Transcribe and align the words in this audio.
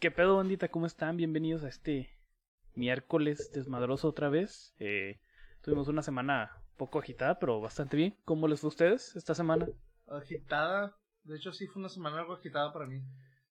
¿Qué 0.00 0.10
pedo, 0.10 0.36
bandita? 0.36 0.68
¿Cómo 0.68 0.86
están? 0.86 1.16
Bienvenidos 1.16 1.64
a 1.64 1.68
este 1.68 2.10
miércoles 2.74 3.50
desmadroso 3.52 4.08
otra 4.08 4.28
vez. 4.28 4.74
Eh, 4.78 5.20
tuvimos 5.62 5.88
una 5.88 6.02
semana 6.02 6.52
poco 6.76 7.00
agitada, 7.00 7.38
pero 7.38 7.60
bastante 7.60 7.96
bien. 7.96 8.16
¿Cómo 8.24 8.46
les 8.46 8.60
fue 8.60 8.68
a 8.68 8.70
ustedes 8.74 9.16
esta 9.16 9.34
semana? 9.34 9.66
Agitada. 10.06 10.96
De 11.24 11.36
hecho, 11.36 11.52
sí 11.52 11.66
fue 11.66 11.80
una 11.80 11.88
semana 11.88 12.20
algo 12.20 12.34
agitada 12.34 12.72
para 12.72 12.86
mí. 12.86 13.02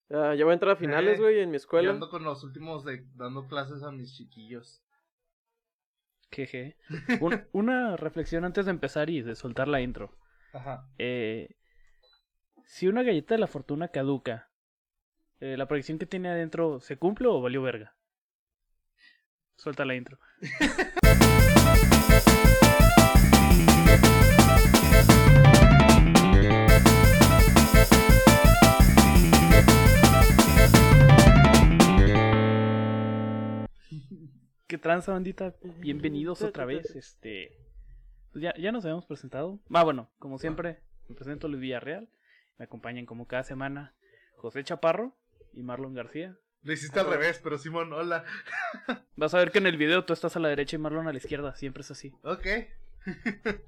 Ya, 0.09 0.35
ya 0.35 0.45
voy 0.45 0.51
a 0.51 0.53
entrar 0.53 0.71
a 0.75 0.79
finales, 0.79 1.19
Eh, 1.19 1.21
güey, 1.21 1.39
en 1.39 1.49
mi 1.49 1.55
Yo 1.55 1.57
escuela. 1.57 1.91
ando 1.91 2.09
con 2.09 2.23
los 2.23 2.43
últimos 2.43 2.85
de 2.85 3.05
dando 3.15 3.45
clases 3.47 3.83
a 3.83 3.91
mis 3.91 4.15
chiquillos. 4.15 4.81
Jeje. 6.31 6.77
Un- 7.21 7.45
una 7.51 7.97
reflexión 7.97 8.45
antes 8.45 8.65
de 8.65 8.71
empezar 8.71 9.09
y 9.09 9.21
de 9.21 9.35
soltar 9.35 9.67
la 9.67 9.81
intro. 9.81 10.17
Ajá. 10.53 10.89
Eh, 10.97 11.57
si 12.65 12.87
una 12.87 13.03
galleta 13.03 13.33
de 13.35 13.39
la 13.39 13.47
fortuna 13.47 13.89
caduca, 13.89 14.49
eh, 15.39 15.55
¿la 15.57 15.67
proyección 15.67 15.99
que 15.99 16.05
tiene 16.05 16.29
adentro 16.29 16.79
se 16.79 16.97
cumple 16.97 17.27
o 17.27 17.41
valió 17.41 17.61
verga? 17.61 17.95
Suelta 19.55 19.85
la 19.85 19.95
intro. 19.95 20.19
¿Qué 34.67 34.77
tranza, 34.77 35.13
bandita? 35.13 35.55
Bienvenidos 35.79 36.41
otra 36.41 36.65
vez. 36.65 36.93
Este. 36.95 37.57
pues 38.33 38.43
ya, 38.43 38.53
ya 38.57 38.71
nos 38.73 38.83
habíamos 38.83 39.05
presentado. 39.05 39.59
Ah, 39.71 39.83
bueno, 39.83 40.09
como 40.19 40.37
siempre, 40.39 40.81
me 41.07 41.15
presento 41.15 41.47
Luis 41.47 41.61
Villarreal. 41.61 42.09
Me 42.57 42.65
acompañan 42.65 43.05
como 43.05 43.27
cada 43.27 43.43
semana 43.43 43.95
José 44.35 44.63
Chaparro 44.63 45.15
y 45.57 45.63
Marlon 45.63 45.93
García. 45.93 46.37
Lo 46.63 46.73
hiciste 46.73 46.99
al 46.99 47.09
revés, 47.09 47.39
pero 47.43 47.57
Simón, 47.57 47.91
hola. 47.93 48.23
Vas 49.15 49.33
a 49.33 49.39
ver 49.39 49.51
que 49.51 49.57
en 49.59 49.67
el 49.67 49.77
video 49.77 50.05
tú 50.05 50.13
estás 50.13 50.35
a 50.35 50.39
la 50.39 50.49
derecha 50.49 50.75
y 50.75 50.79
Marlon 50.79 51.07
a 51.07 51.11
la 51.11 51.17
izquierda. 51.17 51.55
Siempre 51.55 51.81
es 51.81 51.91
así. 51.91 52.13
Ok. 52.23 52.45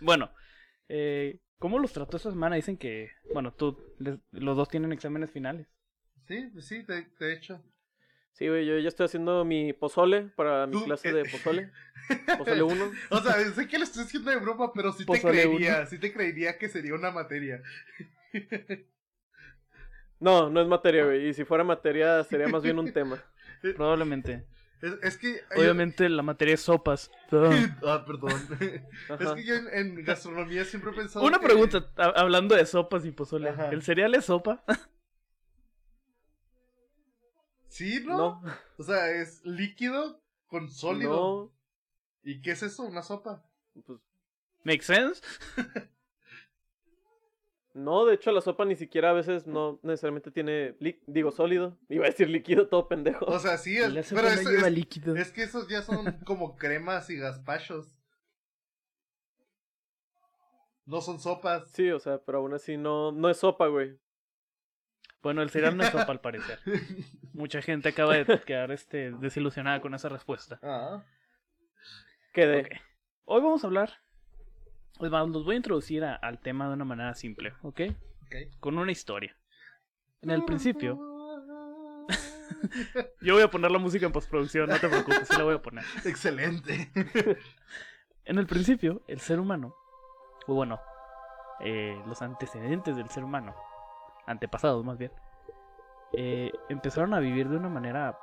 Bueno, 0.00 0.30
eh, 0.88 1.40
¿cómo 1.58 1.78
los 1.80 1.92
trató 1.92 2.16
esta 2.16 2.30
semana? 2.30 2.54
Dicen 2.56 2.76
que, 2.76 3.10
bueno, 3.32 3.52
tú, 3.52 3.94
les- 3.98 4.18
los 4.30 4.56
dos 4.56 4.68
tienen 4.68 4.92
exámenes 4.92 5.30
finales. 5.32 5.66
Sí, 6.28 6.50
pues 6.52 6.66
sí, 6.66 6.82
de, 6.82 7.06
de 7.18 7.32
hecho. 7.32 7.60
Sí, 8.32 8.48
güey, 8.48 8.64
yo 8.66 8.78
ya 8.78 8.88
estoy 8.88 9.06
haciendo 9.06 9.44
mi 9.44 9.72
pozole 9.72 10.30
para 10.36 10.66
mi 10.66 10.72
Tú, 10.72 10.84
clase 10.84 11.08
eh, 11.08 11.12
de 11.14 11.24
pozole. 11.30 11.70
Pozole 12.38 12.62
1. 12.62 12.92
O 13.10 13.20
sea, 13.20 13.32
sé 13.52 13.66
que 13.68 13.78
lo 13.78 13.84
estoy 13.84 14.04
haciendo 14.04 14.30
de 14.30 14.36
broma, 14.38 14.72
pero 14.72 14.92
sí 14.92 15.04
te 15.04 15.20
creería, 15.20 15.86
sí 15.86 15.98
te 15.98 16.12
creería 16.12 16.58
que 16.58 16.68
sería 16.68 16.94
una 16.94 17.10
materia. 17.10 17.60
No, 20.20 20.48
no 20.50 20.60
es 20.60 20.68
materia, 20.68 21.04
güey. 21.04 21.28
Y 21.28 21.34
si 21.34 21.44
fuera 21.44 21.64
materia, 21.64 22.22
sería 22.24 22.48
más 22.48 22.62
bien 22.62 22.78
un 22.78 22.92
tema. 22.92 23.22
Probablemente. 23.76 24.46
Es, 24.82 24.92
es 25.02 25.16
que... 25.18 25.40
Obviamente 25.56 26.08
la 26.08 26.22
materia 26.22 26.54
es 26.54 26.60
sopas. 26.60 27.10
Ah, 27.86 28.04
perdón. 28.06 28.32
Es 29.20 29.28
que 29.34 29.44
yo 29.44 29.54
en, 29.54 29.68
en 29.72 30.04
gastronomía 30.04 30.64
siempre 30.64 30.90
he 30.90 30.94
pensado 30.94 31.24
Una 31.24 31.38
que- 31.38 31.46
pregunta, 31.46 31.90
hablando 31.96 32.54
de 32.54 32.66
sopas 32.66 33.04
y 33.06 33.10
pozole. 33.12 33.48
Ajá. 33.50 33.70
¿El 33.70 33.82
cereal 33.82 34.14
es 34.14 34.26
sopa? 34.26 34.62
Sí, 37.68 38.02
¿no? 38.04 38.16
No, 38.16 38.42
O 38.78 38.82
sea, 38.84 39.10
es 39.10 39.44
líquido 39.44 40.22
con 40.46 40.70
sólido. 40.70 41.10
no. 41.10 41.52
¿Y 42.22 42.40
qué 42.40 42.52
es 42.52 42.62
eso? 42.62 42.84
¿Una 42.84 43.02
sopa? 43.02 43.44
Pues, 43.86 43.98
¿Make 44.62 44.82
sense? 44.82 45.20
No, 47.74 48.04
de 48.06 48.14
hecho, 48.14 48.30
la 48.32 48.40
sopa 48.40 48.64
ni 48.64 48.76
siquiera 48.76 49.10
a 49.10 49.12
veces 49.12 49.46
no 49.46 49.78
necesariamente 49.82 50.30
tiene. 50.30 50.76
Digo, 51.06 51.30
sólido. 51.32 51.76
Iba 51.88 52.06
a 52.06 52.08
decir 52.10 52.30
líquido, 52.30 52.68
todo 52.68 52.88
pendejo. 52.88 53.24
O 53.26 53.38
sea, 53.38 53.58
sí, 53.58 53.76
es, 53.76 53.92
La 53.92 54.02
sopa 54.02 54.22
pero 54.22 54.34
no 54.34 54.40
es, 54.40 54.48
lleva 54.48 54.68
es- 54.68 54.74
líquido. 54.74 55.16
es 55.16 55.32
que 55.32 55.42
esos 55.42 55.68
ya 55.68 55.82
son 55.82 56.04
como 56.24 56.56
cremas 56.56 57.10
y 57.10 57.16
gazpachos. 57.16 57.94
No 60.86 61.00
son 61.00 61.18
sopas. 61.18 61.70
Sí, 61.70 61.90
o 61.90 61.98
sea, 61.98 62.18
pero 62.18 62.38
aún 62.38 62.54
así 62.54 62.76
no, 62.76 63.10
no 63.12 63.30
es 63.30 63.38
sopa, 63.38 63.66
güey. 63.68 63.98
Bueno, 65.22 65.40
el 65.40 65.48
cereal 65.48 65.76
no 65.76 65.82
es 65.82 65.88
sopa 65.90 66.12
al 66.12 66.20
parecer. 66.20 66.58
Mucha 67.32 67.62
gente 67.62 67.88
acaba 67.88 68.14
de 68.14 68.40
quedar 68.42 68.70
este, 68.70 69.10
desilusionada 69.12 69.80
con 69.80 69.94
esa 69.94 70.10
respuesta. 70.10 70.60
Ah. 70.62 71.02
Quedé. 72.34 72.60
Ok. 72.60 72.68
Hoy 73.24 73.40
vamos 73.40 73.64
a 73.64 73.66
hablar. 73.66 74.03
Pues 74.98 75.10
los 75.10 75.44
voy 75.44 75.54
a 75.54 75.56
introducir 75.56 76.04
a- 76.04 76.14
al 76.14 76.38
tema 76.40 76.68
de 76.68 76.74
una 76.74 76.84
manera 76.84 77.14
simple, 77.14 77.52
¿ok? 77.62 77.80
Con 78.60 78.78
una 78.78 78.92
historia. 78.92 79.36
En 80.22 80.30
el 80.30 80.44
principio, 80.44 80.98
yo 83.20 83.34
voy 83.34 83.42
a 83.42 83.50
poner 83.50 83.70
la 83.70 83.78
música 83.78 84.06
en 84.06 84.12
postproducción, 84.12 84.68
no 84.68 84.78
te 84.78 84.88
preocupes, 84.88 85.28
sí 85.28 85.36
la 85.36 85.44
voy 85.44 85.54
a 85.56 85.62
poner. 85.62 85.84
Excelente. 86.04 86.90
En 88.26 88.38
el 88.38 88.46
principio, 88.46 89.02
el 89.06 89.20
ser 89.20 89.38
humano, 89.38 89.76
o 90.46 90.54
bueno, 90.54 90.80
eh, 91.60 92.02
los 92.06 92.22
antecedentes 92.22 92.96
del 92.96 93.10
ser 93.10 93.22
humano, 93.22 93.54
antepasados 94.26 94.82
más 94.82 94.96
bien, 94.96 95.12
eh, 96.14 96.50
empezaron 96.70 97.12
a 97.12 97.18
vivir 97.18 97.50
de 97.50 97.58
una 97.58 97.68
manera 97.68 98.18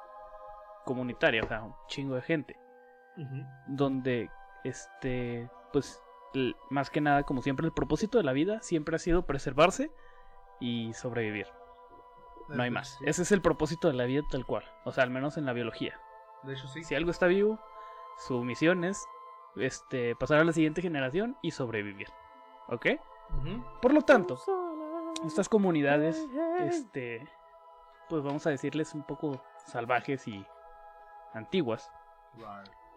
comunitaria, 0.85 1.43
o 1.43 1.47
sea, 1.47 1.61
un 1.61 1.75
chingo 1.87 2.15
de 2.15 2.23
gente. 2.23 2.57
Donde 3.67 4.31
este 4.63 5.47
pues 5.71 6.01
más 6.69 6.89
que 6.89 7.01
nada 7.01 7.23
como 7.23 7.41
siempre 7.41 7.65
el 7.65 7.73
propósito 7.73 8.17
de 8.17 8.23
la 8.23 8.33
vida 8.33 8.61
siempre 8.61 8.95
ha 8.95 8.99
sido 8.99 9.25
preservarse 9.25 9.91
y 10.59 10.93
sobrevivir. 10.93 11.47
No 12.49 12.63
hay 12.63 12.69
más. 12.69 12.97
ese 13.05 13.21
es 13.21 13.31
el 13.31 13.41
propósito 13.41 13.87
de 13.87 13.93
la 13.93 14.05
vida 14.05 14.23
tal 14.29 14.45
cual. 14.45 14.63
O 14.83 14.91
sea 14.91 15.03
al 15.03 15.09
menos 15.09 15.37
en 15.37 15.45
la 15.45 15.53
biología. 15.53 15.99
De 16.43 16.53
hecho, 16.53 16.67
sí. 16.67 16.83
si 16.83 16.95
algo 16.95 17.11
está 17.11 17.27
vivo 17.27 17.59
su 18.17 18.43
misión 18.43 18.83
es 18.83 19.05
este 19.55 20.15
pasar 20.15 20.39
a 20.39 20.43
la 20.43 20.53
siguiente 20.53 20.81
generación 20.81 21.37
y 21.41 21.51
sobrevivir. 21.51 22.07
¿ok? 22.67 22.87
Por 23.81 23.93
lo 23.93 24.01
tanto 24.01 24.39
estas 25.25 25.47
comunidades 25.47 26.27
este 26.59 27.27
pues 28.09 28.23
vamos 28.23 28.45
a 28.45 28.49
decirles 28.49 28.93
un 28.93 29.03
poco 29.03 29.41
salvajes 29.67 30.27
y 30.27 30.45
antiguas. 31.33 31.89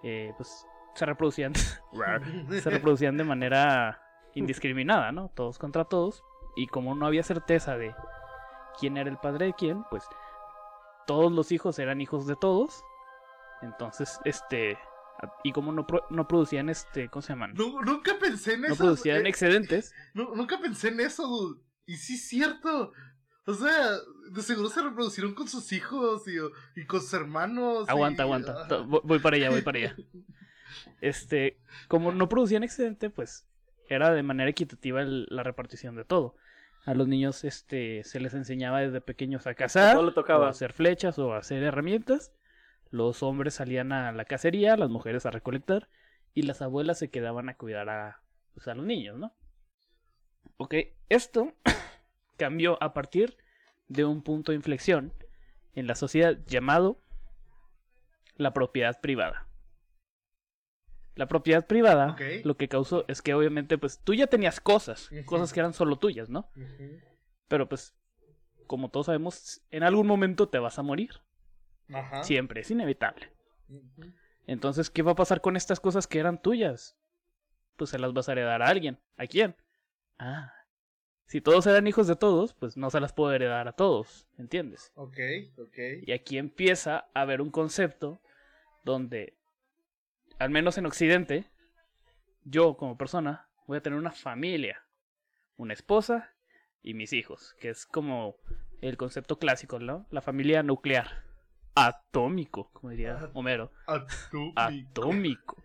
Eh, 0.03 0.33
pues 0.37 0.67
se 0.95 1.07
reproducían 1.07 1.53
se 2.51 2.71
reproducían 2.71 3.17
de 3.17 3.25
manera 3.25 4.01
indiscriminada, 4.35 5.13
¿no? 5.13 5.31
Todos 5.35 5.59
contra 5.59 5.85
todos. 5.85 6.23
Y 6.57 6.67
como 6.69 6.95
no 6.95 7.07
había 7.07 7.23
certeza 7.23 7.77
de 7.77 7.95
quién 8.79 8.97
era 8.97 9.11
el 9.11 9.19
padre 9.19 9.47
de 9.47 9.55
quién, 9.55 9.85
pues 9.91 10.05
todos 11.07 11.31
los 11.33 11.53
hijos 11.53 11.79
eran 11.79 12.01
hijos 12.01 12.27
de 12.27 12.37
todos. 12.37 12.83
Entonces, 13.63 14.19
este. 14.25 14.79
Y 15.43 15.53
como 15.53 15.73
no, 15.73 15.87
pro- 15.87 16.05
no 16.11 16.27
producían 16.29 16.69
este. 16.69 17.09
¿Cómo 17.09 17.23
se 17.23 17.33
llaman? 17.33 17.55
Nu- 17.55 17.81
nunca 17.83 18.13
pensé 18.21 18.55
en 18.55 18.63
No 18.63 18.67
eso. 18.69 18.77
producían 18.79 19.27
eh, 19.27 19.29
excedentes. 19.29 19.95
nu- 20.13 20.35
nunca 20.35 20.59
pensé 20.61 20.89
en 20.89 21.01
eso, 21.01 21.27
dude. 21.27 21.61
Y 21.87 21.97
sí 21.97 22.15
es 22.15 22.29
cierto. 22.29 22.93
O 23.47 23.53
sea, 23.55 23.91
de 24.31 24.43
seguro 24.43 24.69
se 24.71 24.83
reproducieron 24.83 25.35
con 25.35 25.47
sus 25.49 25.71
hijos 25.73 26.27
y, 26.29 26.37
y 26.81 26.87
con 26.87 27.01
sus 27.01 27.13
hermanos. 27.15 27.87
y- 27.89 27.91
Aguanta, 27.91 28.23
aguanta. 28.25 28.67
Voy 28.87 29.01
voy 29.05 29.19
para 29.19 29.37
allá, 29.37 29.51
voy 29.51 29.63
para 29.63 29.79
allá. 29.79 29.97
Este. 31.01 31.59
Como 31.89 32.13
no 32.13 32.29
producían 32.29 32.63
excedente, 32.63 33.11
pues. 33.11 33.47
Era 33.89 34.11
de 34.13 34.23
manera 34.23 34.49
equitativa 34.51 35.03
el- 35.03 35.27
la 35.31 35.43
repartición 35.43 35.95
de 35.97 36.05
todo. 36.05 36.37
A 36.87 36.95
los 36.95 37.09
niños, 37.09 37.45
este. 37.45 38.03
Se 38.05 38.21
les 38.21 38.35
enseñaba 38.35 38.81
desde 38.81 39.01
pequeños 39.01 39.47
a 39.47 39.55
cazar. 39.55 39.95
Todo 39.97 40.07
le 40.07 40.13
tocaba. 40.13 40.45
o 40.45 40.47
a 40.47 40.51
hacer 40.51 40.73
flechas 40.73 41.19
o 41.19 41.33
a 41.35 41.39
hacer 41.39 41.63
herramientas. 41.63 42.33
Los 42.91 43.23
hombres 43.23 43.55
salían 43.55 43.93
a 43.93 44.13
la 44.13 44.25
cacería, 44.25 44.77
las 44.77 44.89
mujeres 44.91 45.27
a 45.27 45.31
recolectar 45.31 45.89
y 46.33 46.43
las 46.43 46.63
abuelas 46.63 46.99
se 46.99 47.11
quedaban 47.11 47.49
a 47.49 47.57
cuidar 47.57 47.89
a, 47.89 48.21
pues, 48.55 48.69
a 48.69 48.75
los 48.75 48.85
niños, 48.87 49.19
¿no? 49.19 49.33
Ok, 50.59 50.75
esto 51.09 51.53
cambió 52.37 52.81
a 52.83 52.93
partir 52.95 53.37
de 53.89 54.05
un 54.05 54.23
punto 54.23 54.53
de 54.53 54.57
inflexión 54.57 55.13
en 55.75 55.87
la 55.89 55.95
sociedad 55.97 56.39
llamado 56.47 57.01
la 58.37 58.53
propiedad 58.53 59.01
privada. 59.01 59.47
La 61.15 61.27
propiedad 61.27 61.67
privada 61.67 62.17
lo 62.43 62.57
que 62.57 62.69
causó 62.69 63.05
es 63.09 63.23
que 63.23 63.35
obviamente 63.35 63.79
pues 63.79 64.01
tú 64.01 64.15
ya 64.15 64.27
tenías 64.27 64.61
cosas, 64.61 65.11
cosas 65.27 65.53
que 65.53 65.61
eran 65.61 65.73
solo 65.73 65.97
tuyas, 65.97 66.29
¿no? 66.29 66.51
Pero 67.49 67.69
pues, 67.69 67.95
como 68.67 68.91
todos 68.91 69.07
sabemos, 69.07 69.63
en 69.71 69.83
algún 69.83 70.07
momento 70.07 70.49
te 70.49 70.59
vas 70.59 70.79
a 70.79 70.83
morir. 70.83 71.21
Ajá. 71.93 72.25
Siempre, 72.25 72.63
es 72.63 72.71
inevitable. 72.71 73.31
Entonces, 74.47 74.91
¿qué 74.91 75.03
va 75.03 75.13
a 75.13 75.17
pasar 75.17 75.41
con 75.41 75.57
estas 75.57 75.81
cosas 75.81 76.07
que 76.07 76.19
eran 76.19 76.41
tuyas? 76.41 76.97
Pues 77.77 77.91
se 77.91 77.99
las 77.99 78.13
vas 78.13 78.29
a 78.29 78.33
heredar 78.33 78.63
a 78.63 78.69
alguien. 78.69 78.99
¿A 79.17 79.27
quién? 79.27 79.55
Ah. 80.19 80.53
Si 81.27 81.41
todos 81.41 81.67
eran 81.67 81.87
hijos 81.87 82.07
de 82.07 82.17
todos, 82.17 82.55
pues 82.55 82.77
no 82.77 82.91
se 82.91 83.01
las 83.01 83.13
puedo 83.13 83.33
heredar 83.33 83.67
a 83.67 83.73
todos, 83.73 84.27
¿entiendes? 84.39 84.93
Ok, 84.95 85.19
ok. 85.59 85.79
Y 86.07 86.13
aquí 86.13 86.39
empieza 86.39 87.09
a 87.15 87.23
haber 87.23 87.41
un 87.41 87.51
concepto 87.51 88.21
donde, 88.85 89.35
al 90.39 90.51
menos 90.51 90.79
en 90.79 90.87
Occidente, 90.87 91.51
yo 92.45 92.77
como 92.77 92.97
persona 92.97 93.49
voy 93.67 93.79
a 93.79 93.83
tener 93.83 93.99
una 93.99 94.13
familia, 94.13 94.85
una 95.57 95.73
esposa 95.73 96.35
y 96.83 96.95
mis 96.95 97.13
hijos, 97.13 97.55
que 97.61 97.71
es 97.71 97.87
como 97.87 98.37
el 98.81 98.97
concepto 98.97 99.39
clásico, 99.39 99.79
¿no? 99.79 100.07
La 100.11 100.21
familia 100.21 100.63
nuclear. 100.63 101.25
Atómico, 101.75 102.71
como 102.73 102.91
diría 102.91 103.31
Homero. 103.35 103.73
Atómico. 103.87 104.61
Atómico. 104.61 105.63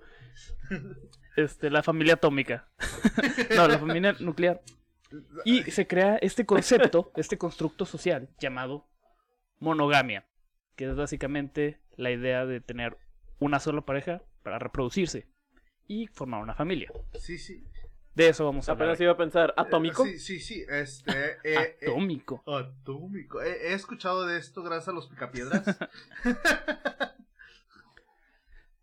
Este, 1.36 1.69
la 1.69 1.83
familia 1.83 2.16
atómica. 2.16 2.68
no, 3.56 3.68
la 3.68 3.77
familia 3.77 4.16
nuclear. 4.19 4.62
Y 5.45 5.63
se 5.63 5.88
crea 5.88 6.18
este 6.18 6.45
concepto, 6.45 7.12
este 7.16 7.38
constructo 7.38 7.86
social 7.86 8.30
llamado 8.39 8.88
monogamia, 9.60 10.25
que 10.75 10.89
es 10.89 10.95
básicamente 10.95 11.80
la 11.95 12.12
idea 12.12 12.45
de 12.45 12.62
tener 12.62 12.98
una 13.39 13.60
sola 13.60 13.81
pareja 13.81 14.21
para 14.44 14.59
reproducirse 14.59 15.27
y 15.88 16.07
formar 16.07 16.41
una 16.41 16.53
familia. 16.56 16.91
Sí, 17.19 17.38
sí. 17.38 17.63
De 18.15 18.30
eso 18.30 18.44
vamos 18.45 18.68
a 18.68 18.74
hablar. 18.74 18.88
Apenas 18.89 19.01
iba 19.01 19.12
a 19.13 19.18
pensar, 19.18 19.53
¿atómico? 19.56 20.03
Sí, 20.06 20.19
sí, 20.19 20.39
sí. 20.39 20.65
Este. 20.69 21.12
eh, 21.12 21.38
eh, 21.44 21.86
Atómico. 21.88 22.44
Atómico. 22.45 23.41
He, 23.41 23.69
he 23.69 23.74
escuchado 23.74 24.25
de 24.25 24.38
esto 24.38 24.62
gracias 24.62 24.89
a 24.89 24.91
los 24.91 25.07
picapiedras. 25.07 25.63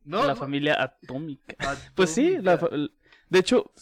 no, 0.05 0.21
la 0.23 0.29
no, 0.29 0.37
familia 0.37 0.83
atómica. 0.83 1.55
Pues 1.95 2.11
sí, 2.11 2.39
la 2.41 2.57
de 3.29 3.39
hecho, 3.39 3.73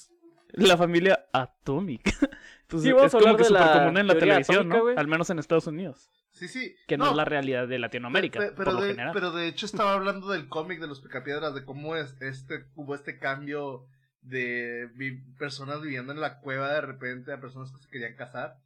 la 0.53 0.77
familia 0.77 1.27
atómica. 1.32 2.11
Pues 2.67 2.82
Sí, 2.82 2.93
vamos 2.93 3.09
es 3.09 3.15
a 3.15 3.19
como 3.20 3.37
que 3.37 3.44
súper 3.44 3.73
común 3.73 3.99
en 3.99 4.06
la 4.06 4.19
televisión, 4.19 4.73
atómica, 4.73 4.94
¿no? 4.94 5.00
Al 5.00 5.06
menos 5.06 5.29
en 5.29 5.38
Estados 5.38 5.67
Unidos. 5.67 6.11
Sí, 6.49 6.49
sí. 6.49 6.76
Que 6.87 6.96
no, 6.99 7.11
es 7.11 7.17
la 7.17 7.25
realidad 7.25 7.67
de 7.69 7.79
Latinoamérica, 7.79 8.38
Pe- 8.41 8.46
pe- 8.49 8.52
pero, 8.56 8.64
por 8.73 8.75
lo 8.75 8.81
de, 8.82 8.91
general. 8.93 9.12
pero 9.14 9.31
de 9.32 9.46
hecho 9.49 9.67
estaba 9.67 9.94
hablando 9.94 10.29
del 10.31 10.49
cómic 10.49 10.81
de 10.81 10.87
los 10.87 11.00
picapiedras, 11.00 11.55
de 11.55 11.64
cómo 11.64 11.96
es 11.96 12.20
este 12.20 12.67
hubo 12.75 12.94
este 12.94 13.19
cambio 13.19 13.87
de 14.20 14.88
vi- 14.94 15.23
personas 15.38 15.81
viviendo 15.82 16.12
en 16.12 16.20
la 16.20 16.41
cueva 16.41 16.73
de 16.73 16.81
repente 16.81 17.32
a 17.32 17.41
personas 17.41 17.70
que 17.73 17.79
se 17.79 17.88
querían 17.91 18.17
casar 18.17 18.56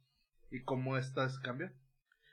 y 0.51 0.63
cómo 0.63 0.97
está 0.97 1.25
ese 1.25 1.39
cambio. 1.41 1.71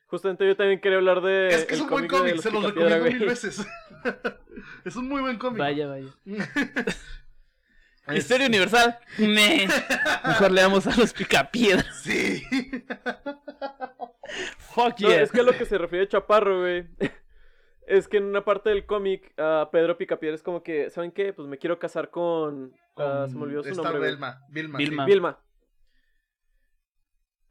Justamente 0.08 0.46
yo 0.46 0.56
también 0.56 0.80
quería 0.80 0.98
hablar 0.98 1.20
de. 1.20 1.48
es 1.48 1.64
que 1.64 1.74
es 1.74 1.80
un 1.80 1.90
buen 1.90 2.06
cómic 2.06 2.36
se 2.38 2.50
los 2.52 2.64
recomiendo 2.64 3.04
mil 3.04 3.26
veces. 3.26 3.66
es 4.84 4.94
un 4.96 5.08
muy 5.08 5.20
buen 5.20 5.36
cómic. 5.38 5.58
Vaya, 5.58 5.86
vaya. 5.88 6.08
Historia 8.14 8.46
universal. 8.46 8.98
Me. 9.18 9.68
Mejor 10.24 10.52
leamos 10.52 10.86
a 10.86 10.96
los 10.96 11.12
picapiedras. 11.12 12.02
Sí. 12.02 12.42
Fuck 14.58 15.00
No, 15.00 15.08
yeah. 15.08 15.22
es 15.22 15.32
que 15.32 15.40
a 15.40 15.42
lo 15.42 15.52
que 15.56 15.64
se 15.64 15.78
refiere 15.78 16.08
Chaparro, 16.08 16.60
güey. 16.60 16.86
Es 17.86 18.08
que 18.08 18.16
en 18.16 18.24
una 18.24 18.44
parte 18.44 18.68
del 18.70 18.84
cómic, 18.84 19.32
Pedro 19.70 19.96
Picapiedra 19.96 20.34
es 20.34 20.42
como 20.42 20.64
que, 20.64 20.90
¿saben 20.90 21.12
qué? 21.12 21.32
Pues 21.32 21.46
me 21.46 21.56
quiero 21.56 21.78
casar 21.78 22.10
con. 22.10 22.74
ah, 22.96 23.26
se 23.28 23.36
me 23.36 23.42
olvidó 23.42 23.62
su 23.62 23.80
nombre. 23.80 24.00
Vilma. 24.00 24.40
Vilma. 24.48 24.78
Vilma. 24.78 25.04
sí. 25.04 25.10
Vilma. 25.12 25.40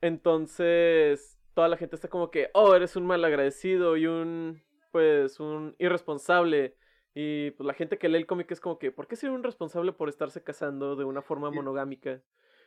Entonces, 0.01 1.39
toda 1.53 1.69
la 1.69 1.77
gente 1.77 1.95
está 1.95 2.09
como 2.09 2.31
que, 2.31 2.49
oh, 2.53 2.75
eres 2.75 2.97
un 2.97 3.05
malagradecido 3.05 3.95
y 3.95 4.07
un, 4.07 4.61
pues, 4.91 5.39
un 5.39 5.73
irresponsable. 5.79 6.75
Y 7.17 7.51
pues 7.51 7.65
la 7.65 7.73
gente 7.73 7.97
que 7.97 8.09
lee 8.09 8.17
el 8.17 8.27
cómic 8.27 8.51
es 8.51 8.59
como 8.59 8.77
que, 8.77 8.91
¿por 8.91 9.07
qué 9.07 9.15
ser 9.15 9.31
un 9.31 9.41
responsable 9.41 9.93
por 9.93 10.09
estarse 10.09 10.43
casando 10.43 10.95
de 10.97 11.05
una 11.05 11.21
forma 11.21 11.49
monogámica? 11.49 12.21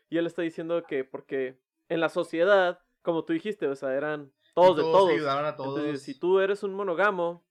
Y 0.09 0.17
él 0.17 0.27
está 0.27 0.41
diciendo 0.43 0.83
que 0.89 1.05
porque 1.05 1.59
en 1.91 2.01
la 2.01 2.09
sociedad, 2.09 2.81
como 3.03 3.25
tú 3.25 3.35
dijiste, 3.35 3.67
o 3.67 3.77
sea, 3.77 3.95
eran 3.95 4.33
todos 4.55 4.77
de 4.79 4.83
se 4.85 4.91
todos. 4.91 5.11
ayudaban 5.13 5.45
a 5.45 5.55
todos. 5.55 5.79
Entonces, 5.79 6.03
si 6.03 6.19
tú 6.19 6.41
eres 6.41 6.63
un 6.63 6.73
monógamo, 6.75 7.45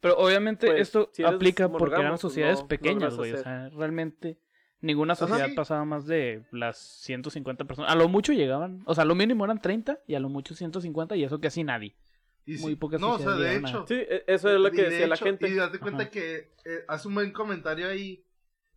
Pero 0.00 0.16
obviamente 0.16 0.68
Pues, 0.68 0.80
esto 0.80 1.10
si 1.12 1.22
aplica 1.24 1.68
porque 1.68 1.96
eran 1.96 2.12
pues, 2.12 2.20
sociedades 2.22 2.60
no- 2.62 2.68
pequeñas, 2.68 3.16
güey. 3.16 3.32
O 3.32 3.36
sea, 3.38 3.68
realmente 3.70 4.38
ninguna 4.80 5.14
sociedad 5.16 5.48
sí. 5.48 5.54
pasaba 5.54 5.84
más 5.84 6.06
de 6.06 6.44
las 6.50 6.78
150 6.78 7.64
personas. 7.66 7.90
A 7.92 7.94
lo 7.96 8.08
mucho 8.08 8.32
llegaban, 8.32 8.82
o 8.86 8.94
sea, 8.94 9.02
a 9.02 9.04
lo 9.04 9.14
mínimo 9.16 9.44
eran 9.44 9.60
30 9.60 9.98
y 10.06 10.14
a 10.14 10.20
lo 10.20 10.28
mucho 10.28 10.54
150 10.54 11.14
y 11.16 11.24
eso 11.24 11.40
casi 11.40 11.62
nadie. 11.64 11.94
Y 12.44 12.56
muy 12.58 12.72
sí- 12.72 12.76
pocas 12.76 13.00
No, 13.00 13.12
o 13.14 13.18
sea, 13.18 13.32
de 13.32 13.56
hecho. 13.56 13.84
sí, 13.86 13.94
e- 13.94 14.24
eso 14.26 14.50
es 14.52 14.60
lo 14.60 14.70
que 14.70 14.82
de 14.82 14.90
decía 14.90 15.06
la 15.06 15.14
hecho- 15.14 15.24
gente. 15.24 15.48
Y 15.48 15.54
date 15.54 15.78
cuenta 15.78 16.02
Ajá. 16.02 16.10
que 16.10 16.52
eh, 16.64 16.84
hace 16.88 17.08
un 17.08 17.14
buen 17.14 17.32
comentario 17.32 17.88
ahí 17.88 18.24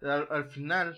al, 0.02 0.28
al 0.30 0.46
final 0.50 0.98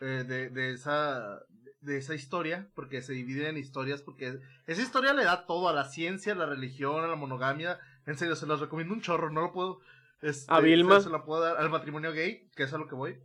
eh, 0.00 0.24
de, 0.26 0.50
de 0.50 0.72
esa 0.72 1.40
de 1.80 1.98
esa 1.98 2.14
historia, 2.14 2.70
porque 2.74 3.02
se 3.02 3.12
divide 3.12 3.46
en 3.50 3.58
historias, 3.58 4.00
porque 4.00 4.38
esa 4.66 4.80
historia 4.80 5.12
le 5.12 5.24
da 5.24 5.44
todo 5.44 5.68
a 5.68 5.74
la 5.74 5.84
ciencia, 5.84 6.32
a 6.32 6.36
la 6.36 6.46
religión, 6.46 7.04
a 7.04 7.08
la 7.08 7.14
monogamia. 7.14 7.78
En 8.06 8.16
serio, 8.16 8.36
se 8.36 8.46
los 8.46 8.58
recomiendo 8.60 8.94
un 8.94 9.02
chorro, 9.02 9.28
no 9.30 9.42
lo 9.42 9.52
puedo. 9.52 9.80
este, 10.22 10.46
A 10.52 10.60
Vilma. 10.60 10.96
Se, 11.00 11.04
se 11.04 11.10
la 11.10 11.24
puedo 11.26 11.42
dar 11.42 11.58
al 11.58 11.68
matrimonio 11.68 12.12
gay, 12.12 12.48
que 12.56 12.62
es 12.62 12.72
a 12.72 12.78
lo 12.78 12.88
que 12.88 12.94
voy. 12.94 13.18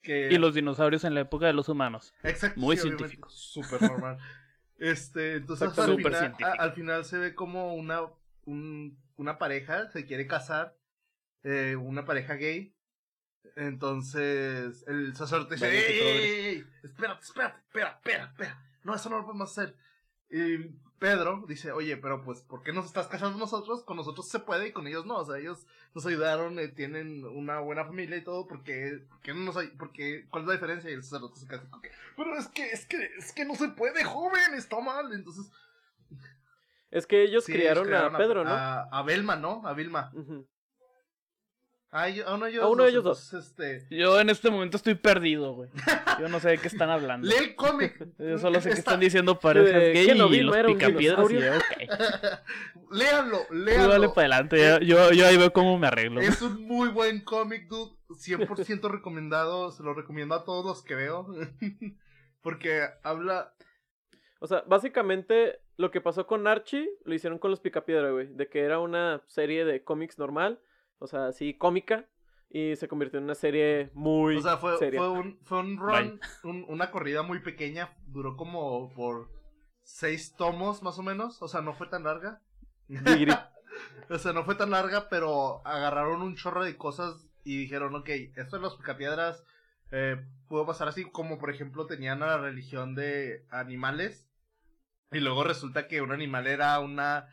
Que, 0.00 0.28
Y 0.30 0.38
los 0.38 0.54
dinosaurios 0.54 1.02
en 1.02 1.14
la 1.14 1.22
época 1.22 1.46
de 1.46 1.54
los 1.54 1.68
humanos. 1.68 2.14
Exacto, 2.22 2.60
Muy 2.60 2.76
sí, 2.76 2.82
científicos. 2.82 3.34
Súper 3.34 3.82
normal. 3.82 4.18
este, 4.78 5.36
entonces 5.36 5.68
al 5.78 5.96
final, 5.96 6.36
a- 6.42 6.62
al 6.62 6.72
final 6.72 7.04
se 7.04 7.18
ve 7.18 7.34
como 7.34 7.74
una, 7.74 8.02
un- 8.44 8.98
una 9.16 9.38
pareja 9.38 9.90
se 9.90 10.04
quiere 10.06 10.26
casar, 10.26 10.76
eh, 11.42 11.76
una 11.76 12.04
pareja 12.04 12.34
gay. 12.34 12.74
Entonces 13.54 14.84
el 14.86 15.14
sacerdote 15.16 15.54
dice, 15.54 15.68
¡Ey, 15.70 15.98
ey, 15.98 16.46
ey! 16.56 16.64
espérate, 16.82 17.22
espérate, 17.24 17.58
espera, 17.60 17.88
espera, 17.96 18.24
espera! 18.26 18.62
No, 18.84 18.94
eso 18.94 19.08
no 19.08 19.18
lo 19.18 19.24
podemos 19.24 19.50
hacer. 19.50 19.76
Y 20.30 20.58
Pedro 20.98 21.44
dice, 21.46 21.72
oye, 21.72 21.96
pero 21.96 22.22
pues, 22.22 22.40
¿por 22.40 22.62
qué 22.62 22.72
nos 22.72 22.86
estás 22.86 23.06
casando 23.06 23.38
nosotros? 23.38 23.82
Con 23.84 23.96
nosotros 23.96 24.28
se 24.28 24.38
puede 24.38 24.68
y 24.68 24.72
con 24.72 24.86
ellos 24.86 25.04
no. 25.04 25.16
O 25.18 25.24
sea, 25.26 25.36
ellos 25.38 25.66
nos 25.94 26.06
ayudaron, 26.06 26.58
eh, 26.58 26.68
tienen 26.68 27.24
una 27.26 27.60
buena 27.60 27.84
familia 27.84 28.16
y 28.16 28.24
todo, 28.24 28.46
porque, 28.46 29.04
porque 29.08 29.34
no 29.34 29.40
nos 29.40 29.56
ay- 29.56 29.72
porque, 29.78 30.26
¿cuál 30.30 30.44
es 30.44 30.48
la 30.48 30.54
diferencia? 30.54 30.90
Y 30.90 30.94
el 30.94 31.02
sacerdote 31.02 31.38
se 31.40 31.46
casa 31.46 31.68
que, 31.82 31.90
pero 32.16 32.36
es 32.38 32.48
que, 32.48 32.70
es 32.70 32.86
que, 32.86 33.10
es 33.18 33.32
que 33.32 33.44
no 33.44 33.54
se 33.54 33.68
puede, 33.68 34.04
joven, 34.04 34.54
está 34.54 34.80
mal. 34.80 35.12
Entonces, 35.12 35.50
Es 36.90 37.06
que 37.06 37.22
ellos 37.22 37.44
sí, 37.44 37.52
criaron, 37.52 37.88
ellos 37.88 38.14
a 38.14 38.16
Pedro, 38.16 38.44
¿no? 38.44 38.50
A, 38.50 38.82
a 38.84 39.02
Belma, 39.02 39.36
¿no? 39.36 39.66
A 39.66 39.74
Vilma. 39.74 40.12
A, 41.92 42.08
uno 42.34 42.44
de 42.46 42.50
ellos, 42.50 42.64
A 42.64 42.68
uno 42.68 42.82
de 42.82 42.90
ellos 42.90 43.04
dos. 43.04 43.32
Este, 43.32 43.86
Yo 43.90 44.20
en 44.20 44.28
este 44.28 44.50
momento 44.50 44.76
estoy 44.76 44.96
perdido, 44.96 45.54
güey. 45.54 45.70
Yo 46.20 46.28
no 46.28 46.40
sé 46.40 46.50
de 46.50 46.58
qué 46.58 46.68
están 46.68 46.90
hablando. 46.90 47.26
lee 47.26 47.34
el 47.38 47.54
cómic. 47.54 47.96
Yo 48.18 48.38
solo 48.38 48.60
sé 48.60 48.68
que 48.68 48.74
Está- 48.74 48.90
están 48.92 49.00
diciendo 49.00 49.38
parejas 49.38 49.72
de 49.80 49.92
gay 49.92 50.06
que 50.06 50.14
no 50.14 50.26
y 50.26 50.30
Vilma 50.30 50.62
los 50.62 50.72
picapiedras 50.72 51.30
y 51.30 51.34
dinosaurio. 51.34 51.52
yo, 51.52 51.58
ok. 51.58 52.90
Léanlo, 52.92 53.38
Tú 53.48 53.54
léanlo. 53.54 53.88
dale 53.88 54.08
para 54.10 54.20
adelante, 54.20 54.58
yo, 54.58 54.78
yo, 54.80 55.12
yo 55.12 55.26
ahí 55.26 55.36
veo 55.36 55.52
cómo 55.52 55.78
me 55.78 55.86
arreglo. 55.86 56.20
Es 56.20 56.40
un 56.42 56.62
muy 56.66 56.88
buen 56.88 57.20
cómic, 57.22 57.66
dude. 57.68 57.92
100% 58.10 58.88
recomendado. 58.90 59.72
Se 59.72 59.82
lo 59.82 59.92
recomiendo 59.94 60.34
a 60.34 60.44
todos 60.44 60.64
los 60.64 60.82
que 60.84 60.94
veo. 60.94 61.26
Porque 62.40 62.82
habla. 63.02 63.52
O 64.38 64.46
sea, 64.46 64.62
básicamente 64.66 65.60
lo 65.76 65.90
que 65.90 66.00
pasó 66.00 66.26
con 66.26 66.46
Archie 66.46 66.88
lo 67.04 67.14
hicieron 67.14 67.38
con 67.38 67.50
los 67.50 67.60
Picapiedra, 67.60 68.10
güey. 68.10 68.28
De 68.32 68.48
que 68.48 68.60
era 68.60 68.78
una 68.78 69.22
serie 69.26 69.64
de 69.64 69.82
cómics 69.82 70.18
normal, 70.18 70.60
o 70.98 71.06
sea, 71.06 71.26
así 71.26 71.54
cómica, 71.54 72.06
y 72.48 72.76
se 72.76 72.88
convirtió 72.88 73.18
en 73.18 73.24
una 73.24 73.34
serie 73.34 73.90
muy 73.94 74.36
O 74.36 74.40
sea, 74.40 74.56
fue, 74.56 74.78
seria. 74.78 75.00
fue 75.00 75.10
un, 75.10 75.38
fue 75.42 75.58
un 75.58 75.76
run, 75.78 76.20
un- 76.44 76.64
una 76.68 76.90
corrida 76.90 77.22
muy 77.22 77.40
pequeña. 77.40 77.96
Duró 78.06 78.36
como 78.36 78.92
por 78.94 79.30
seis 79.82 80.34
tomos, 80.36 80.82
más 80.82 80.98
o 80.98 81.02
menos. 81.02 81.42
O 81.42 81.48
sea, 81.48 81.60
no 81.60 81.74
fue 81.74 81.88
tan 81.88 82.04
larga. 82.04 82.40
O 84.08 84.18
sea, 84.18 84.32
no 84.32 84.44
fue 84.44 84.54
tan 84.54 84.70
larga, 84.70 85.08
pero 85.10 85.60
agarraron 85.66 86.22
un 86.22 86.34
chorro 86.36 86.64
de 86.64 86.76
cosas 86.78 87.26
y 87.44 87.58
dijeron, 87.58 87.94
ok, 87.94 88.08
esto 88.36 88.56
de 88.56 88.62
los 88.62 88.76
picapiedras 88.76 89.44
eh, 89.90 90.16
pudo 90.48 90.64
pasar 90.64 90.88
así, 90.88 91.04
como 91.04 91.38
por 91.38 91.50
ejemplo 91.50 91.86
tenían 91.86 92.22
a 92.22 92.26
la 92.26 92.38
religión 92.38 92.94
de 92.94 93.44
animales. 93.50 94.30
Y 95.12 95.20
luego 95.20 95.44
resulta 95.44 95.88
que 95.88 96.00
un 96.00 96.10
animal 96.12 96.46
era 96.46 96.78
una 96.80 97.28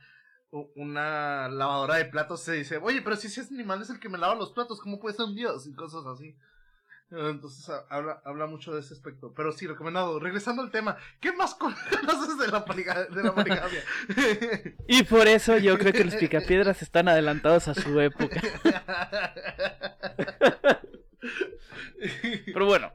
una 0.75 1.49
lavadora 1.49 1.95
de 1.95 2.05
platos. 2.05 2.41
Se 2.41 2.53
dice, 2.53 2.77
oye, 2.77 3.01
pero 3.01 3.15
si 3.15 3.27
ese 3.27 3.41
animal 3.53 3.81
es 3.81 3.89
el 3.89 3.99
que 3.99 4.09
me 4.09 4.17
lava 4.17 4.35
los 4.35 4.51
platos, 4.51 4.79
¿cómo 4.79 4.99
puede 4.99 5.15
ser 5.15 5.25
un 5.25 5.35
dios? 5.35 5.67
Y 5.67 5.73
cosas 5.73 6.05
así. 6.05 6.35
Entonces 7.11 7.69
ha- 7.69 7.85
habla, 7.89 8.21
habla 8.25 8.47
mucho 8.47 8.73
de 8.73 8.79
ese 8.79 8.93
aspecto. 8.95 9.33
Pero 9.35 9.51
sí, 9.51 9.67
recomendado. 9.67 10.19
Regresando 10.19 10.63
al 10.63 10.71
tema, 10.71 10.97
¿qué 11.19 11.31
más 11.31 11.53
conoces 11.55 12.39
de 12.39 12.47
la, 12.47 12.65
poliga- 12.65 13.07
de 13.07 13.23
la 13.23 13.35
poligamia? 13.35 13.83
Y 14.87 15.03
por 15.03 15.27
eso 15.27 15.57
yo 15.57 15.77
creo 15.77 15.93
que 15.93 16.05
los 16.05 16.15
picapiedras 16.15 16.81
están 16.81 17.07
adelantados 17.07 17.67
a 17.67 17.75
su 17.75 17.99
época. 17.99 18.41
Pero 22.53 22.65
bueno, 22.65 22.93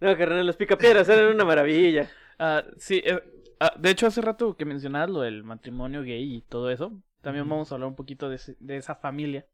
No, 0.00 0.16
carnal, 0.16 0.46
los 0.46 0.56
Picapiedras 0.56 1.08
eran 1.08 1.34
una 1.34 1.44
maravilla. 1.44 2.10
ah, 2.38 2.62
sí, 2.78 3.02
eh, 3.04 3.22
ah, 3.62 3.74
de 3.78 3.90
hecho 3.90 4.06
hace 4.06 4.20
rato 4.20 4.56
que 4.56 4.64
mencionabas 4.64 5.10
lo 5.10 5.20
del 5.20 5.44
matrimonio 5.44 6.02
gay 6.02 6.36
y 6.36 6.40
todo 6.42 6.70
eso, 6.70 6.92
también 7.20 7.48
vamos 7.48 7.70
a 7.70 7.74
hablar 7.76 7.88
un 7.88 7.96
poquito 7.96 8.28
de, 8.28 8.36
ese- 8.36 8.56
de 8.60 8.76
esa 8.76 8.94
familia. 8.94 9.46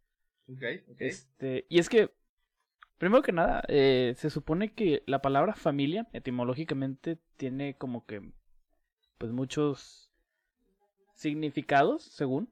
ok, 0.48 0.62
ok. 0.90 1.00
Este, 1.00 1.66
y 1.68 1.78
es 1.78 1.88
que, 1.88 2.10
primero 2.98 3.22
que 3.22 3.32
nada, 3.32 3.62
eh, 3.68 4.14
se 4.16 4.30
supone 4.30 4.72
que 4.72 5.02
la 5.06 5.20
palabra 5.20 5.54
familia, 5.54 6.06
etimológicamente, 6.12 7.18
tiene 7.36 7.76
como 7.76 8.06
que, 8.06 8.22
pues 9.18 9.32
muchos 9.32 10.10
significados, 11.14 12.02
según, 12.04 12.50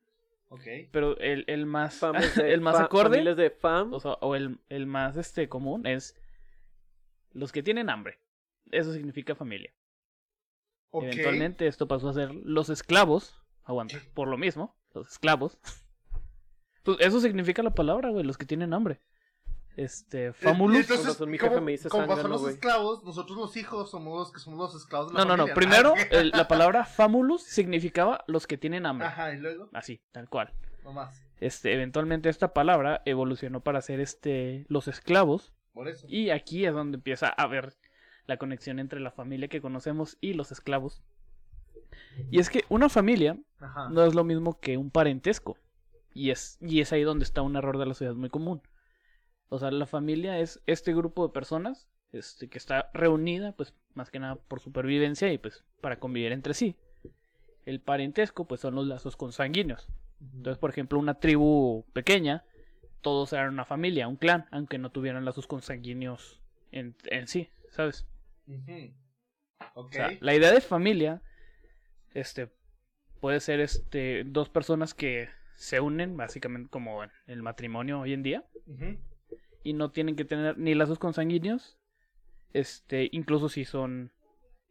Ok. 0.48 0.62
pero 0.90 1.16
el, 1.18 1.44
el 1.48 1.66
más, 1.66 1.94
Fam 1.98 2.16
es 2.16 2.34
de 2.36 2.52
el 2.52 2.60
más 2.60 2.76
fa- 2.76 2.84
acorde, 2.84 3.10
familias 3.10 3.36
de 3.36 3.50
fam. 3.50 3.92
o, 3.92 4.00
sea, 4.00 4.12
o 4.20 4.34
el, 4.34 4.58
el 4.68 4.86
más 4.86 5.16
este 5.16 5.48
común 5.48 5.86
es 5.86 6.14
los 7.32 7.52
que 7.52 7.62
tienen 7.62 7.90
hambre. 7.90 8.18
Eso 8.70 8.92
significa 8.92 9.34
familia. 9.34 9.72
Eventualmente 10.92 11.66
esto 11.66 11.86
pasó 11.88 12.08
a 12.08 12.14
ser 12.14 12.32
los 12.34 12.68
esclavos 12.70 13.34
aguanta. 13.64 13.98
Por 14.14 14.28
lo 14.28 14.38
mismo, 14.38 14.76
los 14.94 15.08
esclavos. 15.10 15.58
Pues 16.82 16.98
eso 17.00 17.20
significa 17.20 17.64
la 17.64 17.74
palabra, 17.74 18.10
güey, 18.10 18.24
los 18.24 18.38
que 18.38 18.46
tienen 18.46 18.72
hambre. 18.72 19.00
Este, 19.76 20.28
Y 20.28 20.32
famulus. 20.32 20.88
entonces, 20.88 21.20
mi 21.26 21.36
jefe 21.36 21.54
como, 21.54 21.60
me 21.66 21.72
dice 21.72 21.88
como 21.88 22.06
pasó 22.06 22.28
los 22.28 22.48
esclavos, 22.48 23.02
nosotros 23.04 23.36
los 23.36 23.56
hijos 23.56 23.90
somos 23.90 24.16
los 24.18 24.32
que 24.32 24.38
somos 24.38 24.58
los 24.58 24.80
esclavos 24.80 25.08
de 25.08 25.18
la 25.18 25.24
No, 25.24 25.36
no, 25.36 25.46
no. 25.48 25.52
Primero, 25.52 25.94
el- 26.12 26.30
la 26.30 26.46
palabra 26.48 26.84
famulus 26.84 27.42
significaba 27.42 28.24
los 28.28 28.46
que 28.46 28.56
tienen 28.56 28.86
hambre. 28.86 29.08
Ajá, 29.08 29.34
y 29.34 29.38
luego, 29.38 29.68
Así, 29.72 30.00
tal 30.12 30.28
cual. 30.28 30.52
nomás. 30.84 31.26
Este, 31.40 31.74
eventualmente 31.74 32.28
esta 32.30 32.54
palabra 32.54 33.02
evolucionó 33.04 33.60
para 33.60 33.82
ser 33.82 33.98
este, 34.00 34.64
los 34.68 34.86
esclavos. 34.88 35.52
Por 35.74 35.88
eso. 35.88 36.06
Y 36.08 36.30
aquí 36.30 36.64
es 36.64 36.72
donde 36.72 36.96
empieza 36.98 37.28
a 37.28 37.46
ver 37.48 37.74
la 38.26 38.36
conexión 38.36 38.78
entre 38.78 39.00
la 39.00 39.10
familia 39.10 39.48
que 39.48 39.60
conocemos 39.60 40.18
y 40.20 40.34
los 40.34 40.52
esclavos. 40.52 41.02
Y 42.30 42.40
es 42.40 42.50
que 42.50 42.64
una 42.68 42.88
familia 42.88 43.38
Ajá. 43.60 43.88
no 43.90 44.04
es 44.04 44.14
lo 44.14 44.24
mismo 44.24 44.58
que 44.58 44.76
un 44.76 44.90
parentesco. 44.90 45.58
Y 46.12 46.30
es, 46.30 46.58
y 46.60 46.80
es 46.80 46.92
ahí 46.92 47.02
donde 47.02 47.24
está 47.24 47.42
un 47.42 47.56
error 47.56 47.78
de 47.78 47.86
la 47.86 47.94
sociedad 47.94 48.14
muy 48.14 48.30
común. 48.30 48.62
O 49.48 49.58
sea, 49.58 49.70
la 49.70 49.86
familia 49.86 50.38
es 50.40 50.60
este 50.66 50.94
grupo 50.94 51.26
de 51.26 51.32
personas 51.32 51.88
este, 52.12 52.48
que 52.48 52.58
está 52.58 52.90
reunida, 52.94 53.52
pues 53.52 53.74
más 53.94 54.10
que 54.10 54.18
nada 54.18 54.36
por 54.36 54.60
supervivencia 54.60 55.32
y 55.32 55.38
pues 55.38 55.64
para 55.80 55.98
convivir 55.98 56.32
entre 56.32 56.54
sí. 56.54 56.76
El 57.64 57.80
parentesco, 57.80 58.46
pues 58.46 58.60
son 58.60 58.74
los 58.74 58.86
lazos 58.86 59.16
consanguíneos. 59.16 59.88
Entonces, 60.20 60.58
por 60.58 60.70
ejemplo, 60.70 60.98
una 60.98 61.14
tribu 61.14 61.84
pequeña, 61.92 62.44
todos 63.02 63.32
eran 63.32 63.52
una 63.52 63.64
familia, 63.64 64.08
un 64.08 64.16
clan, 64.16 64.46
aunque 64.50 64.78
no 64.78 64.90
tuvieran 64.90 65.24
lazos 65.24 65.46
consanguíneos 65.46 66.40
en, 66.72 66.96
en 67.04 67.26
sí, 67.26 67.50
¿sabes? 67.70 68.06
O 69.74 69.88
sea, 69.90 70.10
la 70.20 70.34
idea 70.34 70.52
de 70.52 70.60
familia, 70.60 71.22
este, 72.14 72.50
puede 73.20 73.40
ser 73.40 73.60
este, 73.60 74.24
dos 74.24 74.48
personas 74.48 74.94
que 74.94 75.28
se 75.54 75.80
unen, 75.80 76.16
básicamente 76.16 76.70
como 76.70 77.04
en 77.04 77.10
el 77.26 77.42
matrimonio 77.42 78.00
hoy 78.00 78.12
en 78.12 78.22
día, 78.22 78.44
y 79.62 79.72
no 79.72 79.90
tienen 79.90 80.16
que 80.16 80.24
tener 80.24 80.58
ni 80.58 80.74
lazos 80.74 80.98
consanguíneos, 80.98 81.78
este, 82.52 83.08
incluso 83.12 83.48
si 83.48 83.64
son 83.64 84.12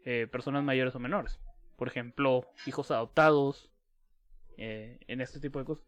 eh, 0.05 0.27
personas 0.31 0.63
mayores 0.63 0.95
o 0.95 0.99
menores. 0.99 1.39
Por 1.75 1.87
ejemplo, 1.87 2.47
hijos 2.65 2.91
adoptados, 2.91 3.71
eh, 4.57 4.99
en 5.07 5.21
este 5.21 5.39
tipo 5.39 5.59
de 5.59 5.65
cosas. 5.65 5.85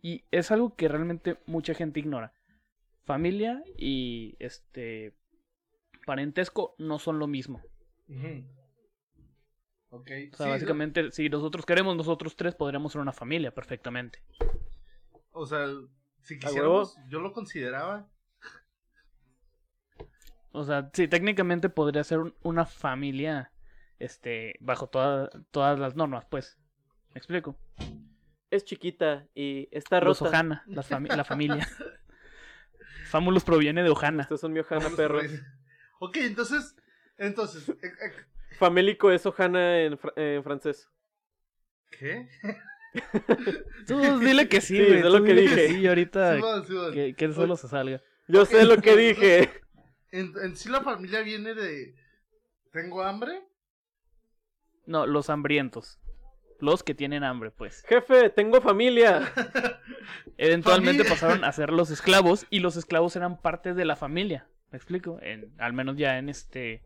Y 0.00 0.24
es 0.30 0.50
algo 0.50 0.76
que 0.76 0.88
realmente 0.88 1.38
mucha 1.46 1.74
gente 1.74 2.00
ignora. 2.00 2.32
Familia 3.04 3.62
y 3.76 4.36
este 4.38 5.14
parentesco 6.06 6.74
no 6.78 6.98
son 6.98 7.18
lo 7.18 7.26
mismo. 7.26 7.62
Ujú. 8.08 8.44
Ok. 9.90 10.10
O 10.32 10.36
sea, 10.36 10.46
sí, 10.46 10.50
básicamente, 10.50 11.10
si 11.12 11.28
nosotros 11.28 11.64
queremos, 11.64 11.96
nosotros 11.96 12.36
tres 12.36 12.54
podríamos 12.54 12.92
ser 12.92 13.00
una 13.00 13.12
familia 13.12 13.54
perfectamente. 13.54 14.22
O 15.32 15.46
sea, 15.46 15.66
si 16.22 16.34
¿A 16.34 16.38
quisiéramos, 16.38 16.96
yo 17.08 17.20
lo 17.20 17.32
consideraba. 17.32 18.08
O 20.52 20.64
sea, 20.64 20.90
sí, 20.92 21.08
técnicamente 21.08 21.68
podría 21.68 22.04
ser 22.04 22.18
un- 22.20 22.34
una 22.42 22.64
familia, 22.64 23.50
este, 23.98 24.54
bajo 24.60 24.86
toda- 24.88 25.28
todas 25.50 25.78
las 25.78 25.96
normas, 25.96 26.24
pues. 26.30 26.58
¿Me 27.12 27.18
explico? 27.18 27.56
Es 28.50 28.64
chiquita 28.64 29.26
y 29.34 29.68
está 29.72 30.00
Los 30.00 30.20
rota. 30.20 30.28
Ojana, 30.30 30.62
las 30.66 30.88
fami- 30.90 31.14
la 31.14 31.24
familia. 31.24 31.66
Famulus 33.06 33.44
proviene 33.44 33.82
de 33.82 33.90
Ojana. 33.90 34.22
Estos 34.22 34.40
son 34.40 34.52
mi 34.52 34.60
Ojana, 34.60 34.88
perros. 34.96 35.24
Ok, 36.04 36.16
entonces, 36.18 36.76
entonces, 37.18 37.68
eh, 37.68 37.74
eh, 37.82 38.12
Famélico 38.58 39.10
es 39.10 39.24
Ojana 39.26 39.80
en, 39.82 39.98
fr- 39.98 40.12
en 40.16 40.42
francés. 40.44 40.88
¿qué? 41.98 42.28
Tú 43.86 44.18
dile 44.20 44.48
que 44.48 44.60
sí, 44.60 44.76
Sí, 44.76 44.84
güey. 44.84 44.98
es 45.00 45.04
lo 45.06 45.22
que 45.24 45.34
dile 45.34 45.42
dije. 45.42 45.68
sí, 45.68 45.86
ahorita 45.86 46.38
que, 46.92 47.14
que 47.14 47.24
él 47.24 47.34
solo 47.34 47.56
se 47.56 47.68
salga. 47.68 48.02
Yo 48.28 48.44
sé 48.44 48.64
lo 48.64 48.76
que 48.78 48.96
dije. 48.96 49.50
En, 50.12 50.32
en 50.44 50.54
sí 50.56 50.68
la 50.68 50.80
familia 50.80 51.22
viene 51.22 51.54
de... 51.54 51.92
¿Tengo 52.70 53.02
hambre? 53.02 53.42
No, 54.86 55.06
los 55.06 55.28
hambrientos. 55.28 55.98
Los 56.60 56.84
que 56.84 56.94
tienen 56.94 57.24
hambre, 57.24 57.50
pues. 57.50 57.82
Jefe, 57.88 58.30
tengo 58.30 58.60
familia. 58.60 59.32
Eventualmente 60.38 61.02
Familia. 61.02 61.10
pasaron 61.10 61.44
a 61.44 61.50
ser 61.50 61.70
los 61.70 61.90
esclavos 61.90 62.46
y 62.48 62.60
los 62.60 62.76
esclavos 62.76 63.16
eran 63.16 63.42
parte 63.42 63.74
de 63.74 63.84
la 63.84 63.96
familia. 63.96 64.46
¿Me 64.74 64.78
explico? 64.78 65.20
En, 65.22 65.54
al 65.58 65.72
menos 65.72 65.96
ya 65.96 66.18
en 66.18 66.28
este... 66.28 66.82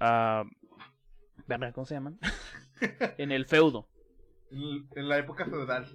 ¿Verdad? 0.00 1.74
¿Cómo 1.74 1.84
se 1.84 1.92
llaman? 1.92 2.18
en 3.18 3.30
el 3.30 3.44
feudo. 3.44 3.90
En, 4.50 4.88
la 5.06 5.18
época 5.18 5.44
feudal. 5.44 5.86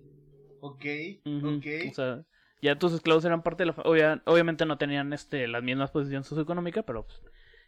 Ok, 0.60 0.86
ok. 1.25 1.65
O 1.89 1.93
sea, 1.96 2.24
ya 2.62 2.77
tus 2.77 2.93
esclavos 2.93 3.25
eran 3.25 3.41
parte 3.41 3.63
de 3.63 3.65
la 3.65 3.74
familia. 3.74 4.22
obviamente 4.27 4.67
no 4.67 4.77
tenían 4.77 5.13
este, 5.13 5.48
las 5.48 5.63
mismas 5.63 5.89
posiciones 5.89 6.27
socioeconómicas, 6.27 6.84
pero 6.86 7.07
pues, 7.07 7.24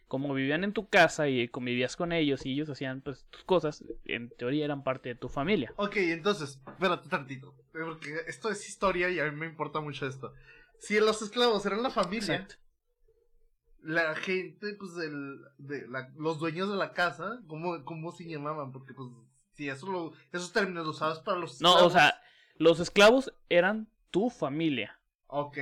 como 0.06 0.32
vivían 0.32 0.62
en 0.62 0.72
tu 0.72 0.88
casa 0.88 1.28
y 1.28 1.48
convivías 1.48 1.96
con 1.96 2.12
ellos 2.12 2.46
y 2.46 2.52
ellos 2.52 2.70
hacían 2.70 3.00
pues 3.00 3.26
tus 3.30 3.42
cosas, 3.42 3.84
en 4.04 4.30
teoría 4.30 4.66
eran 4.66 4.84
parte 4.84 5.08
de 5.08 5.14
tu 5.16 5.28
familia. 5.28 5.74
Ok, 5.78 5.96
entonces, 5.96 6.60
espérate 6.64 7.08
tantito. 7.08 7.56
eh, 7.74 7.80
Porque 7.84 8.18
esto 8.28 8.50
es 8.50 8.68
historia 8.68 9.10
y 9.10 9.18
a 9.18 9.28
mí 9.28 9.36
me 9.36 9.46
importa 9.46 9.80
mucho 9.80 10.06
esto. 10.06 10.32
Si 10.78 11.00
los 11.00 11.20
esclavos 11.22 11.66
eran 11.66 11.82
la 11.82 11.90
familia, 11.90 12.36
Exacto. 12.36 12.69
La 13.82 14.14
gente, 14.14 14.74
pues, 14.74 14.94
del, 14.94 15.40
de 15.58 15.86
la- 15.88 16.12
los 16.16 16.38
dueños 16.38 16.68
de 16.70 16.76
la 16.76 16.92
casa, 16.92 17.40
¿cómo, 17.48 17.84
¿cómo 17.84 18.12
se 18.12 18.26
llamaban? 18.28 18.72
Porque, 18.72 18.94
pues, 18.94 19.08
si 19.54 19.68
eso 19.68 19.90
lo, 19.90 20.12
esos 20.32 20.52
términos 20.52 20.86
los 20.86 20.96
usabas 20.96 21.20
para 21.20 21.38
los 21.38 21.60
No, 21.60 21.72
o 21.84 21.90
esclavos. 21.90 21.92
sea, 21.92 22.20
los 22.56 22.80
esclavos 22.80 23.32
eran 23.48 23.88
tu 24.10 24.30
familia. 24.30 24.98
Ok, 25.28 25.56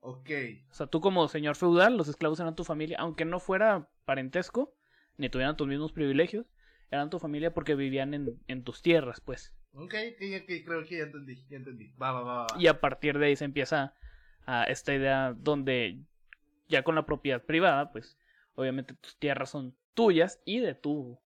ok. 0.00 0.30
O 0.70 0.74
sea, 0.74 0.86
tú 0.86 1.00
como 1.00 1.26
señor 1.28 1.56
feudal, 1.56 1.96
los 1.96 2.08
esclavos 2.08 2.38
eran 2.40 2.54
tu 2.54 2.64
familia, 2.64 2.98
aunque 3.00 3.24
no 3.24 3.40
fuera 3.40 3.88
parentesco, 4.04 4.74
ni 5.16 5.30
tuvieran 5.30 5.56
tus 5.56 5.66
mismos 5.68 5.92
privilegios, 5.92 6.46
eran 6.90 7.08
tu 7.10 7.18
familia 7.18 7.54
porque 7.54 7.74
vivían 7.74 8.12
en, 8.12 8.38
en 8.46 8.62
tus 8.62 8.82
tierras, 8.82 9.20
pues. 9.22 9.54
Ok, 9.74 9.94
ok, 10.12 10.22
ok, 10.42 10.50
creo 10.64 10.84
que 10.86 10.96
ya 10.98 11.04
entendí, 11.04 11.44
ya 11.48 11.56
entendí. 11.58 11.92
Va, 12.00 12.12
va, 12.12 12.22
va, 12.22 12.34
va. 12.46 12.60
Y 12.60 12.66
a 12.68 12.80
partir 12.80 13.18
de 13.18 13.26
ahí 13.26 13.36
se 13.36 13.44
empieza 13.44 13.94
a 14.46 14.64
esta 14.64 14.94
idea 14.94 15.34
donde 15.36 15.98
ya 16.68 16.82
con 16.82 16.94
la 16.94 17.06
propiedad 17.06 17.42
privada, 17.42 17.92
pues 17.92 18.16
obviamente 18.54 18.94
tus 18.94 19.16
tierras 19.16 19.50
son 19.50 19.76
tuyas 19.94 20.40
y 20.44 20.60
de 20.60 20.74
tu 20.74 21.18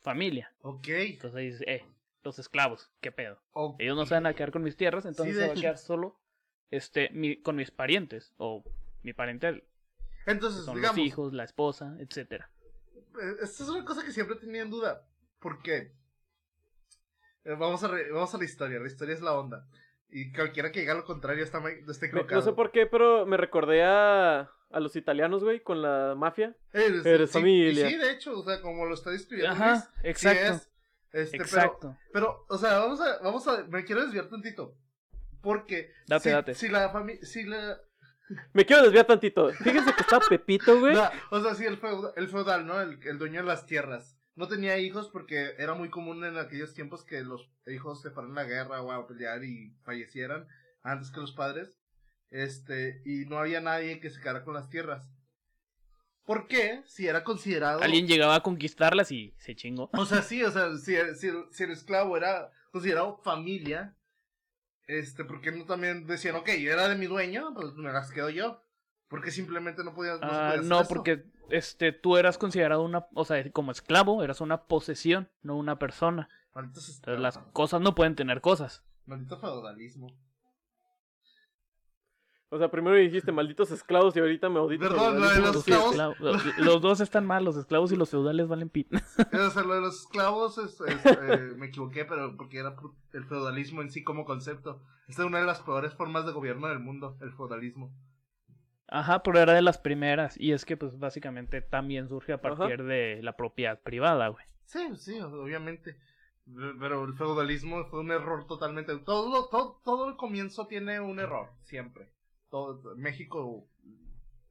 familia. 0.00 0.52
Ok, 0.62 0.88
Entonces 0.88 1.36
ahí 1.36 1.46
dices, 1.46 1.64
eh, 1.66 1.84
los 2.22 2.38
esclavos, 2.38 2.90
qué 3.00 3.12
pedo. 3.12 3.40
Ellos 3.78 3.96
no 3.96 4.06
se 4.06 4.14
van 4.14 4.26
a 4.26 4.34
quedar 4.34 4.50
con 4.50 4.62
mis 4.62 4.76
tierras, 4.76 5.04
entonces 5.04 5.36
de 5.36 5.42
se 5.42 5.46
va 5.48 5.52
a 5.52 5.56
quedar 5.56 5.78
solo 5.78 6.16
este, 6.70 7.10
mi- 7.10 7.40
con 7.40 7.56
mis 7.56 7.70
parientes 7.70 8.32
o 8.36 8.62
mi 9.02 9.12
parentel, 9.12 9.64
Entonces, 10.26 10.64
son 10.64 10.76
digamos, 10.76 10.98
los 10.98 11.06
hijos, 11.06 11.32
la 11.32 11.44
esposa, 11.44 11.96
etcétera. 11.98 12.50
Eh, 13.20 13.36
Esta 13.42 13.62
es 13.62 13.68
una 13.68 13.84
cosa 13.84 14.04
que 14.04 14.12
siempre 14.12 14.36
tenía 14.36 14.62
en 14.62 14.70
duda. 14.70 15.06
¿Por 15.38 15.62
qué? 15.62 15.92
Eh, 17.44 17.54
vamos, 17.58 17.82
a 17.84 17.88
re- 17.88 18.10
vamos 18.10 18.34
a 18.34 18.38
la 18.38 18.44
historia. 18.44 18.78
La 18.80 18.86
historia 18.86 19.14
es 19.14 19.20
la 19.22 19.38
onda. 19.38 19.66
Y 20.10 20.32
cualquiera 20.32 20.72
que 20.72 20.80
diga 20.80 20.94
lo 20.94 21.04
contrario 21.04 21.44
está, 21.44 21.58
está 21.58 22.06
no 22.34 22.42
sé 22.42 22.52
por 22.52 22.70
qué, 22.72 22.86
pero 22.86 23.26
me 23.26 23.36
recordé 23.36 23.84
a, 23.84 24.50
a 24.70 24.80
los 24.80 24.96
italianos, 24.96 25.44
güey, 25.44 25.60
con 25.60 25.82
la 25.82 26.14
mafia. 26.16 26.56
Eres, 26.72 27.04
Eres 27.06 27.30
sí, 27.30 27.38
familia. 27.38 27.88
y 27.88 27.92
Sí, 27.92 27.96
de 27.96 28.12
hecho, 28.12 28.38
o 28.38 28.42
sea, 28.42 28.60
como 28.60 28.84
lo 28.84 28.94
está 28.94 29.10
describiendo. 29.10 29.54
Ajá, 29.54 29.70
Luis, 29.72 29.84
sí 30.02 30.08
exacto. 30.08 30.54
es. 30.54 30.70
Este, 31.10 31.36
Exacto. 31.38 31.96
Pero, 32.12 32.44
pero, 32.46 32.46
o 32.48 32.58
sea, 32.58 32.78
vamos 32.80 33.00
a, 33.00 33.18
vamos 33.20 33.48
a, 33.48 33.64
me 33.64 33.84
quiero 33.84 34.02
desviar 34.04 34.28
tantito. 34.28 34.76
Porque, 35.40 35.92
Date, 36.06 36.24
si, 36.24 36.30
date. 36.30 36.54
si 36.54 36.68
la 36.68 36.90
familia, 36.90 37.24
si 37.24 37.44
la, 37.44 37.80
Me 38.52 38.66
quiero 38.66 38.82
desviar 38.82 39.06
tantito. 39.06 39.50
Fíjense 39.52 39.92
que 39.94 40.02
está 40.02 40.20
Pepito, 40.20 40.78
güey. 40.78 40.94
No, 40.94 41.08
o 41.30 41.40
sea, 41.40 41.54
sí, 41.54 41.64
el 41.64 41.78
feudal, 41.78 42.12
el 42.16 42.28
feudal 42.28 42.66
¿no? 42.66 42.80
El, 42.80 42.98
el 43.06 43.18
dueño 43.18 43.40
de 43.40 43.46
las 43.46 43.66
tierras. 43.66 44.18
No 44.34 44.46
tenía 44.46 44.78
hijos 44.78 45.08
porque 45.08 45.54
era 45.58 45.74
muy 45.74 45.90
común 45.90 46.24
en 46.24 46.36
aquellos 46.36 46.74
tiempos 46.74 47.04
que 47.04 47.22
los 47.22 47.50
hijos 47.66 48.02
se 48.02 48.10
fueran 48.10 48.32
a 48.32 48.42
la 48.42 48.48
guerra 48.48 48.82
o 48.82 48.92
a 48.92 49.06
pelear 49.06 49.42
y 49.42 49.74
fallecieran 49.82 50.46
antes 50.82 51.10
que 51.10 51.20
los 51.20 51.32
padres. 51.32 51.74
Este, 52.30 53.02
y 53.04 53.24
no 53.26 53.38
había 53.38 53.60
nadie 53.60 54.00
que 54.00 54.10
se 54.10 54.20
quedara 54.20 54.44
con 54.44 54.54
las 54.54 54.68
tierras. 54.68 55.08
¿Por 56.24 56.46
qué? 56.46 56.82
Si 56.86 57.06
era 57.06 57.24
considerado. 57.24 57.80
Alguien 57.80 58.06
llegaba 58.06 58.34
a 58.34 58.42
conquistarlas 58.42 59.10
y 59.12 59.34
se 59.38 59.56
chingó. 59.56 59.88
O 59.94 60.04
sea, 60.04 60.20
sí, 60.22 60.42
o 60.44 60.50
sea, 60.50 60.76
si, 60.76 60.94
si, 61.16 61.30
si 61.50 61.64
el 61.64 61.70
esclavo 61.70 62.16
era 62.18 62.50
considerado 62.70 63.16
familia, 63.24 63.96
este, 64.86 65.24
porque 65.24 65.52
no 65.52 65.64
también 65.64 66.06
decían, 66.06 66.36
ok, 66.36 66.48
era 66.48 66.88
de 66.88 66.96
mi 66.96 67.06
dueño, 67.06 67.54
pues 67.54 67.72
me 67.74 67.90
las 67.92 68.10
quedo 68.10 68.28
yo. 68.28 68.62
Porque 69.08 69.30
simplemente 69.30 69.82
no 69.84 69.94
podías. 69.94 70.20
No, 70.20 70.28
Ah, 70.30 70.56
no, 70.62 70.80
eso. 70.82 70.88
porque 70.88 71.24
este, 71.48 71.92
tú 71.92 72.18
eras 72.18 72.36
considerado 72.36 72.82
una, 72.82 73.06
o 73.14 73.24
sea, 73.24 73.50
como 73.52 73.72
esclavo, 73.72 74.22
eras 74.22 74.42
una 74.42 74.64
posesión, 74.64 75.30
no 75.40 75.56
una 75.56 75.78
persona. 75.78 76.28
Malditos 76.52 76.96
Entonces 76.96 77.22
las 77.22 77.38
cosas 77.54 77.80
no 77.80 77.94
pueden 77.94 78.16
tener 78.16 78.42
cosas. 78.42 78.84
Maldito 79.06 79.38
feudalismo. 79.38 80.08
O 82.50 82.56
sea, 82.56 82.70
primero 82.70 82.96
dijiste 82.96 83.30
malditos 83.30 83.70
esclavos 83.70 84.16
y 84.16 84.20
ahorita 84.20 84.48
me 84.48 84.58
audito. 84.58 84.88
Perdón, 84.88 85.20
lo 85.20 85.28
de 85.28 85.38
los 85.40 85.56
esclavos. 85.56 85.92
esclavos- 85.94 86.18
los- 86.20 86.58
los 86.58 86.80
dos 86.80 87.00
están 87.00 87.26
mal, 87.26 87.44
los 87.44 87.56
esclavos 87.56 87.92
y 87.92 87.96
los 87.96 88.08
feudales 88.08 88.48
valen 88.48 88.70
pit. 88.70 88.88
O 89.48 89.50
sea, 89.50 89.62
lo 89.64 89.74
de 89.74 89.80
los 89.82 90.00
esclavos 90.00 90.56
es, 90.58 90.80
es, 90.80 91.04
eh, 91.06 91.52
me 91.56 91.66
equivoqué, 91.66 92.06
pero 92.06 92.36
porque 92.38 92.58
era 92.60 92.74
el 93.12 93.24
feudalismo 93.26 93.82
en 93.82 93.90
sí 93.90 94.02
como 94.02 94.24
concepto. 94.24 94.80
Esta 95.08 95.22
es 95.22 95.28
una 95.28 95.40
de 95.40 95.46
las 95.46 95.60
peores 95.60 95.92
formas 95.94 96.24
de 96.24 96.32
gobierno 96.32 96.68
del 96.68 96.80
mundo, 96.80 97.18
el 97.20 97.32
feudalismo. 97.32 97.92
Ajá, 98.90 99.22
pero 99.22 99.38
era 99.38 99.52
de 99.52 99.60
las 99.62 99.76
primeras. 99.76 100.40
Y 100.40 100.52
es 100.52 100.64
que, 100.64 100.78
pues, 100.78 100.98
básicamente 100.98 101.60
también 101.60 102.08
surge 102.08 102.32
a 102.32 102.36
Ajá. 102.36 102.42
partir 102.56 102.82
de 102.84 103.20
la 103.22 103.36
propiedad 103.36 103.78
privada, 103.82 104.28
güey. 104.28 104.44
Sí, 104.64 104.96
sí, 104.96 105.20
obviamente. 105.20 105.98
Pero 106.80 107.04
el 107.04 107.12
feudalismo 107.14 107.84
fue 107.90 108.00
un 108.00 108.10
error 108.10 108.46
totalmente. 108.46 108.96
Todo, 109.00 109.48
todo, 109.50 109.82
todo 109.84 110.08
el 110.08 110.16
comienzo 110.16 110.66
tiene 110.66 110.98
un 111.00 111.20
error, 111.20 111.50
siempre. 111.64 112.10
Todo, 112.50 112.94
México 112.96 113.68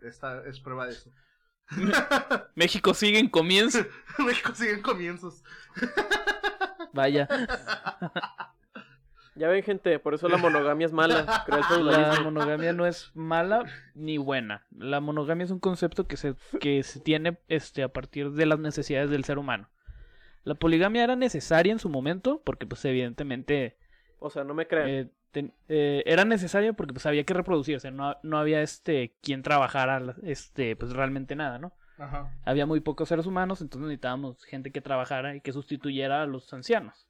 está, 0.02 0.44
es 0.48 0.60
prueba 0.60 0.86
de 0.88 0.94
eso. 0.94 1.12
México 2.56 2.94
sigue 2.94 3.20
en 3.20 3.30
comienzo. 3.30 3.80
México 4.20 4.54
sigue 4.54 4.74
en 4.74 4.82
comienzos. 4.82 5.44
Vaya, 6.94 7.28
Ya 9.36 9.50
ven, 9.50 9.62
gente, 9.62 10.00
por 10.00 10.16
eso 10.16 10.28
la 10.30 10.38
monogamia 10.38 10.86
es 10.86 10.92
mala. 10.94 11.46
La 11.48 12.22
monogamia 12.24 12.74
no 12.74 12.88
es 12.88 13.12
mala 13.14 13.66
ni 13.94 14.18
buena. 14.18 14.66
La 14.76 15.00
monogamia 15.00 15.44
es 15.44 15.52
un 15.52 15.60
concepto 15.60 16.08
que 16.08 16.18
se, 16.18 16.34
que 16.60 16.82
se 16.82 17.00
tiene 17.02 17.38
este, 17.48 17.84
a 17.84 17.90
partir 17.90 18.32
de 18.32 18.48
las 18.48 18.58
necesidades 18.58 19.12
del 19.12 19.26
ser 19.26 19.38
humano. 19.38 19.70
La 20.44 20.56
poligamia 20.56 21.04
era 21.04 21.16
necesaria 21.16 21.72
en 21.72 21.78
su 21.78 21.88
momento, 21.88 22.42
porque, 22.46 22.66
pues, 22.66 22.84
evidentemente, 22.86 23.78
O 24.18 24.32
sea, 24.32 24.44
no 24.44 24.56
me 24.56 24.66
crean. 24.66 24.90
eh, 24.90 25.12
ten- 25.38 25.54
eh, 25.70 26.04
era 26.06 26.26
necesaria 26.26 26.74
porque, 26.74 26.94
pues, 26.94 27.06
había 27.06 27.24
que 27.24 27.34
reproducirse. 27.34 27.92
No, 27.92 28.18
no 28.24 28.38
había, 28.40 28.62
este, 28.62 29.16
quien 29.22 29.44
trabajara, 29.44 30.16
este, 30.24 30.76
pues, 30.76 30.94
realmente 30.94 31.36
nada, 31.36 31.60
¿no? 31.60 31.74
Ajá. 32.00 32.32
había 32.46 32.68
muy 32.68 32.80
pocos 32.80 33.10
seres 33.10 33.26
humanos, 33.26 33.60
entonces 33.62 33.88
necesitábamos 33.88 34.44
gente 34.44 34.72
que 34.72 34.82
trabajara 34.82 35.36
y 35.36 35.42
que 35.42 35.52
sustituyera 35.52 36.22
a 36.22 36.28
los 36.28 36.54
ancianos. 36.54 37.08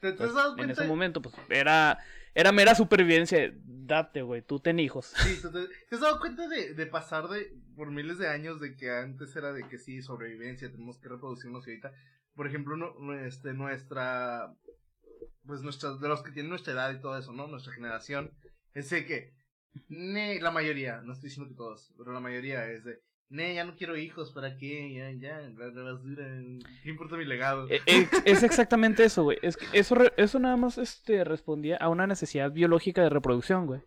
¿Te, 0.00 0.12
te 0.12 0.18
Pues, 0.18 0.32
en 0.58 0.68
ese 0.68 0.84
momento, 0.86 1.22
pues 1.22 1.34
era, 1.48 1.98
era 2.34 2.52
mera 2.52 2.74
supervivencia. 2.74 3.50
Date, 3.64 4.20
güey, 4.20 4.42
tú 4.42 4.60
ten 4.60 4.78
hijos. 4.78 5.06
Sí, 5.16 5.40
¿te, 5.40 5.94
has 5.94 6.00
dado 6.02 6.20
cuenta 6.20 6.46
de, 6.48 6.74
de 6.74 6.86
pasar 6.86 7.28
de 7.28 7.54
por 7.76 7.90
miles 7.90 8.18
de 8.18 8.28
años 8.28 8.60
de 8.60 8.76
que 8.76 8.90
antes 8.90 9.34
era 9.36 9.52
de 9.54 9.66
que 9.68 9.78
sí, 9.78 10.02
sobrevivencia, 10.02 10.70
tenemos 10.70 10.98
que 10.98 11.08
reproducirnos 11.08 11.66
y 11.66 11.70
ahorita, 11.70 11.92
por 12.34 12.46
ejemplo, 12.46 12.76
no, 12.76 13.14
este, 13.14 13.54
nuestra, 13.54 14.52
pues 15.46 15.62
nuestra, 15.62 15.94
de 15.94 16.08
los 16.08 16.22
que 16.22 16.32
tienen 16.32 16.50
nuestra 16.50 16.72
edad 16.72 16.92
y 16.92 17.00
todo 17.00 17.18
eso, 17.18 17.32
¿no? 17.32 17.46
Nuestra 17.46 17.72
generación, 17.72 18.32
es 18.74 18.90
de 18.90 19.06
que, 19.06 19.34
ne, 19.88 20.40
la 20.40 20.50
mayoría, 20.50 21.00
no 21.02 21.12
estoy 21.12 21.28
diciendo 21.28 21.50
que 21.50 21.56
todos, 21.56 21.92
pero 21.96 22.12
la 22.12 22.20
mayoría 22.20 22.70
es 22.70 22.84
de, 22.84 23.00
ne, 23.28 23.54
ya 23.54 23.64
no 23.64 23.76
quiero 23.76 23.96
hijos, 23.96 24.32
¿para 24.32 24.56
qué? 24.56 24.92
Ya, 24.92 25.10
ya, 25.12 25.40
la, 25.40 25.66
la 25.68 25.92
basura, 25.92 26.24
¿qué 26.82 26.88
importa 26.88 27.16
mi 27.16 27.24
legado? 27.24 27.68
Eh, 27.68 27.80
eh, 27.86 28.08
es 28.24 28.42
exactamente 28.42 29.04
eso, 29.04 29.24
güey. 29.24 29.38
Es 29.42 29.56
que 29.56 29.66
eso, 29.72 29.96
eso 30.16 30.38
nada 30.38 30.56
más 30.56 30.78
este, 30.78 31.24
respondía 31.24 31.76
a 31.76 31.88
una 31.88 32.06
necesidad 32.06 32.52
biológica 32.52 33.02
de 33.02 33.10
reproducción, 33.10 33.66
güey. 33.66 33.82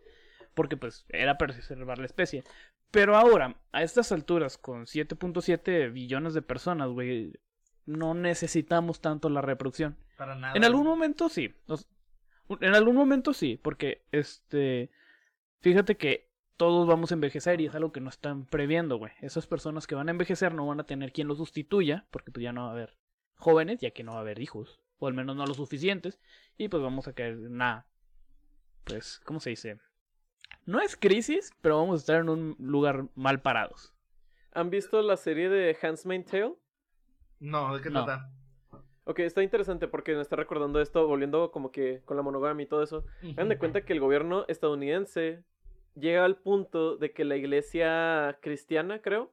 Porque 0.53 0.75
pues 0.75 1.05
era 1.09 1.37
preservar 1.37 1.99
la 1.99 2.07
especie. 2.07 2.43
Pero 2.91 3.15
ahora, 3.15 3.59
a 3.71 3.83
estas 3.83 4.11
alturas, 4.11 4.57
con 4.57 4.85
7.7 4.85 5.91
billones 5.91 6.33
de 6.33 6.41
personas, 6.41 6.89
güey, 6.89 7.33
no 7.87 8.13
necesitamos 8.13 9.01
tanto 9.01 9.29
la 9.29 9.41
reproducción. 9.41 9.97
Para 10.17 10.35
nada. 10.35 10.55
En 10.55 10.63
algún 10.63 10.85
momento 10.85 11.29
sí. 11.29 11.55
En 12.61 12.75
algún 12.75 12.95
momento 12.95 13.33
sí, 13.33 13.57
porque 13.57 14.05
este. 14.11 14.91
Fíjate 15.61 15.97
que 15.97 16.29
todos 16.57 16.87
vamos 16.87 17.11
a 17.11 17.15
envejecer 17.15 17.61
y 17.61 17.65
es 17.65 17.75
algo 17.75 17.91
que 17.91 18.01
no 18.01 18.09
están 18.09 18.45
previendo, 18.45 18.97
güey. 18.97 19.11
Esas 19.21 19.47
personas 19.47 19.87
que 19.87 19.95
van 19.95 20.07
a 20.07 20.11
envejecer 20.11 20.53
no 20.53 20.67
van 20.67 20.79
a 20.79 20.85
tener 20.85 21.11
quien 21.11 21.27
los 21.27 21.37
sustituya, 21.37 22.05
porque 22.11 22.31
pues 22.31 22.43
ya 22.43 22.51
no 22.51 22.63
va 22.63 22.69
a 22.69 22.73
haber 22.73 22.97
jóvenes, 23.35 23.79
ya 23.79 23.91
que 23.91 24.03
no 24.03 24.13
va 24.13 24.19
a 24.19 24.21
haber 24.21 24.39
hijos, 24.39 24.81
o 24.99 25.07
al 25.07 25.13
menos 25.13 25.35
no 25.35 25.45
lo 25.45 25.53
suficientes, 25.53 26.19
y 26.57 26.69
pues 26.69 26.83
vamos 26.83 27.07
a 27.07 27.13
caer 27.13 27.33
en 27.33 27.53
una. 27.53 27.87
Pues, 28.83 29.19
¿cómo 29.23 29.39
se 29.39 29.51
dice? 29.51 29.79
No 30.65 30.81
es 30.81 30.95
crisis, 30.95 31.51
pero 31.61 31.77
vamos 31.77 31.95
a 31.95 31.99
estar 31.99 32.21
en 32.21 32.29
un 32.29 32.55
lugar 32.59 33.07
mal 33.15 33.41
parados. 33.41 33.93
¿Han 34.53 34.69
visto 34.69 35.01
la 35.01 35.17
serie 35.17 35.49
de 35.49 35.77
Handmaid's 35.81 36.31
Tale? 36.31 36.55
No, 37.39 37.75
¿de 37.75 37.81
qué 37.81 37.89
No. 37.89 38.05
trata? 38.05 38.31
Ok, 39.05 39.19
está 39.19 39.41
interesante 39.41 39.87
porque 39.87 40.13
me 40.15 40.21
está 40.21 40.35
recordando 40.35 40.81
esto, 40.81 41.07
volviendo 41.07 41.49
como 41.51 41.71
que 41.71 42.01
con 42.03 42.17
la 42.17 42.23
monogamia 42.23 42.63
y 42.65 42.67
todo 42.67 42.83
eso. 42.83 43.05
Hagan 43.23 43.47
de 43.49 43.57
cuenta 43.57 43.85
que 43.85 43.93
el 43.93 44.01
gobierno 44.01 44.43
estadounidense 44.49 45.43
llega 45.95 46.25
al 46.25 46.35
punto 46.35 46.97
de 46.97 47.13
que 47.13 47.23
la 47.23 47.37
iglesia 47.37 48.37
cristiana, 48.41 49.01
creo, 49.01 49.31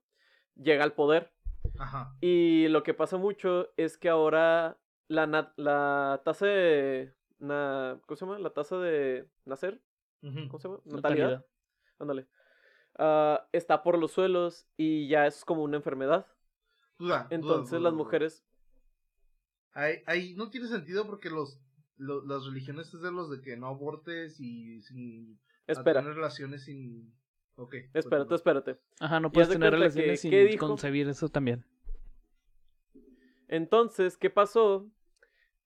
llega 0.54 0.84
al 0.84 0.92
poder. 0.92 1.32
Ajá. 1.78 2.14
Y 2.20 2.68
lo 2.68 2.84
que 2.84 2.94
pasa 2.94 3.16
mucho 3.16 3.70
es 3.76 3.98
que 3.98 4.08
ahora 4.08 4.78
la, 5.08 5.52
la 5.56 6.22
tasa 6.24 6.46
de... 6.46 7.12
na- 7.40 7.98
¿Cómo 8.06 8.16
se 8.16 8.24
llama? 8.26 8.38
La 8.38 8.50
tasa 8.50 8.78
de 8.78 9.28
nacer. 9.44 9.80
¿Cómo 10.20 10.58
se 10.60 10.68
llama? 10.68 10.80
Natalidad. 10.84 11.26
Natalidad. 11.30 11.46
Ándale. 11.98 12.26
Ah, 12.96 13.48
está 13.50 13.82
por 13.82 13.98
los 13.98 14.12
suelos 14.12 14.68
y 14.76 15.08
ya 15.08 15.26
es 15.26 15.44
como 15.44 15.64
una 15.64 15.76
enfermedad. 15.78 16.26
Duda, 17.04 17.26
Entonces 17.30 17.70
duda, 17.78 17.80
las 17.90 17.92
mujeres... 17.94 18.44
Ahí, 19.72 19.96
ahí 20.06 20.34
no 20.34 20.50
tiene 20.50 20.68
sentido 20.68 21.04
porque 21.06 21.28
los, 21.30 21.60
lo- 21.96 22.24
las 22.24 22.46
religiones 22.46 22.94
es 22.94 23.02
de 23.02 23.10
los 23.12 23.30
de 23.30 23.42
que 23.42 23.56
no 23.56 23.66
abortes 23.66 24.40
y 24.40 24.80
sin 24.82 25.38
Espera, 25.66 26.00
tener 26.00 26.14
relaciones 26.16 26.64
sin 26.64 27.12
ok 27.56 27.74
espérate, 27.92 28.34
espérate. 28.34 28.78
Ajá, 29.00 29.20
no 29.20 29.30
puedes 29.32 29.50
tener 29.50 29.70
que- 29.70 29.76
relaciones 29.76 30.20
sin 30.20 30.56
concebir 30.58 31.08
eso 31.08 31.28
también. 31.28 31.64
Entonces, 33.48 34.16
¿qué 34.16 34.30
pasó? 34.30 34.88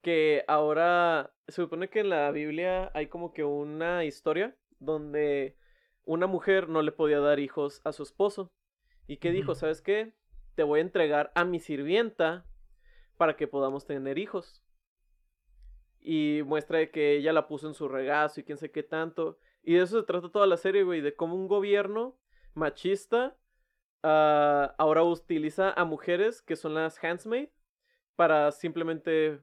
Que 0.01 0.43
ahora 0.47 1.33
se 1.47 1.61
supone 1.61 1.89
que 1.89 2.01
en 2.01 2.09
la 2.09 2.31
Biblia 2.31 2.91
hay 2.93 3.07
como 3.07 3.33
que 3.33 3.43
una 3.43 4.05
historia 4.05 4.55
donde 4.79 5.55
una 6.03 6.27
mujer 6.27 6.69
no 6.69 6.81
le 6.81 6.91
podía 6.91 7.19
dar 7.19 7.39
hijos 7.39 7.81
a 7.83 7.91
su 7.91 8.03
esposo. 8.03 8.51
¿Y 9.07 9.17
qué 9.17 9.31
dijo? 9.31 9.55
¿Sabes 9.55 9.81
qué? 9.81 10.13
Te 10.59 10.65
voy 10.65 10.79
a 10.79 10.81
entregar 10.81 11.31
a 11.35 11.45
mi 11.45 11.61
sirvienta 11.61 12.45
para 13.15 13.37
que 13.37 13.47
podamos 13.47 13.85
tener 13.85 14.17
hijos. 14.17 14.61
Y 16.01 16.41
muestra 16.45 16.85
que 16.91 17.15
ella 17.15 17.31
la 17.31 17.47
puso 17.47 17.69
en 17.69 17.73
su 17.73 17.87
regazo 17.87 18.41
y 18.41 18.43
quién 18.43 18.57
sé 18.57 18.69
qué 18.69 18.83
tanto. 18.83 19.39
Y 19.63 19.75
de 19.75 19.83
eso 19.83 20.01
se 20.01 20.05
trata 20.05 20.29
toda 20.29 20.47
la 20.47 20.57
serie, 20.57 20.83
güey, 20.83 20.99
de 20.99 21.15
cómo 21.15 21.35
un 21.35 21.47
gobierno 21.47 22.19
machista 22.55 23.37
ah, 24.03 24.75
ahora 24.77 25.01
utiliza 25.01 25.71
a 25.71 25.85
mujeres 25.85 26.41
que 26.41 26.57
son 26.57 26.73
las 26.73 27.01
handsmaid 27.01 27.47
para 28.17 28.51
simplemente 28.51 29.39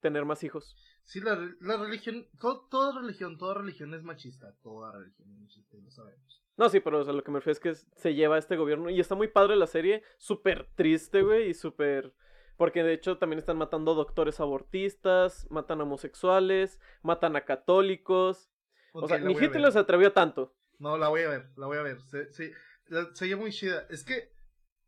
tener 0.00 0.24
más 0.24 0.44
hijos. 0.44 0.78
Sí 1.04 1.20
la, 1.20 1.36
la 1.60 1.76
religión 1.76 2.26
to- 2.40 2.66
toda 2.70 3.00
religión 3.00 3.38
toda 3.38 3.54
religión 3.54 3.94
es 3.94 4.02
machista 4.02 4.54
toda 4.62 4.92
religión 4.92 5.30
es 5.32 5.38
machista 5.40 5.76
lo 5.76 5.90
sabemos 5.90 6.42
No, 6.56 6.68
sí, 6.68 6.80
pero 6.80 7.00
o 7.00 7.04
sea, 7.04 7.12
lo 7.12 7.22
que 7.24 7.30
me 7.32 7.38
refiero 7.40 7.52
es 7.52 7.60
que 7.60 7.74
se 7.74 8.14
lleva 8.14 8.36
a 8.36 8.38
este 8.38 8.56
gobierno 8.56 8.88
y 8.88 9.00
está 9.00 9.14
muy 9.16 9.26
padre 9.28 9.56
la 9.56 9.66
serie, 9.66 10.02
súper 10.18 10.68
triste, 10.76 11.22
güey, 11.22 11.48
y 11.50 11.54
súper... 11.54 12.12
Porque 12.56 12.84
de 12.84 12.92
hecho 12.92 13.18
también 13.18 13.40
están 13.40 13.58
matando 13.58 13.94
doctores 13.96 14.38
abortistas, 14.38 15.48
matan 15.50 15.80
a 15.80 15.82
homosexuales, 15.82 16.78
matan 17.02 17.34
a 17.34 17.44
católicos. 17.44 18.52
O 18.92 19.08
sea, 19.08 19.18
ni 19.18 19.32
Hitler 19.34 19.72
se 19.72 19.80
atrevió 19.80 20.12
tanto. 20.12 20.54
no 20.78 20.96
la 20.96 21.08
voy 21.08 21.22
a 21.22 21.28
ver 21.30 21.50
la 21.56 21.66
voy 21.66 21.78
a 21.78 21.82
ver 21.82 22.00
se, 22.02 22.32
se, 22.32 22.52
la- 22.86 23.12
se 23.14 23.24
oye 23.24 23.34
muy 23.36 23.50
chida 23.50 23.86
es 23.90 24.04
que 24.04 24.16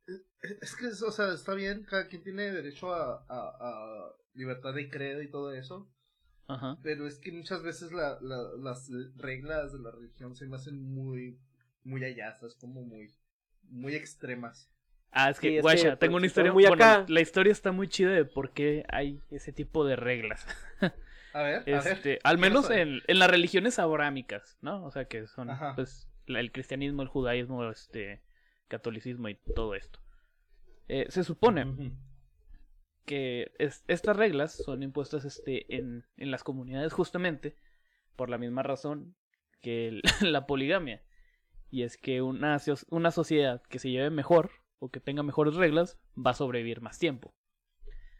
eh, 0.07 0.59
es 0.63 0.77
que 0.77 0.87
o 0.87 1.11
sea 1.11 1.33
está 1.33 1.55
bien 1.55 1.85
cada 1.85 2.07
quien 2.07 2.23
tiene 2.23 2.53
derecho 2.53 2.93
a, 2.93 3.25
a, 3.29 3.39
a 3.61 4.13
libertad 4.35 4.73
de 4.75 4.89
credo 4.89 5.21
y 5.23 5.31
todo 5.31 5.53
eso 5.53 5.89
Ajá. 6.49 6.79
Pero 6.83 7.07
es 7.07 7.19
que 7.19 7.33
muchas 7.33 7.63
veces 7.63 7.93
la, 7.93 8.19
la- 8.21 8.53
las 8.59 8.89
reglas 9.17 9.73
de 9.73 9.81
la 9.81 9.91
religión 9.91 10.35
se 10.37 10.47
me 10.47 10.57
hacen 10.57 10.81
muy, 10.83 11.39
muy 11.85 12.05
allasas, 12.05 12.55
como 12.57 12.83
muy, 12.83 13.13
muy 13.69 13.95
extremas. 13.95 14.71
Ah, 15.11 15.31
es 15.31 15.41
que, 15.41 15.49
Sí, 15.49 15.57
es 15.57 15.63
guacha, 15.63 15.91
que, 15.93 15.97
tengo 15.97 16.13
pues, 16.13 16.21
una 16.21 16.27
historia 16.27 16.53
muy 16.53 16.67
bueno, 16.67 16.85
acá. 16.85 17.05
la 17.09 17.21
historia 17.21 17.51
está 17.53 17.73
muy 17.73 17.89
chida 17.89 18.11
de 18.11 18.25
por 18.25 18.53
qué 18.53 18.85
hay 18.89 19.21
ese 19.31 19.53
tipo 19.53 19.85
de 19.85 19.97
reglas. 19.97 20.47
A 21.33 21.43
ver, 21.43 21.57
a 21.75 21.79
Este, 21.79 22.09
ver. 22.11 22.21
al 22.25 22.39
menos 22.39 22.71
en, 22.71 23.03
en 23.07 23.19
las 23.19 23.31
religiones 23.31 23.79
abrámicas, 23.79 24.57
¿no? 24.63 24.85
O 24.85 24.91
sea, 24.91 25.07
que 25.07 25.27
son 25.27 25.51
Ajá. 25.51 25.75
pues 25.75 26.09
la- 26.27 26.41
el 26.41 26.53
cristianismo, 26.53 27.03
el 27.03 27.09
judaísmo, 27.09 27.69
este 27.71 28.23
catolicismo 28.69 29.29
y 29.29 29.37
todo 29.55 29.75
esto. 29.75 30.01
Eh, 30.89 31.07
se 31.11 31.25
supone. 31.25 31.65
Que 33.07 33.53
es- 33.59 33.85
estas 33.88 34.16
reglas 34.16 34.53
son 34.53 34.83
impuestas 34.83 35.25
este, 35.25 35.75
en, 35.75 36.05
en 36.16 36.31
las 36.31 36.45
comunidades 36.45 36.92
justamente 36.92 37.57
por 38.16 38.29
la 38.29 38.38
misma 38.38 38.62
razón 38.62 39.16
que 39.62 39.88
el- 39.88 40.03
la 40.21 40.47
poligamia. 40.47 41.03
Y 41.71 41.83
es 41.83 41.97
que 41.97 42.21
una, 42.23 42.59
una 42.90 43.11
sociedad 43.11 43.62
que 43.69 43.79
se 43.79 43.90
lleve 43.90 44.11
mejor 44.11 44.51
o 44.79 44.90
que 44.90 45.01
tenga 45.01 45.23
mejores 45.23 45.55
reglas 45.55 45.99
va 46.16 46.33
a 46.33 46.35
sobrevivir 46.35 46.81
más 46.81 46.99
tiempo. 46.99 47.35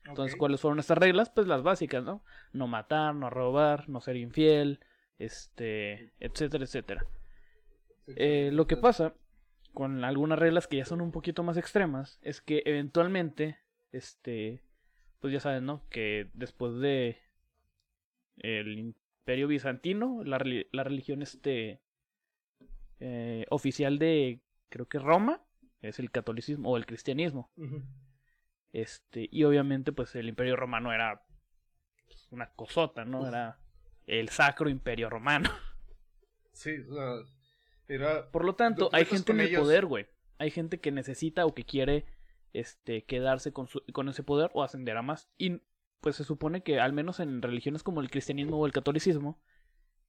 Entonces. 0.05 0.37
¿cuáles 0.39 0.61
fueron 0.61 0.79
estas 0.79 0.99
reglas? 0.99 1.31
Pues 1.31 1.47
las 1.49 1.63
básicas, 1.63 2.05
¿no? 2.05 2.25
No 2.53 2.69
matar, 2.69 3.15
no 3.15 3.29
robar, 3.29 3.89
no 3.89 4.01
ser 4.01 4.17
infiel, 4.17 4.79
este, 5.19 6.13
etcétera, 6.21 6.65
etcétera. 6.65 7.05
Eh, 8.09 8.51
lo 8.53 8.67
que 8.69 8.77
pasa 8.77 9.15
con 9.75 10.05
algunas 10.05 10.39
reglas 10.39 10.69
que 10.69 10.77
ya 10.77 10.85
son 10.85 11.01
un 11.01 11.11
poquito 11.11 11.43
más 11.43 11.57
extremas 11.57 12.19
es 12.23 12.41
que 12.41 12.63
eventualmente, 12.67 13.59
este, 13.91 14.63
pues 15.27 15.33
ya 15.33 15.41
saben, 15.41 15.67
¿no? 15.67 15.83
Que 15.89 16.31
después 16.35 16.79
de 16.79 17.19
el 18.37 18.79
Imperio 18.79 19.49
Bizantino, 19.49 20.23
la, 20.23 20.41
la 20.71 20.85
religión 20.85 21.21
este 21.21 21.81
eh, 23.01 23.45
oficial 23.51 23.99
de, 23.99 24.41
creo 24.69 24.87
que 24.87 25.01
Roma, 25.01 25.43
es 25.81 25.99
el 25.99 26.13
catolicismo 26.13 26.71
o 26.71 26.77
el 26.77 26.87
cristianismo. 26.87 27.51
Este, 28.73 29.29
y 29.33 29.43
obviamente, 29.43 29.91
pues 29.91 30.15
el 30.15 30.29
Imperio 30.29 30.55
Romano 30.55 30.93
era 30.93 31.27
pues, 32.07 32.29
una 32.31 32.53
cosota, 32.53 33.05
¿no? 33.05 33.27
Era 33.27 33.59
el 34.07 34.29
Sacro 34.29 34.69
Imperio 34.69 35.11
Romano. 35.11 35.51
Sí, 36.53 36.79
o 36.89 36.95
sea, 36.95 37.13
era... 37.87 38.31
Por 38.31 38.45
lo 38.47 38.55
tanto, 38.55 38.89
hay 38.93 39.05
gente 39.05 39.33
en 39.33 39.41
el 39.41 39.55
poder, 39.57 39.85
güey. 39.85 40.07
Hay 40.39 40.51
gente 40.51 40.81
que 40.81 40.91
necesita 40.91 41.45
o 41.45 41.55
que 41.55 41.65
quiere 41.65 42.07
este, 42.53 43.05
quedarse 43.05 43.53
con, 43.53 43.69
su, 43.69 43.83
con 43.93 44.09
ese 44.09 44.23
poder 44.23 44.51
o 44.55 44.63
ascender 44.63 44.97
a 44.97 45.03
más. 45.03 45.29
Y 45.39 45.61
pues 46.01 46.17
se 46.17 46.25
supone 46.25 46.63
que 46.63 46.81
al 46.81 46.93
menos 46.93 47.21
en 47.21 47.43
religiones 47.43 47.83
como 47.83 48.01
el 48.01 48.11
cristianismo 48.11 48.59
o 48.59 48.67
el 48.67 48.73
catolicismo, 48.73 49.41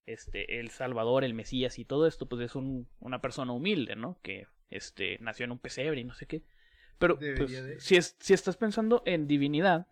este, 0.06 0.60
el 0.60 0.70
Salvador, 0.70 1.24
el 1.24 1.34
Mesías 1.34 1.80
y 1.80 1.86
todo 1.86 2.08
esto, 2.08 2.28
pues 2.28 2.42
es 2.42 2.56
un, 2.56 2.88
una 3.00 3.22
persona 3.22 3.52
humilde, 3.52 3.96
¿no? 3.96 4.20
Que 4.22 4.48
este, 4.70 5.18
nació 5.20 5.46
en 5.46 5.52
un 5.52 5.60
pesebre 5.60 6.02
y 6.02 6.04
no 6.04 6.14
sé 6.14 6.26
qué. 6.26 6.44
Pero 6.98 7.20
pues, 7.20 7.64
si, 7.80 7.96
es, 7.96 8.16
si 8.20 8.34
estás 8.34 8.58
pensando 8.58 9.04
en 9.06 9.28
divinidad, 9.28 9.88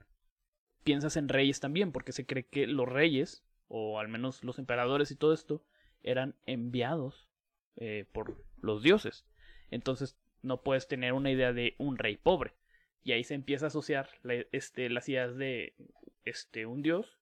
piensas 0.84 1.18
en 1.18 1.30
reyes 1.30 1.60
también, 1.60 1.92
porque 1.92 2.12
se 2.12 2.26
cree 2.26 2.48
que 2.48 2.66
los 2.68 2.88
reyes, 2.88 3.44
o 3.68 4.00
al 4.00 4.08
menos 4.08 4.44
los 4.44 4.58
emperadores 4.58 5.12
y 5.12 5.16
todo 5.16 5.34
esto, 5.34 5.64
eran 6.02 6.36
enviados 6.46 7.30
eh, 7.76 8.06
por 8.12 8.46
los 8.58 8.84
dioses. 8.84 9.26
Entonces 9.70 10.18
no 10.46 10.62
puedes 10.62 10.88
tener 10.88 11.14
una 11.14 11.32
idea 11.32 11.54
de 11.54 11.76
un 11.78 11.98
rey 11.98 12.18
pobre. 12.18 12.56
Y 13.04 13.12
ahí 13.12 13.24
se 13.24 13.36
empieza 13.36 13.66
a 13.66 13.68
asociar 13.68 14.10
este, 14.52 14.90
las 14.90 15.08
ideas 15.10 15.36
de 15.36 15.76
este, 16.24 16.66
un 16.66 16.82
dios 16.82 17.20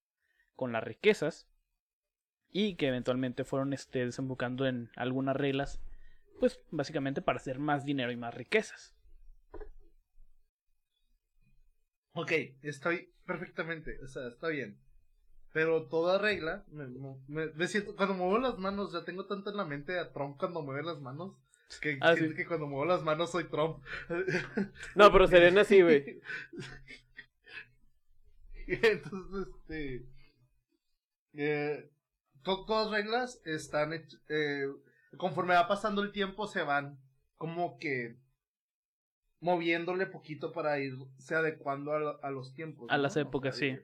con 0.56 0.72
las 0.72 0.84
riquezas. 0.84 1.48
Y 2.50 2.76
que 2.76 2.88
eventualmente 2.88 3.44
fueron 3.44 3.72
este, 3.72 4.04
desembocando 4.04 4.66
en 4.66 4.90
algunas 4.96 5.36
reglas. 5.36 5.80
Pues 6.38 6.60
básicamente 6.70 7.22
para 7.22 7.38
hacer 7.38 7.58
más 7.58 7.84
dinero 7.84 8.12
y 8.12 8.16
más 8.16 8.34
riquezas. 8.34 8.94
Ok, 12.16 12.30
estoy 12.62 13.12
perfectamente, 13.26 13.98
o 14.02 14.06
sea, 14.06 14.28
está 14.28 14.48
bien. 14.48 14.78
Pero 15.52 15.86
toda 15.86 16.18
regla, 16.18 16.64
me, 17.28 17.66
siento, 17.66 17.96
cuando 17.96 18.14
muevo 18.14 18.38
las 18.38 18.58
manos, 18.58 18.92
ya 18.92 19.04
tengo 19.04 19.26
tanto 19.26 19.50
en 19.50 19.56
la 19.56 19.64
mente 19.64 19.98
a 19.98 20.12
Trump 20.12 20.36
cuando 20.36 20.62
mueve 20.62 20.82
las 20.82 21.00
manos, 21.00 21.36
que 21.80 21.98
ah, 22.00 22.14
que 22.14 22.46
cuando 22.46 22.66
muevo 22.66 22.84
las 22.84 23.02
manos 23.02 23.30
soy 23.30 23.44
Trump. 23.44 23.82
No, 24.94 25.12
pero 25.12 25.26
serían 25.26 25.58
así, 25.58 25.82
güey. 25.82 26.20
Entonces, 28.66 29.54
este... 29.54 30.06
Eh, 31.34 31.90
todas 32.42 32.90
reglas 32.90 33.40
están... 33.44 33.92
Eh, 34.28 34.66
conforme 35.16 35.54
va 35.54 35.68
pasando 35.68 36.02
el 36.02 36.12
tiempo 36.12 36.46
se 36.46 36.62
van 36.62 36.98
como 37.36 37.78
que 37.78 38.16
moviéndole 39.40 40.06
poquito 40.06 40.52
para 40.52 40.78
irse 40.78 41.34
adecuando 41.34 41.92
a, 41.92 42.30
los 42.30 42.54
tiempos. 42.54 42.90
A 42.90 42.98
las 42.98 43.16
épocas, 43.16 43.56
sí 43.56 43.78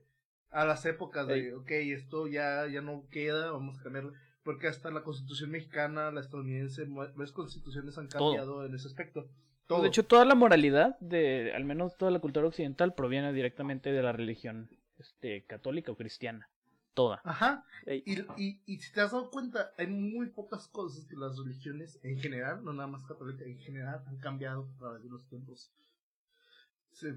a 0.51 0.65
las 0.65 0.85
épocas 0.85 1.27
de, 1.27 1.55
ok, 1.55 1.71
esto 1.71 2.27
ya, 2.27 2.67
ya 2.67 2.81
no 2.81 3.07
queda, 3.11 3.53
vamos 3.53 3.79
a 3.79 3.83
cambiar, 3.83 4.13
porque 4.51 4.67
hasta 4.67 4.91
la 4.91 5.05
constitución 5.05 5.53
mexicana, 5.53 6.11
la 6.11 6.23
estadounidense, 6.23 6.85
varias 6.85 7.31
constituciones 7.31 7.97
han 7.99 8.09
cambiado 8.09 8.67
en 8.67 8.75
ese 8.75 8.89
aspecto. 8.89 9.29
Todo. 9.69 9.83
De 9.83 9.89
hecho, 9.89 10.05
toda 10.05 10.25
la 10.25 10.35
moralidad 10.35 10.99
de, 10.99 11.53
al 11.55 11.65
menos 11.65 11.97
toda 11.97 12.11
la 12.11 12.19
cultura 12.19 12.49
occidental, 12.49 12.93
proviene 12.95 13.33
directamente 13.33 13.93
de 13.93 14.03
la 14.03 14.11
religión 14.11 14.69
este, 14.99 15.45
católica 15.45 15.93
o 15.93 15.97
cristiana. 15.97 16.49
Toda. 16.95 17.21
Ajá. 17.23 17.65
Y, 17.87 18.23
y, 18.37 18.61
y 18.67 18.79
si 18.79 18.93
te 18.93 19.03
has 19.03 19.13
dado 19.13 19.31
cuenta, 19.31 19.71
hay 19.79 19.87
muy 19.87 20.31
pocas 20.31 20.67
cosas 20.67 21.05
que 21.05 21.15
las 21.15 21.39
religiones 21.39 22.01
en 22.03 22.19
general, 22.19 22.65
no 22.65 22.73
nada 22.73 22.89
más 22.89 23.05
católica, 23.05 23.45
en 23.45 23.61
general 23.61 24.03
han 24.05 24.17
cambiado 24.17 24.69
a 24.75 24.79
través 24.81 25.05
de 25.05 25.11
los 25.11 25.25
tiempos 25.29 25.71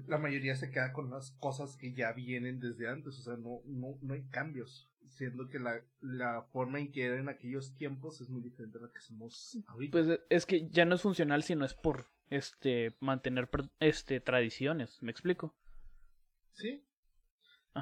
la 0.06 0.18
mayoría 0.18 0.54
se 0.54 0.70
queda 0.70 0.92
con 0.92 1.10
las 1.10 1.32
cosas 1.32 1.76
que 1.76 1.92
ya 1.92 2.12
vienen 2.12 2.60
desde 2.60 2.88
antes, 2.88 3.18
o 3.18 3.22
sea, 3.22 3.36
no, 3.36 3.60
no, 3.66 3.98
no 4.00 4.14
hay 4.14 4.22
cambios, 4.30 4.88
siendo 5.08 5.48
que 5.48 5.58
la, 5.58 5.80
la 6.00 6.42
forma 6.52 6.78
en 6.80 6.90
que 6.90 7.04
era 7.04 7.18
en 7.18 7.28
aquellos 7.28 7.76
tiempos 7.76 8.20
es 8.20 8.28
muy 8.28 8.42
diferente 8.42 8.78
a 8.78 8.82
la 8.82 8.92
que 8.92 9.00
somos 9.00 9.58
ahorita. 9.66 9.92
Pues 9.92 10.20
es 10.28 10.46
que 10.46 10.68
ya 10.68 10.84
no 10.84 10.94
es 10.94 11.02
funcional 11.02 11.42
si 11.42 11.54
no 11.54 11.64
es 11.64 11.74
por 11.74 12.06
este 12.30 12.96
mantener 13.00 13.48
este 13.80 14.20
tradiciones, 14.20 15.02
¿me 15.02 15.10
explico? 15.10 15.54
Sí. 16.52 16.86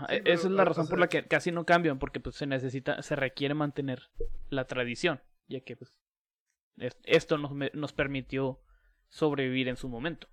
E, 0.09 0.23
esa 0.25 0.49
es 0.49 0.53
la 0.53 0.65
razón 0.65 0.89
por 0.89 0.99
la 0.99 1.09
que 1.09 1.27
casi 1.27 1.53
no 1.53 1.67
cambian, 1.67 1.99
porque 1.99 2.21
pues 2.21 2.37
se 2.37 2.47
necesita, 2.47 3.03
se 3.03 3.17
requiere 3.17 3.55
mantener 3.55 4.11
la 4.49 4.67
tradición, 4.67 5.21
ya 5.49 5.61
que 5.61 5.77
pues 5.77 5.95
esto 7.05 7.39
nos, 7.39 7.53
nos 7.75 7.93
permitió 7.93 8.61
sobrevivir 9.09 9.69
en 9.69 9.77
su 9.77 9.89
momento. 9.89 10.29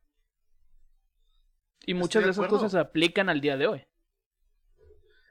Y 1.86 1.94
muchas 1.94 2.24
de, 2.24 2.32
esas 2.32 2.48
cosas 2.48 2.72
se 2.72 2.80
aplican 2.80 3.30
al 3.30 3.42
día 3.42 3.58
de 3.58 3.68
hoy. 3.68 3.86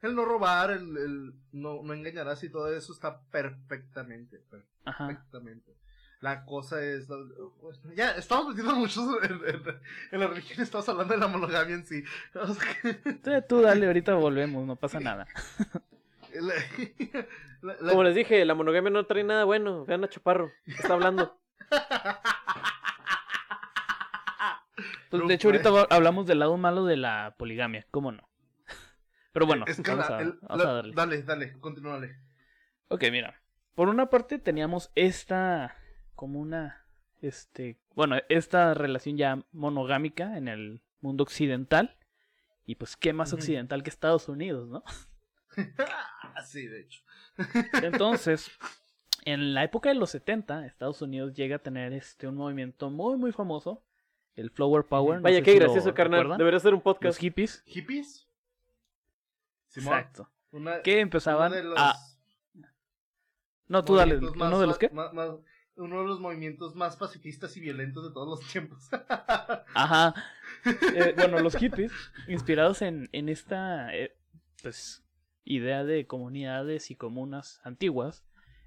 El 0.02 0.14
no 0.14 0.24
robar, 0.24 0.70
el, 0.70 0.96
el 0.96 1.34
no, 1.52 1.82
no 1.82 1.92
engañarás 1.92 2.42
y 2.44 2.50
todo 2.50 2.72
eso 2.72 2.92
está 2.92 3.20
perfectamente, 3.30 4.40
perfectamente. 4.84 5.76
La 6.20 6.44
cosa 6.44 6.82
es... 6.82 7.06
Pues, 7.60 7.80
ya, 7.94 8.10
estamos 8.12 8.48
metiendo 8.48 8.74
mucho 8.74 9.22
en, 9.22 10.20
la 10.20 10.26
religión, 10.26 10.62
estamos 10.62 10.88
hablando 10.88 11.14
de 11.14 11.20
la 11.20 11.28
monogamia 11.28 11.76
en 11.76 11.86
sí. 11.86 12.02
Tú 13.48 13.62
dale, 13.62 13.86
ahorita 13.86 14.14
volvemos, 14.14 14.66
no 14.66 14.74
pasa 14.76 14.98
nada. 14.98 15.26
Como 17.90 18.02
les 18.02 18.14
dije, 18.14 18.44
la 18.44 18.54
monogamia 18.54 18.90
no 18.90 19.06
trae 19.06 19.24
nada 19.24 19.44
bueno. 19.44 19.84
Vean 19.84 20.04
a 20.04 20.08
Chaparro, 20.08 20.50
está 20.66 20.94
hablando. 20.94 21.36
Pues, 25.10 25.26
de 25.26 25.34
hecho, 25.34 25.48
ahorita 25.48 25.70
hablamos 25.88 26.26
del 26.26 26.40
lado 26.40 26.58
malo 26.58 26.84
de 26.84 26.98
la 26.98 27.34
poligamia, 27.38 27.86
¿cómo 27.90 28.12
no? 28.12 28.27
Pero 29.38 29.46
bueno, 29.46 29.64
vamos, 29.86 30.10
a, 30.10 30.72
darle. 30.72 30.94
Dale, 30.94 31.22
dale, 31.22 31.52
continúale. 31.60 32.16
Ok, 32.88 33.04
mira. 33.12 33.40
Por 33.76 33.88
una 33.88 34.10
parte 34.10 34.40
teníamos 34.40 34.90
esta 34.96 35.76
como 36.16 36.40
una 36.40 36.84
este, 37.20 37.78
bueno, 37.94 38.16
esta 38.28 38.74
relación 38.74 39.16
ya 39.16 39.44
monogámica 39.52 40.36
en 40.36 40.48
el 40.48 40.82
mundo 41.00 41.22
occidental. 41.22 41.96
Y 42.66 42.74
pues 42.74 42.96
qué 42.96 43.12
más 43.12 43.32
occidental 43.32 43.84
que 43.84 43.90
Estados 43.90 44.28
Unidos, 44.28 44.68
¿no? 44.68 44.82
sí, 46.44 46.66
de 46.66 46.80
hecho. 46.80 47.02
Entonces, 47.84 48.50
en 49.24 49.54
la 49.54 49.62
época 49.62 49.88
de 49.88 49.94
los 49.94 50.10
70, 50.10 50.66
Estados 50.66 51.00
Unidos 51.00 51.32
llega 51.34 51.56
a 51.56 51.60
tener 51.60 51.92
este 51.92 52.26
un 52.26 52.34
movimiento 52.34 52.90
muy 52.90 53.16
muy 53.16 53.30
famoso 53.30 53.84
el 54.34 54.50
Flower 54.50 54.84
Power. 54.84 55.20
Vaya, 55.20 55.42
qué 55.42 55.54
gracioso, 55.54 55.94
carnal. 55.94 56.36
Debería 56.36 56.58
ser 56.58 56.74
un 56.74 56.80
podcast. 56.80 57.04
Los 57.04 57.18
hippies. 57.18 57.62
¿Hippies? 57.66 58.27
Exacto. 59.78 60.30
que 60.84 61.00
empezaban 61.00 61.52
a... 61.76 61.94
No, 63.68 63.84
tú 63.84 63.96
dale. 63.96 64.16
¿Uno 64.16 64.60
de 64.60 64.66
los 64.66 64.78
qué? 64.78 64.90
uno 65.78 66.00
de 66.00 66.08
los 66.08 66.20
movimientos 66.20 66.74
más 66.74 66.96
pacifistas 66.96 67.56
y 67.56 67.60
violentos 67.60 68.04
de 68.04 68.12
todos 68.12 68.28
los 68.28 68.50
tiempos. 68.50 68.88
Ajá. 69.74 70.14
Eh, 70.94 71.14
bueno, 71.16 71.38
los 71.38 71.56
hippies, 71.56 71.92
inspirados 72.26 72.82
en, 72.82 73.08
en 73.12 73.28
esta 73.28 73.94
eh, 73.94 74.16
pues, 74.62 75.04
idea 75.44 75.84
de 75.84 76.06
comunidades 76.06 76.90
y 76.90 76.96
comunas 76.96 77.60
antiguas, 77.62 78.24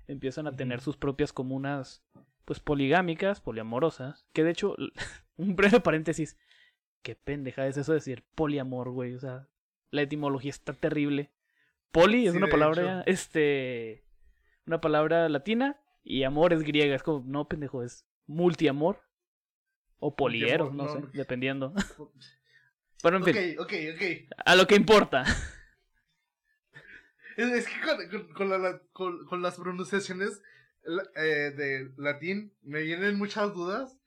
empiezan 0.08 0.47
a 0.47 0.56
tener 0.56 0.80
sus 0.80 0.97
propias 0.97 1.34
comunas 1.34 2.04
pues 2.45 2.60
poligámicas, 2.60 3.41
poliamorosas, 3.41 4.26
que 4.34 4.43
de 4.43 4.52
hecho 4.52 4.76
un 5.36 5.56
breve 5.56 5.80
paréntesis. 5.80 6.38
Qué 7.02 7.15
pendeja 7.15 7.65
es 7.65 7.78
eso 7.78 7.93
de 7.93 7.97
decir 7.97 8.24
poliamor, 8.36 8.91
güey. 8.91 9.15
O 9.15 9.19
sea, 9.19 9.47
la 9.91 10.01
etimología 10.01 10.49
está 10.49 10.73
terrible. 10.73 11.30
Poli 11.91 12.25
es 12.25 12.34
una 12.34 12.47
palabra, 12.47 13.04
este, 13.06 14.04
una 14.65 14.82
palabra 14.82 15.27
latina 15.30 15.77
y 16.04 16.23
amor 16.23 16.54
es 16.54 16.63
griega. 16.63 16.95
Es 16.95 17.04
como, 17.04 17.23
no, 17.27 17.47
pendejo, 17.47 17.84
es 17.84 18.06
multiamor 18.25 19.01
o 19.99 20.15
poliero, 20.15 20.71
no, 20.71 20.88
sé, 20.88 21.04
dependiendo. 21.13 21.73
Pero 23.04 23.17
en 23.17 23.23
fin. 23.23 23.60
Ok, 23.60 23.73
ok, 23.93 24.01
A 24.45 24.56
lo 24.56 24.67
que 24.67 24.75
importa. 24.75 25.23
Es, 27.38 27.65
que 27.65 28.34
con, 28.34 29.25
con, 29.25 29.41
las 29.41 29.56
pronunciaciones 29.56 30.41
eh, 31.15 31.51
de 31.56 31.91
latín 31.97 32.54
me 32.62 32.82
vienen 32.82 33.17
muchas 33.17 33.54
dudas 33.54 33.97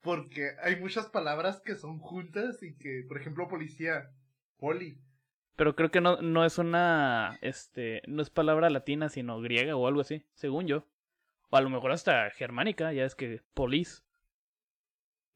porque 0.00 0.52
hay 0.62 0.76
muchas 0.80 1.06
palabras 1.06 1.60
que 1.60 1.76
son 1.76 1.98
juntas 1.98 2.62
y 2.62 2.74
que, 2.74 3.04
por 3.06 3.18
ejemplo, 3.18 3.48
policía, 3.48 4.10
poli. 4.58 4.98
Pero 5.60 5.76
creo 5.76 5.90
que 5.90 6.00
no, 6.00 6.16
no 6.22 6.46
es 6.46 6.56
una, 6.56 7.38
este, 7.42 8.00
no 8.06 8.22
es 8.22 8.30
palabra 8.30 8.70
latina, 8.70 9.10
sino 9.10 9.42
griega 9.42 9.76
o 9.76 9.86
algo 9.86 10.00
así, 10.00 10.24
según 10.32 10.66
yo. 10.66 10.86
O 11.50 11.58
a 11.58 11.60
lo 11.60 11.68
mejor 11.68 11.92
hasta 11.92 12.30
germánica, 12.30 12.94
ya 12.94 13.04
es 13.04 13.14
que 13.14 13.42
polis. 13.52 14.02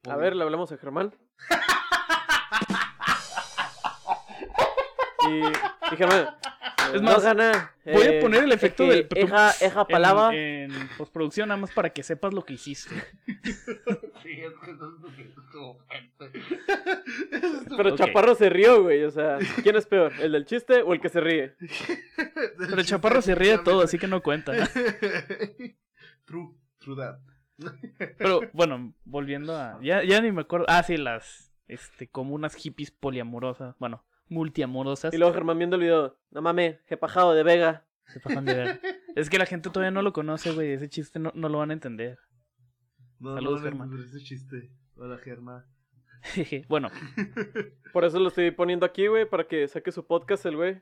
A 0.09 0.15
ver, 0.15 0.35
le 0.35 0.43
hablamos 0.43 0.71
a 0.71 0.77
Germán. 0.77 1.13
y, 5.29 5.93
y 5.93 5.95
Germán, 5.95 6.35
Es 6.93 7.01
no 7.01 7.11
más, 7.11 7.23
gana. 7.23 7.73
voy 7.85 8.03
a 8.03 8.09
eh, 8.17 8.21
poner 8.21 8.43
el 8.43 8.51
efecto 8.51 8.83
es 8.83 9.07
que 9.07 9.15
del- 9.15 9.25
Eja, 9.25 9.51
eja 9.61 9.85
palabra. 9.87 10.35
En, 10.35 10.71
en 10.71 10.87
postproducción, 10.97 11.49
nada 11.49 11.59
más 11.59 11.71
para 11.71 11.89
que 11.89 12.03
sepas 12.03 12.33
lo 12.33 12.43
que 12.43 12.53
hiciste. 12.53 12.93
Sí, 14.25 14.31
es 14.41 14.53
que 14.63 14.71
eso 14.71 14.97
es 15.07 15.19
estuvo 15.37 15.77
fuerte. 15.85 16.39
Eso 17.31 17.47
estuvo- 17.61 17.77
Pero. 17.77 17.95
Chaparro 17.95 18.33
se 18.33 18.49
rió, 18.49 18.81
güey. 18.81 19.03
O 19.03 19.11
sea, 19.11 19.37
¿quién 19.61 19.75
es 19.75 19.85
peor? 19.85 20.11
¿El 20.19 20.31
del 20.31 20.45
chiste 20.45 20.81
o 20.81 20.93
el 20.93 20.99
que 20.99 21.09
se 21.09 21.21
ríe? 21.21 21.53
Pero 22.57 22.79
el 22.79 22.85
chaparro 22.85 23.21
se 23.21 23.35
ríe 23.35 23.51
de 23.51 23.59
todo, 23.59 23.81
así 23.83 23.99
que 23.99 24.07
no 24.07 24.21
cuenta. 24.23 24.53
True, 26.25 26.55
true 26.79 26.95
that. 26.97 27.19
Pero 28.17 28.41
bueno, 28.53 28.93
volviendo 29.05 29.55
a. 29.55 29.79
Ya, 29.81 30.03
ya 30.03 30.19
ni 30.21 30.31
me 30.31 30.41
acuerdo. 30.41 30.65
Ah, 30.67 30.81
sí, 30.83 30.97
las. 30.97 31.53
Este, 31.67 32.07
como 32.07 32.33
unas 32.35 32.55
hippies 32.55 32.91
poliamorosas. 32.91 33.75
Bueno, 33.79 34.03
multiamorosas. 34.29 35.13
Y 35.13 35.17
luego 35.17 35.33
Germán 35.33 35.57
viendo 35.57 35.75
el 35.75 35.83
video. 35.83 36.17
No 36.31 36.41
mames, 36.41 36.79
jepajado 36.87 37.33
de 37.33 37.43
Vega. 37.43 37.85
Se 38.07 38.19
pasan 38.19 38.45
de 38.45 38.53
ver. 38.53 38.81
Es 39.15 39.29
que 39.29 39.39
la 39.39 39.45
gente 39.45 39.69
todavía 39.69 39.91
no 39.91 40.01
lo 40.01 40.11
conoce, 40.11 40.51
güey. 40.51 40.73
Ese 40.73 40.89
chiste 40.89 41.19
no, 41.19 41.31
no 41.35 41.47
lo 41.47 41.59
van 41.59 41.69
a 41.69 41.73
entender. 41.73 42.19
No, 43.19 43.33
Saludos, 43.33 43.61
no, 43.61 43.69
no, 43.69 43.83
Germán. 43.87 44.03
ese 44.03 44.19
chiste. 44.19 44.69
Hola, 44.97 45.17
Germán. 45.19 45.65
bueno, 46.67 46.89
Por 47.93 48.03
eso 48.03 48.19
lo 48.19 48.27
estoy 48.27 48.51
poniendo 48.51 48.85
aquí, 48.85 49.07
güey, 49.07 49.27
para 49.27 49.47
que 49.47 49.67
saque 49.67 49.91
su 49.91 50.05
podcast 50.05 50.45
el 50.45 50.57
güey. 50.57 50.81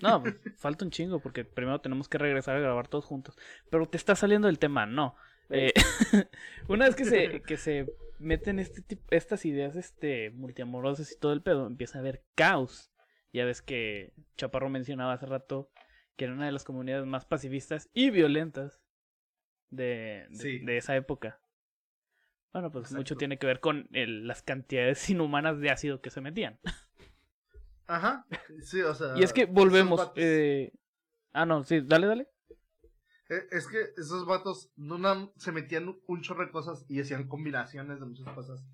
no, 0.00 0.22
pues, 0.22 0.36
falta 0.56 0.84
un 0.84 0.92
chingo 0.92 1.18
porque 1.18 1.44
primero 1.44 1.80
tenemos 1.80 2.08
que 2.08 2.18
regresar 2.18 2.56
a 2.56 2.60
grabar 2.60 2.86
todos 2.86 3.04
juntos. 3.04 3.36
Pero 3.68 3.86
te 3.86 3.96
está 3.96 4.14
saliendo 4.14 4.48
el 4.48 4.60
tema, 4.60 4.86
no. 4.86 5.16
Eh, 5.50 5.72
una 6.68 6.86
vez 6.86 6.94
que 6.94 7.04
se, 7.04 7.42
que 7.42 7.56
se 7.56 7.86
meten 8.18 8.58
este 8.58 8.82
tipo, 8.82 9.04
estas 9.10 9.44
ideas 9.44 9.76
este, 9.76 10.30
multiamorosas 10.30 11.12
y 11.12 11.18
todo 11.18 11.32
el 11.32 11.42
pedo, 11.42 11.66
empieza 11.66 11.98
a 11.98 12.00
haber 12.00 12.24
caos. 12.34 12.92
Ya 13.32 13.44
ves 13.44 13.62
que 13.62 14.12
Chaparro 14.36 14.68
mencionaba 14.68 15.12
hace 15.12 15.26
rato 15.26 15.70
que 16.16 16.24
era 16.24 16.32
una 16.34 16.46
de 16.46 16.52
las 16.52 16.64
comunidades 16.64 17.04
más 17.06 17.26
pacifistas 17.26 17.90
y 17.92 18.08
violentas 18.10 18.80
de, 19.70 20.26
de, 20.30 20.36
Sí. 20.38 20.58
de 20.60 20.78
esa 20.78 20.96
época. 20.96 21.40
Bueno, 22.52 22.70
pues 22.72 22.90
mucho 22.92 23.16
tiene 23.16 23.38
que 23.38 23.46
ver 23.46 23.60
con 23.60 23.86
el- 23.92 24.26
las 24.26 24.42
cantidades 24.42 25.10
inhumanas 25.10 25.60
de 25.60 25.70
ácido 25.70 26.00
que 26.00 26.08
se 26.10 26.22
metían. 26.22 26.58
Ajá. 27.86 28.26
Sí, 28.62 28.80
o 28.80 28.94
sea. 28.94 29.12
Y 29.16 29.22
es 29.22 29.32
que 29.32 29.44
volvemos. 29.46 30.10
eh, 30.16 30.72
Ah, 31.32 31.44
no, 31.44 31.62
sí, 31.64 31.82
dale, 31.82 32.06
dale. 32.06 32.28
Eh, 33.28 33.46
Es 33.50 33.66
que 33.66 33.78
esos 33.96 34.26
vatos 34.26 34.70
no 34.76 34.98
se 35.36 35.52
metían 35.52 35.96
un 36.06 36.22
chorro 36.22 36.44
de 36.44 36.52
cosas 36.52 36.84
y 36.88 37.00
hacían 37.00 37.28
combinaciones 37.28 38.00
de 38.00 38.06
muchas 38.06 38.32
cosas. 38.34 38.64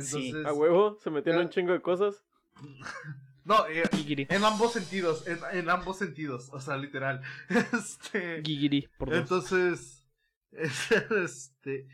Sí. 0.00 0.32
A 0.44 0.52
huevo, 0.52 0.98
se 1.00 1.10
Ah. 1.10 1.40
un 1.40 1.50
chingo 1.50 1.72
de 1.72 1.82
cosas. 1.82 2.24
No, 3.44 3.66
eh, 3.66 3.82
en 4.28 4.44
ambos 4.44 4.74
sentidos. 4.74 5.26
En, 5.26 5.38
en 5.52 5.70
ambos 5.70 5.96
sentidos. 5.96 6.50
O 6.52 6.60
sea, 6.60 6.76
literal. 6.76 7.22
Este. 7.72 8.42
Gigiri, 8.44 8.88
por 8.98 9.08
dos. 9.08 9.18
Entonces, 9.18 10.04
este, 10.52 11.88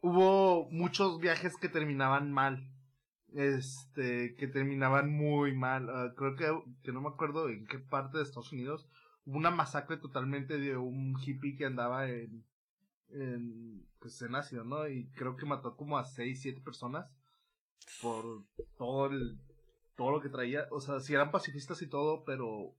hubo 0.00 0.68
muchos 0.72 1.20
viajes 1.20 1.56
que 1.56 1.68
terminaban 1.68 2.32
mal. 2.32 2.68
Este, 3.34 4.34
que 4.34 4.48
terminaban 4.48 5.12
muy 5.12 5.54
mal. 5.54 5.88
Ah, 5.90 6.12
creo 6.16 6.34
que, 6.34 6.52
que 6.82 6.90
no 6.92 7.00
me 7.00 7.08
acuerdo 7.08 7.48
en 7.50 7.66
qué 7.68 7.78
parte 7.78 8.18
de 8.18 8.24
Estados 8.24 8.52
Unidos. 8.52 8.88
Una 9.26 9.50
masacre 9.50 9.96
totalmente 9.96 10.56
de 10.58 10.76
un 10.76 11.16
hippie 11.20 11.56
que 11.56 11.66
andaba 11.66 12.08
en, 12.08 12.44
en, 13.10 13.84
pues 13.98 14.20
en 14.22 14.34
ácido, 14.34 14.64
¿no? 14.64 14.88
Y 14.88 15.06
creo 15.16 15.36
que 15.36 15.44
mató 15.46 15.76
como 15.76 15.98
a 15.98 16.04
6, 16.04 16.40
7 16.40 16.60
personas 16.64 17.06
por 18.00 18.42
todo 18.78 19.06
el, 19.06 19.36
todo 19.96 20.12
lo 20.12 20.20
que 20.20 20.28
traía. 20.28 20.66
O 20.70 20.80
sea, 20.80 21.00
si 21.00 21.14
eran 21.14 21.30
pacifistas 21.30 21.82
y 21.82 21.88
todo, 21.88 22.24
pero 22.24 22.72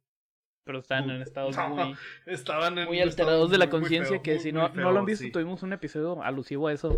Pero 0.63 0.79
están 0.79 1.10
en 1.10 1.21
estados 1.21 1.55
No, 1.57 1.69
muy, 1.69 1.95
estaban 2.25 2.77
en 2.77 2.88
muy 2.88 3.01
alterados 3.01 3.49
de 3.51 3.57
la 3.57 3.69
conciencia. 3.69 4.21
Que 4.21 4.36
muy- 4.36 4.39
si 4.39 4.51
no, 4.51 4.69
no 4.69 4.91
lo 4.91 4.99
han 4.99 5.05
visto, 5.05 5.25
sí. 5.25 5.31
tuvimos 5.31 5.63
un 5.63 5.73
episodio 5.73 6.23
alusivo 6.23 6.67
a 6.67 6.73
eso 6.73 6.97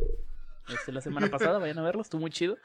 este, 0.67 0.91
la 0.91 1.01
semana 1.01 1.27
pasada. 1.31 1.57
Vayan 1.59 1.79
a 1.79 1.83
verlo, 1.83 2.01
estuvo 2.01 2.21
muy 2.21 2.29
chido. 2.31 2.57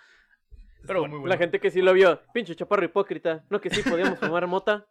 Pero 0.87 0.99
Estuvo 0.99 1.01
bueno, 1.01 1.21
muy 1.21 1.31
La 1.31 1.39
gente 1.39 1.61
que 1.61 1.71
sí 1.71 1.81
lo 1.81 1.95
vio. 1.95 2.21
Pinche 2.35 2.55
chaparro 2.55 2.85
hipócrita. 2.85 3.43
No 3.49 3.59
que 3.61 3.71
sí 3.71 3.83
podíamos 3.89 4.19
fumar 4.19 4.47
mota. 4.47 4.87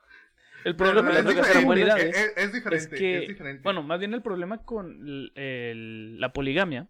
El 0.66 0.76
problema 0.76 1.08
con 1.10 1.16
las 1.16 1.26
diferente, 1.28 1.54
comunidades 1.62 2.16
es, 2.16 2.34
es 2.38 2.54
diferente, 2.54 2.84
es 2.96 3.00
que, 3.00 3.18
es 3.24 3.28
diferente. 3.28 3.64
bueno, 3.64 3.84
más 3.84 4.00
bien 4.00 4.14
el 4.14 4.22
problema 4.22 4.64
con 4.64 4.88
el- 5.08 5.32
el- 5.36 6.20
la 6.20 6.32
poligamia 6.34 6.88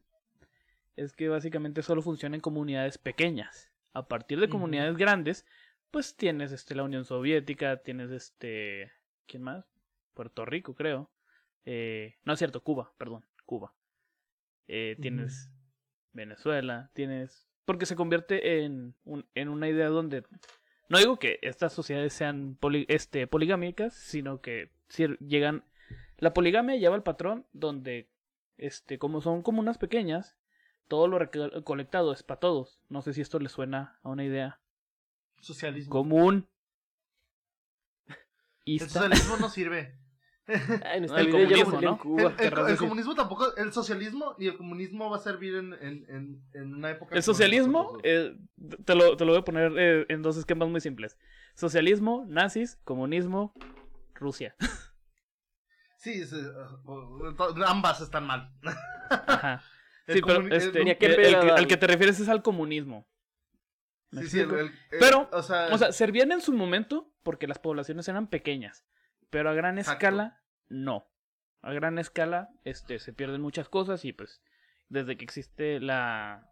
es 0.95 1.13
que 1.13 1.27
básicamente 1.29 1.81
solo 1.81 2.01
funciona 2.01 2.35
en 2.35 2.41
comunidades 2.41 2.97
pequeñas. 2.97 3.71
A 3.93 4.07
partir 4.07 4.39
de 4.39 4.49
comunidades 4.49 4.95
grandes, 4.97 5.45
pues 5.91 6.15
tienes 6.15 6.51
este 6.51 6.75
la 6.75 6.83
Unión 6.83 7.05
Soviética, 7.05 7.77
tienes 7.83 8.11
este, 8.11 8.91
¿quién 9.27 9.43
más? 9.43 9.65
Puerto 10.13 10.45
Rico, 10.45 10.75
creo. 10.75 11.09
Eh, 11.65 12.15
no 12.25 12.33
es 12.33 12.39
cierto, 12.39 12.61
Cuba, 12.63 12.91
perdón, 12.97 13.25
Cuba. 13.45 13.73
Eh, 14.67 14.97
tienes 15.01 15.49
Venezuela, 16.11 16.89
tienes, 16.93 17.47
porque 17.65 17.85
se 17.85 17.95
convierte 17.95 18.63
en 18.63 18.95
un- 19.03 19.25
en 19.35 19.49
una 19.49 19.67
idea 19.69 19.87
donde 19.87 20.23
no 20.89 20.97
digo 20.99 21.17
que 21.17 21.39
estas 21.41 21.73
sociedades 21.73 22.13
sean 22.13 22.55
poli- 22.59 22.85
este, 22.89 23.27
poligámicas, 23.27 23.93
sino 23.93 24.41
que 24.41 24.71
si 24.89 25.05
llegan. 25.19 25.63
La 26.17 26.33
poligamia 26.33 26.75
lleva 26.75 26.95
al 26.95 27.03
patrón 27.03 27.45
donde, 27.53 28.07
este, 28.57 28.97
como 28.99 29.19
son 29.21 29.41
comunas 29.41 29.77
pequeñas, 29.77 30.37
todo 30.87 31.07
lo 31.07 31.17
reco- 31.19 31.49
recolectado 31.51 32.13
es 32.13 32.23
para 32.23 32.39
todos. 32.39 32.79
No 32.89 33.01
sé 33.01 33.13
si 33.13 33.21
esto 33.21 33.39
le 33.39 33.49
suena 33.49 33.99
a 34.03 34.09
una 34.09 34.23
idea 34.23 34.59
Socialismo. 35.41 35.91
común. 35.91 36.47
El 38.65 38.79
socialismo 38.79 39.35
no 39.37 39.49
sirve. 39.49 39.97
El 40.47 41.05
idea 41.05 41.47
ya 41.47 41.63
no 41.63 41.65
comunismo. 41.65 41.97
Cuba. 41.99 42.33
El, 42.37 42.77
comunismo 42.77 43.15
tampoco, 43.15 43.55
el 43.55 43.71
socialismo 43.71 44.35
y 44.37 44.47
el 44.47 44.57
comunismo 44.57 45.09
va 45.09 45.15
a 45.17 45.19
servir 45.19 45.55
en, 45.55 45.73
en, 45.73 46.05
en, 46.09 46.41
en 46.53 46.73
una 46.75 46.91
época. 46.91 47.15
El 47.15 47.23
socialismo, 47.23 47.97
eh, 48.03 48.35
te, 48.85 48.95
lo, 48.95 49.15
te 49.15 49.23
lo 49.25 49.31
voy 49.31 49.39
a 49.41 49.45
poner 49.45 49.71
eh, 49.77 50.05
en 50.09 50.21
dos 50.21 50.35
esquemas 50.37 50.67
muy 50.69 50.81
simples. 50.81 51.17
Socialismo, 51.55 52.25
nazis, 52.27 52.77
comunismo, 52.83 53.53
Rusia. 54.15 54.55
Sí, 55.97 56.11
es, 56.21 56.33
eh, 56.33 56.43
ambas 57.65 58.01
están 58.01 58.25
mal. 58.27 58.51
Ajá. 59.09 59.61
Sí, 60.05 60.19
pero 60.21 60.45
este, 60.53 60.81
al 61.53 61.65
que 61.65 61.77
te 61.77 61.87
refieres 61.87 62.19
es 62.19 62.27
al 62.27 62.41
comunismo. 62.43 63.07
¿Me 64.11 64.23
Sí, 64.23 64.27
sí, 64.31 64.39
el- 64.41 64.51
explico? 64.51 64.59
el- 64.67 64.73
el- 64.91 64.99
Pero, 64.99 65.29
o 65.31 65.41
sea, 65.41 65.69
O 65.71 65.77
sea, 65.77 65.93
servían 65.93 66.33
en 66.33 66.41
su 66.41 66.51
momento 66.51 67.09
porque 67.23 67.47
las 67.47 67.57
poblaciones 67.57 68.05
eran 68.09 68.27
pequeñas, 68.27 68.83
pero 69.33 69.49
a 69.49 69.53
gran 69.53 69.77
Exacto. 69.77 70.05
escala 70.05 70.41
no. 70.69 71.05
A 71.61 71.73
gran 71.73 71.97
escala 71.99 72.49
este 72.63 72.99
se 72.99 73.11
pierden 73.13 73.41
muchas 73.41 73.67
cosas 73.67 74.05
y 74.05 74.13
pues 74.13 74.41
desde 74.89 75.17
que 75.17 75.25
existe 75.25 75.79
la 75.79 76.49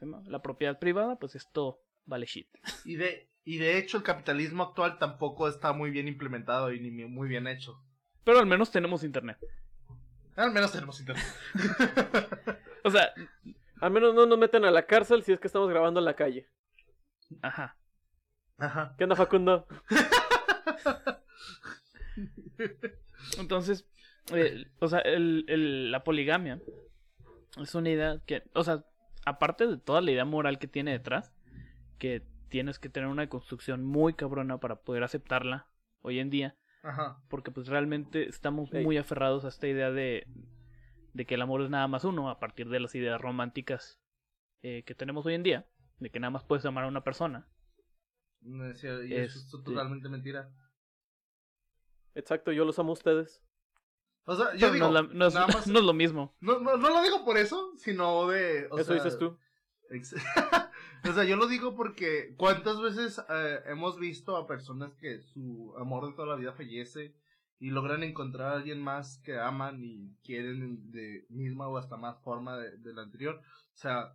la 0.00 0.40
propiedad 0.40 0.78
privada, 0.78 1.16
pues 1.16 1.34
esto 1.34 1.82
vale 2.06 2.24
shit. 2.26 2.48
y 2.84 2.96
de 2.96 3.28
y 3.44 3.58
de 3.58 3.76
hecho 3.78 3.98
el 3.98 4.02
capitalismo 4.02 4.62
actual 4.62 4.98
tampoco 4.98 5.46
está 5.48 5.72
muy 5.72 5.90
bien 5.90 6.08
implementado 6.08 6.72
y 6.72 6.80
ni 6.80 6.90
muy 7.06 7.28
bien 7.28 7.46
hecho. 7.46 7.82
Pero 8.24 8.38
al 8.38 8.46
menos 8.46 8.70
tenemos 8.70 9.04
internet. 9.04 9.38
Al 10.36 10.52
menos 10.52 10.72
tenemos 10.72 10.98
internet. 11.00 11.24
O 12.82 12.90
sea, 12.90 13.12
Al 13.82 13.90
menos 13.90 14.14
no 14.14 14.24
nos 14.24 14.38
meten 14.38 14.64
a 14.64 14.70
la 14.70 14.86
cárcel 14.86 15.22
si 15.22 15.32
es 15.32 15.38
que 15.40 15.48
estamos 15.48 15.68
grabando 15.68 16.00
en 16.00 16.06
la 16.06 16.16
calle. 16.16 16.48
ajá. 17.42 17.76
Ajá. 18.58 18.94
¿Qué 18.96 19.04
onda, 19.04 19.16
Facundo? 19.16 19.66
Entonces, 23.38 23.86
eh, 24.34 24.66
o 24.80 24.88
sea, 24.88 25.00
el, 25.00 25.44
el- 25.48 25.90
la 25.90 26.04
poligamia 26.04 26.60
es 27.60 27.74
una 27.74 27.90
idea 27.90 28.22
que, 28.26 28.42
o 28.54 28.64
sea, 28.64 28.84
aparte 29.26 29.66
de 29.66 29.76
toda 29.78 30.00
la 30.00 30.10
idea 30.10 30.24
moral 30.24 30.58
que 30.58 30.68
tiene 30.68 30.92
detrás, 30.92 31.32
que 31.98 32.22
tienes 32.48 32.78
que 32.78 32.88
tener 32.88 33.08
una 33.08 33.28
construcción 33.28 33.84
muy 33.84 34.14
cabrona 34.14 34.58
para 34.58 34.76
poder 34.82 35.02
aceptarla 35.04 35.68
hoy 36.00 36.18
en 36.18 36.30
día, 36.30 36.56
Ajá. 36.82 37.22
porque 37.28 37.50
pues 37.50 37.68
realmente 37.68 38.28
estamos 38.28 38.72
muy 38.72 38.96
aferrados 38.96 39.44
a 39.44 39.48
esta 39.48 39.68
idea 39.68 39.90
de, 39.90 40.26
de 41.12 41.26
que 41.26 41.34
el 41.34 41.42
amor 41.42 41.62
es 41.62 41.70
nada 41.70 41.86
más 41.88 42.04
uno, 42.04 42.30
a 42.30 42.40
partir 42.40 42.68
de 42.68 42.80
las 42.80 42.94
ideas 42.94 43.20
románticas 43.20 44.00
eh, 44.62 44.82
que 44.84 44.94
tenemos 44.94 45.26
hoy 45.26 45.34
en 45.34 45.42
día, 45.42 45.66
de 45.98 46.10
que 46.10 46.20
nada 46.20 46.30
más 46.30 46.44
puedes 46.44 46.64
amar 46.64 46.84
a 46.84 46.88
una 46.88 47.04
persona. 47.04 47.46
No 48.40 48.64
es 48.70 48.80
cierto, 48.80 49.04
y 49.04 49.12
eso 49.14 49.38
es 49.38 49.44
Este- 49.44 49.58
totalmente 49.62 50.08
mentira. 50.08 50.48
Exacto, 52.20 52.52
yo 52.52 52.64
los 52.64 52.78
amo 52.78 52.90
a 52.90 52.92
ustedes. 52.92 53.42
O 54.26 54.36
sea, 54.36 54.52
yo 54.54 54.60
Pero 54.68 54.72
digo, 54.74 54.90
no, 54.90 54.98
es 55.00 55.06
la- 55.08 55.14
no 55.14 55.26
es, 55.26 55.34
nada 55.34 55.46
más- 55.48 55.66
no 55.66 55.78
es 55.80 55.84
lo 55.84 55.92
mismo. 55.92 56.36
no, 56.40 56.60
no, 56.60 56.76
no 56.76 56.88
lo 56.90 57.02
digo 57.02 57.24
por 57.24 57.36
eso, 57.38 57.72
sino 57.78 58.28
de... 58.28 58.68
o 58.70 58.78
Eso 58.78 58.84
sea, 58.92 58.94
dices 59.02 59.18
tú. 59.18 59.36
o 61.08 61.12
sea, 61.12 61.24
yo 61.24 61.36
lo 61.36 61.48
digo 61.48 61.74
porque 61.74 62.34
cuántas 62.36 62.80
veces 62.80 63.20
eh, 63.28 63.58
hemos 63.66 63.98
visto 63.98 64.36
a 64.36 64.46
personas 64.46 64.94
que 64.94 65.20
su 65.20 65.74
amor 65.78 66.06
de 66.06 66.12
toda 66.12 66.28
la 66.28 66.36
vida 66.36 66.52
fallece 66.52 67.14
y 67.58 67.70
logran 67.70 68.02
encontrar 68.04 68.52
a 68.52 68.56
alguien 68.56 68.80
más 68.80 69.18
que 69.24 69.38
aman 69.38 69.82
y 69.82 70.14
quieren 70.22 70.90
de 70.92 71.26
misma 71.28 71.66
o 71.68 71.76
hasta 71.76 71.96
más 71.96 72.20
forma 72.22 72.56
de, 72.56 72.76
de 72.78 72.94
la 72.94 73.02
anterior. 73.02 73.40
O 73.42 73.76
sea, 73.76 74.14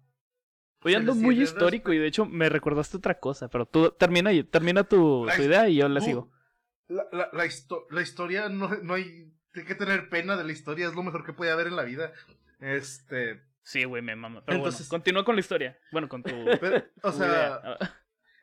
Hoy 0.84 0.94
ando 0.94 1.14
muy 1.16 1.42
histórico 1.42 1.92
y 1.94 1.98
de 1.98 2.08
hecho 2.08 2.26
me 2.26 2.48
recordaste 2.48 2.98
otra 2.98 3.20
cosa, 3.20 3.50
pero 3.50 3.66
tú 3.66 3.90
termina, 3.92 4.32
y- 4.32 4.44
termina 4.44 4.84
tu, 4.84 5.26
tu 5.36 5.42
idea 5.42 5.68
y 5.68 5.76
yo 5.78 5.90
la 5.90 6.00
tú- 6.00 6.06
sigo. 6.06 6.32
La, 6.88 7.08
la, 7.12 7.30
la, 7.34 7.46
histo- 7.46 7.86
la 7.90 8.02
historia 8.02 8.50
no, 8.50 8.70
no 8.84 8.94
hay 8.94 9.32
hay 9.56 9.64
que 9.64 9.76
tener 9.76 10.10
pena 10.10 10.36
de 10.36 10.44
la 10.44 10.52
historia, 10.52 10.88
es 10.88 10.96
lo 10.96 11.02
mejor 11.04 11.26
que 11.26 11.32
puede 11.34 11.50
haber 11.52 11.68
en 11.68 11.76
la 11.78 11.84
vida. 11.84 12.12
Este, 12.60 13.42
Sí, 13.64 13.84
güey, 13.84 14.04
me 14.04 14.16
mama. 14.16 14.44
Pero 14.46 14.58
Entonces- 14.58 14.88
bueno, 14.90 15.02
continúa 15.02 15.26
con 15.26 15.36
la 15.36 15.40
historia. 15.40 15.80
Bueno, 15.92 16.08
con 16.10 16.22
tu, 16.24 16.30
pero, 16.62 16.84
o 17.02 17.12
tu 17.12 17.18
sea, 17.18 17.28
idea. 17.28 17.62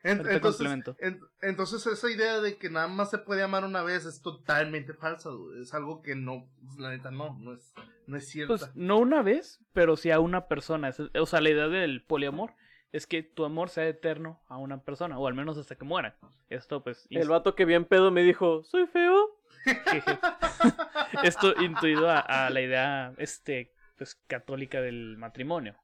En- 0.03 0.17
ahorita 0.17 0.33
entonces, 0.33 0.95
en- 0.99 1.21
entonces 1.41 1.85
esa 1.87 2.11
idea 2.11 2.41
de 2.41 2.57
que 2.57 2.69
nada 2.69 2.87
más 2.89 3.09
se 3.09 3.19
puede 3.19 3.41
amar 3.41 3.63
una 3.63 3.83
vez 3.83 4.05
es 4.05 4.21
totalmente 4.21 4.93
falsa, 4.93 5.29
dude. 5.29 5.61
es 5.61 5.73
algo 5.73 6.01
que 6.01 6.15
no, 6.15 6.49
la 6.77 6.89
neta 6.89 7.09
no, 7.09 7.37
no 7.39 7.53
es, 7.53 7.73
no 8.05 8.17
es 8.17 8.27
cierta. 8.27 8.49
Pues 8.57 8.75
no 8.75 8.97
una 8.97 9.21
vez, 9.21 9.61
pero 9.71 9.95
sí 9.95 10.11
a 10.11 10.19
una 10.19 10.47
persona. 10.49 10.91
O 11.17 11.25
sea, 11.25 11.39
la 11.39 11.51
idea 11.51 11.69
del 11.69 12.03
poliamor 12.03 12.53
es 12.93 13.05
que 13.07 13.21
tu 13.23 13.43
amor 13.43 13.67
sea 13.69 13.85
eterno 13.87 14.39
a 14.47 14.57
una 14.57 14.81
persona, 14.81 15.19
o 15.19 15.27
al 15.27 15.33
menos 15.33 15.57
hasta 15.57 15.75
que 15.75 15.83
muera. 15.83 16.15
Esto, 16.49 16.81
pues, 16.83 17.05
El 17.09 17.27
vato 17.27 17.55
que 17.55 17.65
bien 17.65 17.83
pedo 17.83 18.09
me 18.11 18.23
dijo, 18.23 18.63
¿soy 18.63 18.87
feo? 18.87 19.37
Esto 21.23 21.53
intuido 21.61 22.09
a, 22.09 22.19
a 22.19 22.49
la 22.49 22.61
idea 22.61 23.13
este 23.17 23.73
pues 23.97 24.15
católica 24.27 24.81
del 24.81 25.17
matrimonio. 25.17 25.75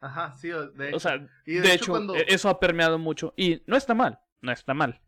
Ajá, 0.00 0.32
sí, 0.34 0.48
de 0.48 0.88
hecho. 0.88 0.96
O 0.96 1.00
sea, 1.00 1.26
Y 1.44 1.54
de, 1.54 1.60
de 1.60 1.66
hecho, 1.74 1.84
hecho, 1.84 1.92
cuando- 1.92 2.14
e- 2.14 2.24
eso 2.28 2.48
ha 2.48 2.58
permeado 2.60 2.98
mucho 2.98 3.34
y 3.36 3.62
no 3.66 3.76
está 3.76 3.94
mal, 3.94 4.20
no 4.40 4.52
está 4.52 4.72
mal. 4.74 5.00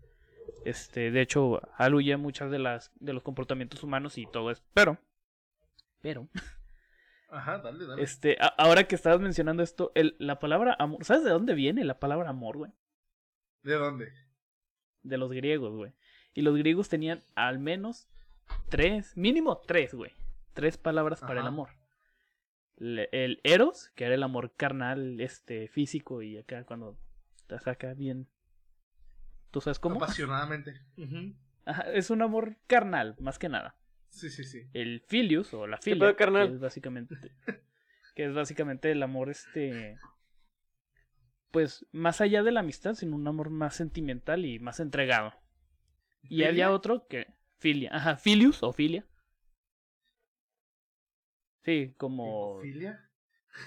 Este, 0.65 1.11
de 1.11 1.21
hecho, 1.21 1.61
aluye 1.79 2.17
muchas 2.17 2.51
de 2.51 2.59
las 2.59 2.91
de 2.97 3.13
los 3.13 3.23
comportamientos 3.23 3.83
humanos 3.83 4.19
y 4.19 4.27
todo 4.27 4.51
eso, 4.51 4.63
pero 4.75 4.99
pero 6.03 6.29
Ajá, 7.33 7.59
dale, 7.59 7.87
dale. 7.87 8.03
este, 8.03 8.37
a- 8.41 8.55
ahora 8.59 8.85
que 8.85 8.95
estabas 8.95 9.21
mencionando 9.21 9.63
esto, 9.63 9.91
el, 9.95 10.15
la 10.19 10.39
palabra 10.39 10.77
amor, 10.79 11.05
¿sabes 11.05 11.25
de 11.25 11.31
dónde 11.31 11.55
viene 11.55 11.85
la 11.85 11.99
palabra 11.99 12.29
amor, 12.31 12.59
güey? 12.59 12.73
¿De 13.63 13.75
dónde? 13.75 14.13
De 15.03 15.17
los 15.19 15.31
griegos, 15.33 15.75
güey. 15.75 15.93
Y 16.35 16.43
los 16.43 16.57
griegos 16.57 16.89
tenían 16.89 17.23
al 17.35 17.59
menos 17.59 18.09
tres, 18.69 19.17
mínimo 19.17 19.59
tres, 19.59 19.95
güey. 19.95 20.13
Tres 20.53 20.77
palabras 20.77 21.21
para 21.21 21.41
el 21.41 21.47
amor. 21.49 21.71
Le- 22.77 23.09
el 23.13 23.41
eros, 23.45 23.91
que 23.95 24.05
era 24.05 24.15
el 24.15 24.23
amor 24.23 24.53
carnal, 24.55 25.21
este, 25.21 25.69
físico, 25.69 26.23
y 26.23 26.37
acá 26.39 26.65
cuando 26.65 26.99
te 27.47 27.59
saca 27.59 27.95
bien. 27.95 28.29
¿Tú 29.51 29.61
sabes 29.61 29.79
cómo? 29.79 29.97
Apasionadamente. 29.97 30.81
Ajá, 31.65 31.83
es 31.93 32.11
un 32.11 32.23
amor 32.23 32.57
carnal, 32.67 33.17
más 33.21 33.39
que 33.39 33.49
nada. 33.49 33.77
Sí, 34.13 34.29
sí, 34.29 34.45
sí. 34.45 34.69
El 34.75 35.01
filius, 35.01 35.53
o 35.55 35.67
la 35.67 35.79
filia, 35.79 36.15
carnal? 36.15 36.49
que 36.49 36.55
es 36.55 36.61
básicamente. 36.61 37.17
que 38.15 38.27
es 38.27 38.35
básicamente 38.35 38.91
el 38.91 39.03
amor, 39.03 39.31
este. 39.31 39.99
Pues 41.51 41.87
más 41.93 42.21
allá 42.21 42.43
de 42.43 42.53
la 42.53 42.61
amistad, 42.61 42.95
sino 42.95 43.17
un 43.17 43.27
amor 43.27 43.51
más 43.51 43.75
sentimental 43.75 44.45
y 44.45 44.59
más 44.59 44.81
entregado. 44.81 45.33
Y 46.25 46.29
¿Filia? 46.29 46.49
había 46.49 46.71
otro 46.71 47.07
que. 47.09 47.27
Filia. 47.59 47.91
Ajá, 47.93 48.17
filius 48.17 48.63
o 48.63 48.73
filia. 48.73 49.07
Sí, 51.65 51.95
como. 51.97 52.61
¿Filia? 52.61 53.09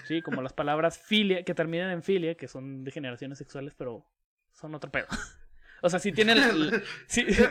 Sí, 0.04 0.22
como 0.22 0.42
las 0.42 0.52
palabras 0.52 0.98
filia, 0.98 1.44
que 1.44 1.54
terminan 1.54 1.90
en 1.90 2.02
filia, 2.02 2.36
que 2.36 2.48
son 2.48 2.84
de 2.84 2.90
generaciones 2.92 3.38
sexuales, 3.38 3.74
pero 3.74 4.06
son 4.52 4.74
otro 4.74 4.90
pedo. 4.90 5.06
O 5.82 5.90
sea, 5.90 5.98
sí 6.00 6.12
tienen, 6.12 6.38
el- 6.38 6.82
sí, 7.06 7.24
sí 7.32 7.42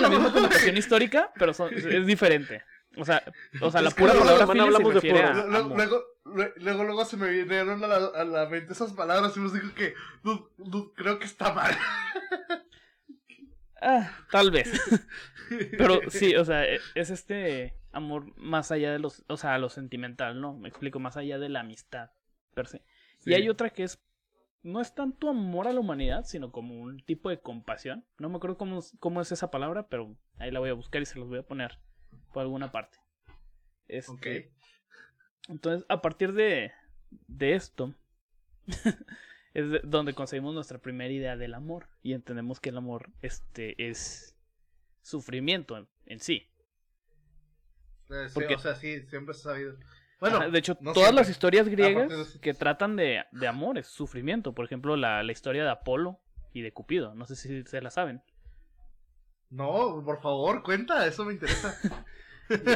la 0.00 0.08
misma 0.08 0.08
no, 0.08 0.32
connotación 0.32 0.76
histórica, 0.76 1.30
pero 1.38 1.52
son- 1.54 1.72
es 1.74 2.06
diferente. 2.06 2.62
O 2.96 3.04
sea, 3.04 3.22
o 3.60 3.70
sea 3.72 3.82
la 3.82 3.88
Es 3.88 3.94
que 3.94 4.00
pura 4.02 4.14
luego 4.14 4.26
palabra 4.26 4.46
se 4.46 4.60
hablamos 4.60 4.94
de 4.94 4.98
a 4.98 5.12
porro. 5.12 5.50
Luego, 5.50 5.74
luego, 5.76 6.04
lue- 6.24 6.52
luego, 6.58 6.84
luego 6.84 7.04
se 7.04 7.16
me 7.16 7.28
vinieron 7.28 7.82
a 7.82 7.86
la, 7.88 7.96
a 7.96 8.24
la 8.24 8.46
mente 8.48 8.72
esas 8.72 8.92
palabras 8.92 9.36
y 9.36 9.40
me 9.40 9.50
dijo 9.50 9.74
que 9.74 9.94
"Dude, 10.22 10.44
dude, 10.58 10.92
creo 10.94 11.18
que 11.18 11.24
está 11.24 11.52
mal. 11.52 11.76
Ah, 13.80 14.10
tal 14.30 14.50
vez. 14.50 14.70
Pero 15.76 16.00
sí, 16.08 16.34
o 16.36 16.44
sea, 16.44 16.64
e- 16.64 16.80
es 16.94 17.10
este 17.10 17.74
amor 17.92 18.32
más 18.36 18.70
allá 18.72 18.92
de 18.92 18.98
los, 18.98 19.24
o 19.28 19.36
sea, 19.36 19.58
lo 19.58 19.68
sentimental, 19.68 20.40
¿no? 20.40 20.54
Me 20.54 20.68
explico, 20.68 20.98
más 21.00 21.16
allá 21.16 21.38
de 21.38 21.48
la 21.48 21.60
amistad, 21.60 22.10
per 22.54 22.66
se. 22.66 22.78
Y 22.78 23.24
Sí. 23.24 23.34
hay 23.34 23.48
otra 23.48 23.70
que 23.70 23.82
es, 23.84 23.98
no 24.64 24.80
es 24.80 24.94
tanto 24.94 25.28
amor 25.28 25.68
a 25.68 25.72
la 25.72 25.78
humanidad, 25.80 26.24
sino 26.24 26.50
como 26.50 26.74
un 26.80 26.98
tipo 27.04 27.30
de 27.30 27.38
compasión. 27.38 28.04
No 28.18 28.28
me 28.28 28.36
acuerdo 28.38 28.56
cómo, 28.58 28.80
cómo 28.98 29.20
es 29.20 29.30
esa 29.30 29.50
palabra, 29.50 29.88
pero 29.88 30.16
ahí 30.38 30.50
la 30.50 30.58
voy 30.58 30.70
a 30.70 30.74
buscar 30.74 31.00
y 31.02 31.06
se 31.06 31.18
los 31.18 31.28
voy 31.28 31.38
a 31.38 31.46
poner 31.46 31.78
por 32.32 32.42
alguna 32.42 32.72
parte. 32.72 32.98
Este, 33.86 34.10
Ok. 34.48 34.52
Entonces, 35.48 35.84
a 35.90 36.00
partir 36.00 36.32
de, 36.32 36.72
de 37.28 37.54
esto, 37.54 37.94
es 39.54 39.70
de- 39.70 39.80
donde 39.84 40.14
conseguimos 40.14 40.54
nuestra 40.54 40.78
primera 40.78 41.12
idea 41.12 41.36
del 41.36 41.54
amor. 41.54 41.88
Y 42.02 42.14
entendemos 42.14 42.58
que 42.60 42.70
el 42.70 42.78
amor 42.78 43.10
este, 43.22 43.88
es 43.90 44.34
sufrimiento 45.02 45.76
en, 45.76 45.86
en 46.06 46.20
sí. 46.20 46.48
Eh, 48.10 48.28
sí, 48.28 48.34
porque- 48.34 48.54
O 48.54 48.58
sea, 48.58 48.74
sí, 48.74 49.00
siempre 49.02 49.34
se 49.34 49.40
ha 49.48 49.52
sabido. 49.52 49.76
Bueno, 50.30 50.50
de 50.50 50.58
hecho, 50.58 50.76
no 50.80 50.92
todas 50.92 51.08
siempre. 51.08 51.22
las 51.22 51.30
historias 51.30 51.68
griegas 51.68 52.08
de 52.08 52.22
eso- 52.22 52.40
que 52.40 52.54
tratan 52.54 52.96
de, 52.96 53.24
de 53.32 53.46
amor 53.48 53.78
es 53.78 53.86
sufrimiento. 53.86 54.54
Por 54.54 54.64
ejemplo, 54.64 54.96
la, 54.96 55.22
la 55.22 55.32
historia 55.32 55.64
de 55.64 55.70
Apolo 55.70 56.18
y 56.52 56.62
de 56.62 56.72
Cupido. 56.72 57.14
No 57.14 57.26
sé 57.26 57.36
si 57.36 57.62
se 57.64 57.80
la 57.80 57.90
saben. 57.90 58.22
No, 59.50 60.02
por 60.04 60.20
favor, 60.20 60.62
cuenta, 60.62 61.06
eso 61.06 61.24
me 61.24 61.34
interesa. 61.34 61.76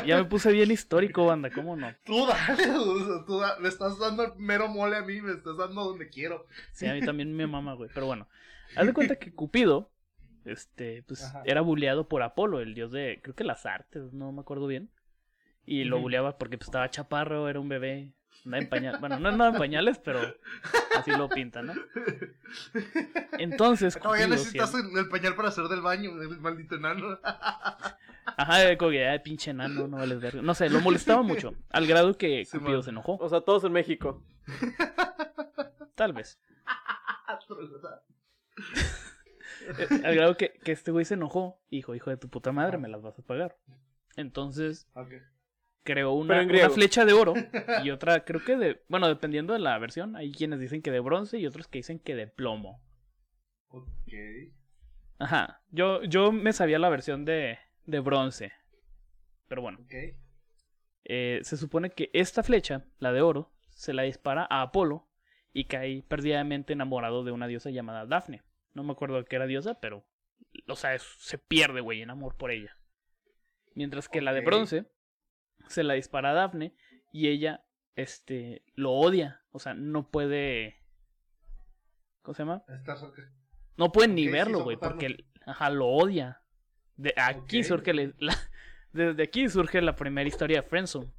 Ya 0.07 0.17
me 0.17 0.25
puse 0.25 0.51
bien 0.51 0.71
histórico, 0.71 1.27
banda, 1.27 1.51
¿cómo 1.51 1.77
no? 1.77 1.93
tú 2.07 2.27
dale, 2.27 2.65
tú 3.27 3.39
da- 3.39 3.59
me 3.61 3.69
estás 3.69 3.99
dando 3.99 4.35
mero 4.39 4.67
mole 4.67 4.97
a 4.97 5.03
mí, 5.03 5.21
me 5.21 5.33
estás 5.33 5.59
dando 5.59 5.85
donde 5.85 6.09
quiero. 6.09 6.47
Sí, 6.73 6.87
a 6.87 6.95
mí 6.95 7.03
también 7.03 7.35
me 7.37 7.47
mama, 7.47 7.75
güey. 7.75 7.91
Pero 7.93 8.07
bueno, 8.07 8.27
haz 8.77 8.87
de 8.87 8.95
cuenta 8.95 9.17
que 9.17 9.31
Cupido, 9.35 9.91
este, 10.47 11.03
pues, 11.03 11.23
Ajá. 11.23 11.43
era 11.45 11.61
bulleado 11.61 12.09
por 12.09 12.23
Apolo, 12.23 12.61
el 12.61 12.73
dios 12.75 12.91
de, 12.93 13.21
creo 13.23 13.35
que 13.35 13.45
las 13.45 13.67
artes, 13.67 14.11
no 14.15 14.33
me 14.33 14.41
acuerdo 14.41 14.67
bien. 14.69 14.89
Y 15.71 15.85
lo 15.85 15.97
Ujú. 15.97 16.05
bulleaba 16.05 16.39
porque 16.39 16.57
pues, 16.57 16.69
estaba 16.69 16.89
chaparro, 16.91 17.49
era 17.49 17.61
un 17.61 17.69
bebé, 17.69 18.15
andaba 18.47 18.63
en 18.63 18.69
pañales. 18.71 19.01
Bueno, 19.01 19.19
no 19.21 19.29
andaba 19.29 19.51
en 19.51 19.57
pañales, 19.59 19.99
pero 19.99 20.21
así 20.97 21.11
lo 21.11 21.29
pintan, 21.29 21.67
¿no? 21.67 21.75
Entonces, 23.39 23.97
Cupido, 23.97 24.29
necesitas 24.29 24.71
sí, 24.71 24.79
el, 24.79 24.99
el 24.99 25.09
pañal 25.09 25.35
para 25.37 25.49
hacer 25.49 25.65
del 25.65 25.83
baño, 25.83 26.11
el 26.23 26.41
maldito 26.41 26.77
enano. 26.77 27.19
ajá, 28.37 28.59
de 28.61 28.79
como 28.79 28.93
que, 28.93 29.07
"Ay, 29.07 29.19
pinche 29.19 29.51
enano, 29.51 29.87
no 29.89 29.99
vales 29.99 30.21
verga. 30.21 30.41
No 30.43 30.55
sé, 30.55 30.71
lo 30.71 30.81
molestaba 30.81 31.23
mucho, 31.23 31.55
al 31.71 31.87
grado 31.87 32.17
que 32.17 32.45
Sí, 32.47 32.59
Cupido 32.59 32.79
man. 32.79 32.83
se 32.85 32.91
enojó, 32.91 33.17
O 33.17 33.29
sea, 33.29 33.43
todos 33.43 33.65
en 33.65 33.73
México. 33.73 34.23
tal 35.95 36.13
vez. 36.15 36.39
Eh, 39.61 40.01
al 40.05 40.15
grado 40.15 40.37
que, 40.37 40.53
que 40.65 40.73
este 40.73 40.91
güey 40.93 41.05
se 41.05 41.15
enojó, 41.15 41.61
hijo, 41.69 41.95
hijo 41.95 42.11
de 42.11 42.17
tu 42.17 42.29
puta 42.29 42.53
madre, 42.53 42.79
me 42.79 42.89
las 42.89 43.03
vas 43.03 43.19
a 43.19 43.23
pagar. 43.23 43.57
Entonces, 44.17 44.89
Ok. 44.95 45.13
Creó 45.85 46.13
una, 46.13 46.47
flecha 46.71 47.05
de 47.05 47.13
oro 47.13 47.35
y 47.85 47.91
otra, 47.91 48.25
creo 48.25 48.45
que 48.45 48.57
de, 48.57 48.83
bueno, 48.89 49.09
dependiendo 49.09 49.53
de 49.53 49.59
la 49.59 49.79
versión, 49.79 50.17
hay 50.17 50.33
quienes 50.33 50.61
dicen 50.61 50.83
que 50.83 50.91
de 50.91 51.01
bronce 51.01 51.39
y 51.39 51.47
otros 51.47 51.67
que 51.69 51.79
dicen 51.79 51.99
que 51.99 52.15
de 52.15 52.27
plomo. 52.27 52.83
Ok. 53.69 54.13
Ajá, 55.19 55.63
yo, 55.71 56.03
yo 56.05 56.31
me 56.33 56.53
sabía 56.53 56.79
la 56.79 56.89
versión 56.89 57.25
de, 57.25 57.59
de 57.87 58.01
bronce. 58.01 58.53
Pero 59.49 59.63
bueno, 59.63 59.79
Ok. 59.83 59.95
eh, 61.05 61.41
se 61.43 61.57
supone 61.57 61.91
que 61.91 62.11
esta 62.13 62.43
flecha, 62.43 62.85
la 62.99 63.13
de 63.13 63.23
oro, 63.23 63.51
se 63.71 63.93
la 63.95 64.03
dispara 64.03 64.47
a 64.51 64.63
Apolo 64.63 65.09
y 65.53 65.65
cae 65.65 66.03
perdidamente 66.03 66.75
enamorado 66.75 67.25
de 67.25 67.33
una 67.33 67.47
diosa 67.47 67.71
llamada 67.71 68.07
Dafne. 68.07 68.43
No 68.75 68.85
me 68.85 68.93
acuerdo 68.93 69.25
qué 69.25 69.37
era 69.37 69.47
diosa, 69.47 69.81
pero, 69.81 70.05
o 70.69 70.77
sea, 70.77 70.95
es- 70.95 71.17
se 71.19 71.39
pierde, 71.39 71.81
güey, 71.81 72.03
en 72.03 72.11
amor 72.11 72.37
por 72.37 72.51
ella. 72.51 72.77
Mientras 73.75 74.09
que 74.09 74.21
la 74.21 74.33
de 74.35 74.43
bronce 74.43 74.85
se 75.73 75.85
la 75.85 75.95
dispara 75.95 76.31
a 76.31 76.35
Dafne 76.35 76.75
y 77.13 77.29
ella, 77.29 77.65
este, 77.97 78.63
lo 78.75 78.93
odia. 78.93 79.43
O 79.51 79.59
sea, 79.59 79.75
no 79.75 80.11
puede... 80.11 80.77
¿Cómo 82.23 82.35
se 82.35 82.43
llama? 82.43 82.63
No 83.77 83.91
puede 83.93 84.09
ni 84.09 84.29
verlo, 84.29 84.63
güey, 84.65 84.77
porque 84.77 85.25
ajá, 85.47 85.71
lo 85.71 85.87
odia. 85.87 86.43
De 86.97 87.15
aquí 87.17 87.63
surge 87.65 87.95
la- 87.95 88.13
desde 88.93 89.23
aquí 89.23 89.49
surge 89.49 89.81
la 89.81 89.95
primera 89.97 90.29
historia 90.29 90.63
de 90.63 90.69
Friendzone. 90.69 91.13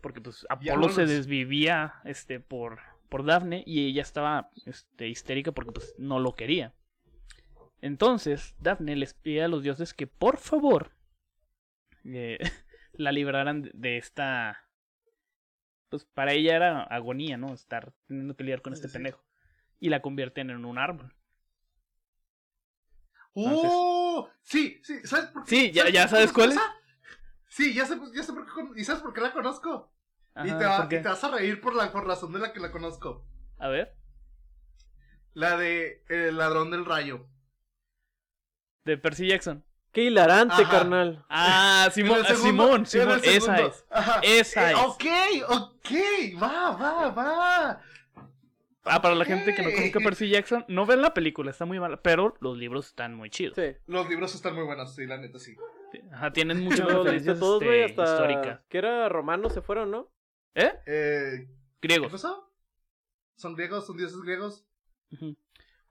Porque 0.00 0.20
pues 0.20 0.46
Apolo 0.48 0.88
se 0.88 1.06
desvivía 1.06 1.94
este 2.04 2.40
por 2.40 2.80
por 3.08 3.24
Daphne 3.24 3.62
y 3.64 3.86
ella 3.86 4.02
estaba 4.02 4.50
este 4.66 5.08
histérica 5.08 5.52
porque 5.52 5.72
pues 5.72 5.94
no 5.98 6.18
lo 6.18 6.34
quería. 6.34 6.74
Entonces, 7.80 8.56
Daphne 8.58 8.96
les 8.96 9.14
pide 9.14 9.44
a 9.44 9.48
los 9.48 9.62
dioses 9.62 9.94
que 9.94 10.06
por 10.06 10.38
favor 10.38 10.90
eh, 12.04 12.38
la 12.96 13.12
libraran 13.12 13.70
de, 13.74 13.98
esta 13.98 14.58
pues 15.88 16.04
para 16.04 16.32
ella 16.32 16.56
era 16.56 16.82
agonía, 16.82 17.36
¿no? 17.36 17.54
Estar 17.54 17.92
teniendo 18.06 18.36
que 18.36 18.44
lidiar 18.44 18.62
con 18.62 18.74
Sí, 18.74 18.82
este 18.82 18.88
sí. 18.88 18.94
pendejo. 18.94 19.24
Y 19.80 19.88
la 19.90 20.02
convierten 20.02 20.50
en 20.50 20.64
un 20.64 20.78
árbol. 20.78 21.14
Oh, 23.36 24.28
sí, 24.42 24.80
sí, 24.84 25.00
¿sabes 25.04 25.26
por 25.26 25.44
qué? 25.44 25.50
Sí, 25.50 25.72
ya- 25.72 25.88
ya 25.90 26.02
por 26.02 26.02
qué 26.02 26.08
sabes 26.08 26.32
cuál 26.32 26.52
es. 26.52 26.58
Sí, 27.48 27.72
ya 27.74 27.86
sé, 27.86 27.96
ya 28.14 28.22
sé 28.22 28.32
por 28.32 28.44
qué, 28.46 28.80
¿y 28.80 28.84
sabes 28.84 29.02
por 29.02 29.12
qué 29.12 29.20
la 29.20 29.32
conozco? 29.32 29.92
y, 30.42 30.48
te 30.48 30.64
y 30.96 31.02
te 31.02 31.08
vas 31.08 31.24
a 31.24 31.30
reír 31.30 31.60
por 31.60 31.74
la 31.74 31.92
por 31.92 32.06
razón 32.06 32.32
de 32.32 32.40
la 32.40 32.52
que 32.52 32.60
la 32.60 32.72
conozco. 32.72 33.24
A 33.58 33.68
ver, 33.68 33.94
La 35.34 35.56
de 35.58 36.02
El 36.08 36.38
ladrón 36.38 36.70
del 36.70 36.84
rayo. 36.86 37.28
de 38.84 38.96
Percy 38.96 39.26
Jackson. 39.28 39.62
Qué 39.94 40.02
hilarante, 40.02 40.54
Ajá. 40.62 40.68
carnal. 40.70 41.24
Ah, 41.28 41.88
Simón, 41.92 42.18
ah, 42.22 42.26
segundo- 42.34 42.46
Simón, 42.66 42.86
Simón, 42.86 43.20
esa 43.24 43.60
es. 43.60 43.84
Ajá. 43.90 44.20
Esa 44.22 44.70
Eh, 44.70 44.74
es. 44.74 44.78
Ok, 44.80 45.04
ok, 45.48 46.42
va, 46.42 46.72
va, 46.72 47.08
va. 47.10 47.80
Ah, 48.86 49.00
para 49.00 49.14
la 49.14 49.24
gente 49.24 49.54
que 49.54 49.62
no 49.62 49.70
conozca 49.72 50.00
Percy 50.00 50.28
Jackson, 50.28 50.64
no 50.68 50.84
ven 50.84 51.00
la 51.00 51.14
película, 51.14 51.50
está 51.50 51.64
muy 51.64 51.80
mala, 51.80 52.02
pero 52.02 52.36
los 52.40 52.58
libros 52.58 52.88
están 52.88 53.14
muy 53.14 53.30
chidos. 53.30 53.54
Sí. 53.56 53.76
Los 53.86 54.08
libros 54.10 54.34
están 54.34 54.54
muy 54.54 54.64
buenos, 54.64 54.94
sí, 54.94 55.06
la 55.06 55.16
neta, 55.16 55.38
sí. 55.38 55.56
Ajá, 56.12 56.32
tienen 56.32 56.60
muchas 56.60 56.80
Yo 56.80 56.84
leíste 56.86 56.98
referencias 57.04 57.38
todos, 57.38 57.62
este, 57.62 57.66
güey, 57.66 57.84
hasta 57.84 58.02
históricas. 58.04 58.60
que 58.68 58.78
era 58.78 59.08
romano 59.08 59.48
se 59.48 59.62
fueron, 59.62 59.90
¿no? 59.92 60.10
¿Eh? 60.54 60.72
Eh, 60.86 61.46
¿Qué 61.80 61.88
Griegos. 61.88 62.12
pasó? 62.12 62.52
¿Son 63.36 63.54
griegos? 63.54 63.86
¿Son 63.86 63.96
dioses 63.96 64.20
griegos? 64.20 64.66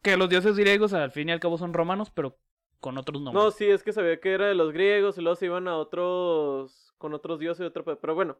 Que 0.04 0.18
los 0.18 0.30
dioses 0.30 0.56
griegos 0.58 0.94
al 0.94 1.12
fin 1.12 1.30
y 1.30 1.32
al 1.32 1.40
cabo 1.40 1.58
son 1.58 1.74
romanos, 1.74 2.12
pero 2.14 2.38
con 2.84 2.98
otros 2.98 3.22
No, 3.22 3.32
nombres. 3.32 3.56
sí, 3.56 3.66
es 3.66 3.82
que 3.82 3.94
sabía 3.94 4.20
que 4.20 4.34
era 4.34 4.48
de 4.48 4.56
los 4.56 4.74
griegos 4.74 5.18
y 5.18 5.22
luego 5.22 5.38
se 5.38 5.46
iban 5.46 5.68
a 5.70 5.78
otros 5.78 6.94
con 6.98 7.14
otros 7.14 7.40
dioses 7.40 7.64
y 7.64 7.68
otro, 7.68 7.84
pe- 7.86 7.96
pero 7.96 8.14
bueno. 8.14 8.38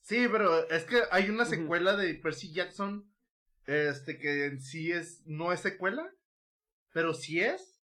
Sí, 0.00 0.26
pero 0.32 0.68
es 0.70 0.84
que 0.84 1.02
hay 1.10 1.28
una 1.28 1.44
secuela 1.44 1.94
de 1.96 2.14
Percy 2.14 2.52
Jackson, 2.52 3.06
este, 3.66 4.18
que 4.18 4.46
en 4.46 4.60
sí 4.60 4.90
es, 4.90 5.22
no 5.26 5.52
es 5.52 5.60
secuela, 5.60 6.10
pero 6.92 7.12
sí 7.14 7.40
es. 7.40 7.82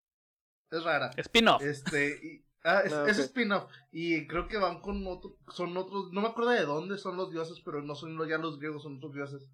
Es 0.70 0.82
rara. 0.84 1.10
Spin-off. 1.16 1.62
Este, 1.62 2.18
y, 2.22 2.44
ah, 2.64 2.80
es, 2.84 2.92
Ah, 2.94 3.04
es 3.08 3.18
spin-off. 3.18 3.70
Y 3.90 4.26
creo 4.26 4.48
que 4.48 4.56
van 4.56 4.80
con 4.80 5.06
otro, 5.06 5.36
son 5.48 5.76
otros, 5.76 6.10
no 6.12 6.22
me 6.22 6.28
acuerdo 6.28 6.50
de 6.52 6.64
dónde 6.64 6.96
son 6.98 7.16
los 7.18 7.30
dioses, 7.30 7.60
pero 7.64 7.82
no 7.82 7.94
son 7.94 8.16
ya 8.26 8.38
los 8.38 8.58
griegos, 8.58 8.82
son 8.82 8.96
otros 8.96 9.12
dioses. 9.14 9.46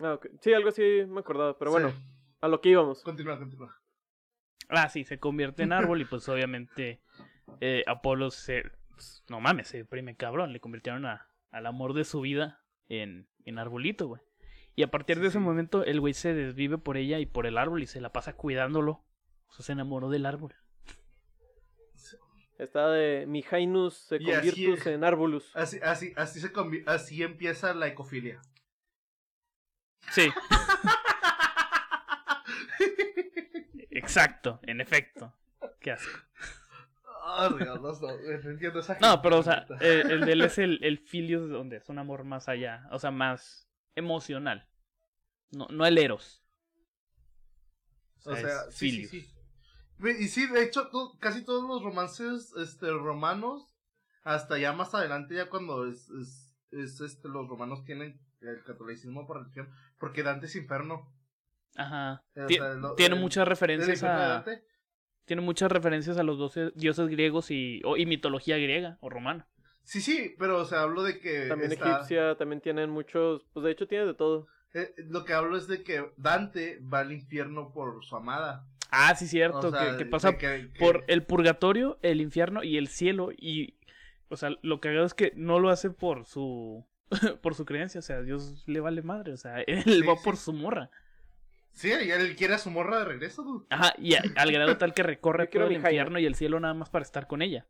Ah. 0.00 0.18
Sí, 0.40 0.52
algo 0.52 0.68
así 0.68 0.82
me 1.08 1.20
acordaba, 1.20 1.58
pero 1.58 1.70
bueno, 1.72 1.92
a 2.40 2.48
lo 2.48 2.60
que 2.60 2.68
íbamos. 2.70 3.02
Continúa, 3.02 3.38
continúa. 3.38 3.76
Ah, 4.68 4.88
sí, 4.88 5.04
se 5.04 5.18
convierte 5.18 5.62
en 5.62 5.72
árbol 5.72 6.00
y 6.00 6.04
pues 6.04 6.28
obviamente 6.28 7.00
eh, 7.60 7.84
Apolo 7.86 8.30
se... 8.30 8.64
pues, 8.90 9.24
no 9.28 9.40
mames, 9.40 9.68
se 9.68 9.78
deprime 9.78 10.16
cabrón. 10.16 10.52
Le 10.52 10.60
convirtieron 10.60 11.06
a, 11.06 11.28
al 11.50 11.66
amor 11.66 11.92
de 11.94 12.04
su 12.04 12.20
vida 12.20 12.62
en, 12.88 13.28
en 13.44 13.58
arbolito, 13.58 14.08
güey. 14.08 14.22
Y 14.74 14.82
a 14.82 14.90
partir 14.90 15.20
de 15.20 15.28
ese 15.28 15.38
momento 15.38 15.84
el 15.84 16.00
güey 16.00 16.12
se 16.14 16.34
desvive 16.34 16.78
por 16.78 16.96
ella 16.96 17.18
y 17.18 17.26
por 17.26 17.46
el 17.46 17.56
árbol 17.58 17.82
y 17.82 17.86
se 17.86 18.00
la 18.00 18.12
pasa 18.12 18.34
cuidándolo. 18.34 19.04
O 19.48 19.52
sea, 19.52 19.64
se 19.64 19.72
enamoró 19.72 20.10
del 20.10 20.26
árbol. 20.26 20.54
Está 22.58 22.88
de 22.90 23.26
Mijainus 23.26 23.94
se 23.96 24.18
convirtus 24.18 24.86
en 24.86 25.04
Arbulus. 25.04 25.54
Así, 25.54 25.78
así, 25.82 26.12
así 26.16 26.40
se 26.40 26.52
convi- 26.52 26.82
así 26.86 27.22
empieza 27.22 27.74
la 27.74 27.86
ecofilia. 27.86 28.40
Sí, 30.10 30.30
exacto, 33.98 34.60
en 34.62 34.80
efecto. 34.80 35.34
Qué 35.80 35.92
asco. 35.92 36.18
Ah, 37.22 37.50
Dios, 37.58 37.80
no, 39.00 39.20
esa 39.20 39.22
pero 39.22 39.38
o 39.38 39.42
sea, 39.42 39.68
neta. 39.68 39.76
eh, 39.80 40.04
el 40.08 40.24
de 40.24 40.32
él 40.32 40.42
es 40.42 40.58
el, 40.58 40.78
el 40.84 40.98
filius 40.98 41.50
donde 41.50 41.76
es 41.78 41.88
un 41.88 41.98
amor 41.98 42.24
más 42.24 42.48
allá, 42.48 42.88
o 42.92 42.98
sea, 42.98 43.10
más 43.10 43.68
emocional. 43.96 44.68
No, 45.50 45.66
no 45.70 45.86
el 45.86 45.98
eros. 45.98 46.44
O 48.24 48.36
sea, 48.36 48.66
es 48.68 48.68
sí, 48.70 48.90
sí, 48.90 49.04
filius. 49.06 49.10
sí. 49.10 49.32
Ve, 49.98 50.16
Y 50.20 50.28
sí, 50.28 50.46
de 50.46 50.62
hecho, 50.64 50.90
casi 51.20 51.44
todos 51.44 51.68
los 51.68 51.82
romances 51.82 52.52
este, 52.58 52.90
romanos, 52.90 53.68
hasta 54.24 54.58
ya 54.58 54.72
más 54.72 54.94
adelante, 54.94 55.34
ya 55.34 55.48
cuando 55.48 55.86
es, 55.88 56.08
es, 56.10 56.56
es, 56.72 57.00
este, 57.00 57.28
los 57.28 57.48
romanos 57.48 57.84
tienen 57.84 58.20
el 58.40 58.62
catolicismo 58.64 59.26
por 59.26 59.38
religión, 59.42 59.70
porque 59.98 60.22
Dante 60.22 60.46
es 60.46 60.56
inferno. 60.56 61.12
Ajá. 61.76 62.24
O 62.36 62.46
Ti- 62.46 62.54
sea, 62.54 62.74
lo- 62.74 62.94
tiene 62.94 63.14
el- 63.16 63.20
muchas 63.20 63.42
¿El 63.42 63.46
referencias 63.46 64.02
a 64.02 64.08
Dante? 64.44 64.64
tiene 65.24 65.42
muchas 65.42 65.70
referencias 65.72 66.18
a 66.18 66.22
los 66.22 66.38
doce- 66.38 66.72
dioses 66.74 67.08
griegos 67.08 67.50
y, 67.50 67.80
o- 67.84 67.96
y 67.96 68.06
mitología 68.06 68.56
griega 68.58 68.98
o 69.00 69.10
romana. 69.10 69.46
Sí, 69.82 70.00
sí, 70.00 70.34
pero 70.38 70.58
o 70.58 70.64
sea, 70.64 70.82
hablo 70.82 71.02
de 71.02 71.18
que 71.20 71.46
También 71.48 71.72
está- 71.72 71.96
egipcia, 71.96 72.34
también 72.36 72.60
tienen 72.60 72.90
muchos, 72.90 73.46
pues 73.52 73.64
de 73.64 73.70
hecho 73.72 73.86
tiene 73.86 74.06
de 74.06 74.14
todo. 74.14 74.48
eh, 74.74 74.92
lo 75.08 75.24
que 75.24 75.32
hablo 75.32 75.56
es 75.56 75.68
de 75.68 75.82
que 75.82 76.04
Dante 76.18 76.80
va 76.80 76.98
al 77.00 77.10
infierno 77.12 77.72
por 77.72 78.04
su 78.04 78.14
amada. 78.14 78.66
Ah, 78.90 79.14
sí, 79.14 79.26
cierto, 79.26 79.68
O 79.68 79.70
sea, 79.70 79.96
que, 79.96 80.04
pasa 80.06 80.36
que- 80.36 80.70
que- 80.72 80.78
por 80.78 81.02
el 81.08 81.22
purgatorio, 81.24 81.98
el 82.02 82.20
infierno 82.20 82.62
y 82.62 82.76
el 82.76 82.88
cielo 82.88 83.30
y 83.36 83.78
o 84.28 84.36
sea, 84.36 84.50
lo 84.62 84.80
que 84.80 84.88
haga 84.88 85.04
es 85.06 85.14
que 85.14 85.32
no 85.36 85.60
lo 85.60 85.70
hace 85.70 85.88
por 85.90 86.24
su 86.26 86.84
por 87.42 87.54
su 87.54 87.64
creencia, 87.64 88.00
o 88.00 88.02
sea, 88.02 88.16
a 88.16 88.22
Dios 88.22 88.64
le 88.66 88.80
vale 88.80 89.00
madre, 89.02 89.32
o 89.32 89.36
sea, 89.36 89.60
él 89.66 89.82
Sí, 89.84 90.02
va 90.02 90.14
sí. 90.16 90.20
por 90.24 90.36
su 90.36 90.52
morra. 90.52 90.90
Sí, 91.76 91.88
y 91.90 92.10
él 92.10 92.34
quiere 92.34 92.54
a 92.54 92.58
su 92.58 92.70
morra 92.72 92.98
de 92.98 93.04
regreso, 93.04 93.44
dude. 93.44 93.66
Ajá, 93.70 93.94
y 93.98 94.14
a- 94.14 94.24
al 94.36 94.50
grado 94.50 94.76
tal 94.76 94.92
que 94.94 95.04
recorre 95.04 95.46
todo 95.46 95.66
el 95.66 95.72
infierno 95.74 96.18
y 96.18 96.26
el 96.26 96.34
cielo 96.34 96.58
nada 96.58 96.74
más 96.74 96.90
para 96.90 97.04
estar 97.04 97.28
con 97.28 97.42
ella. 97.42 97.66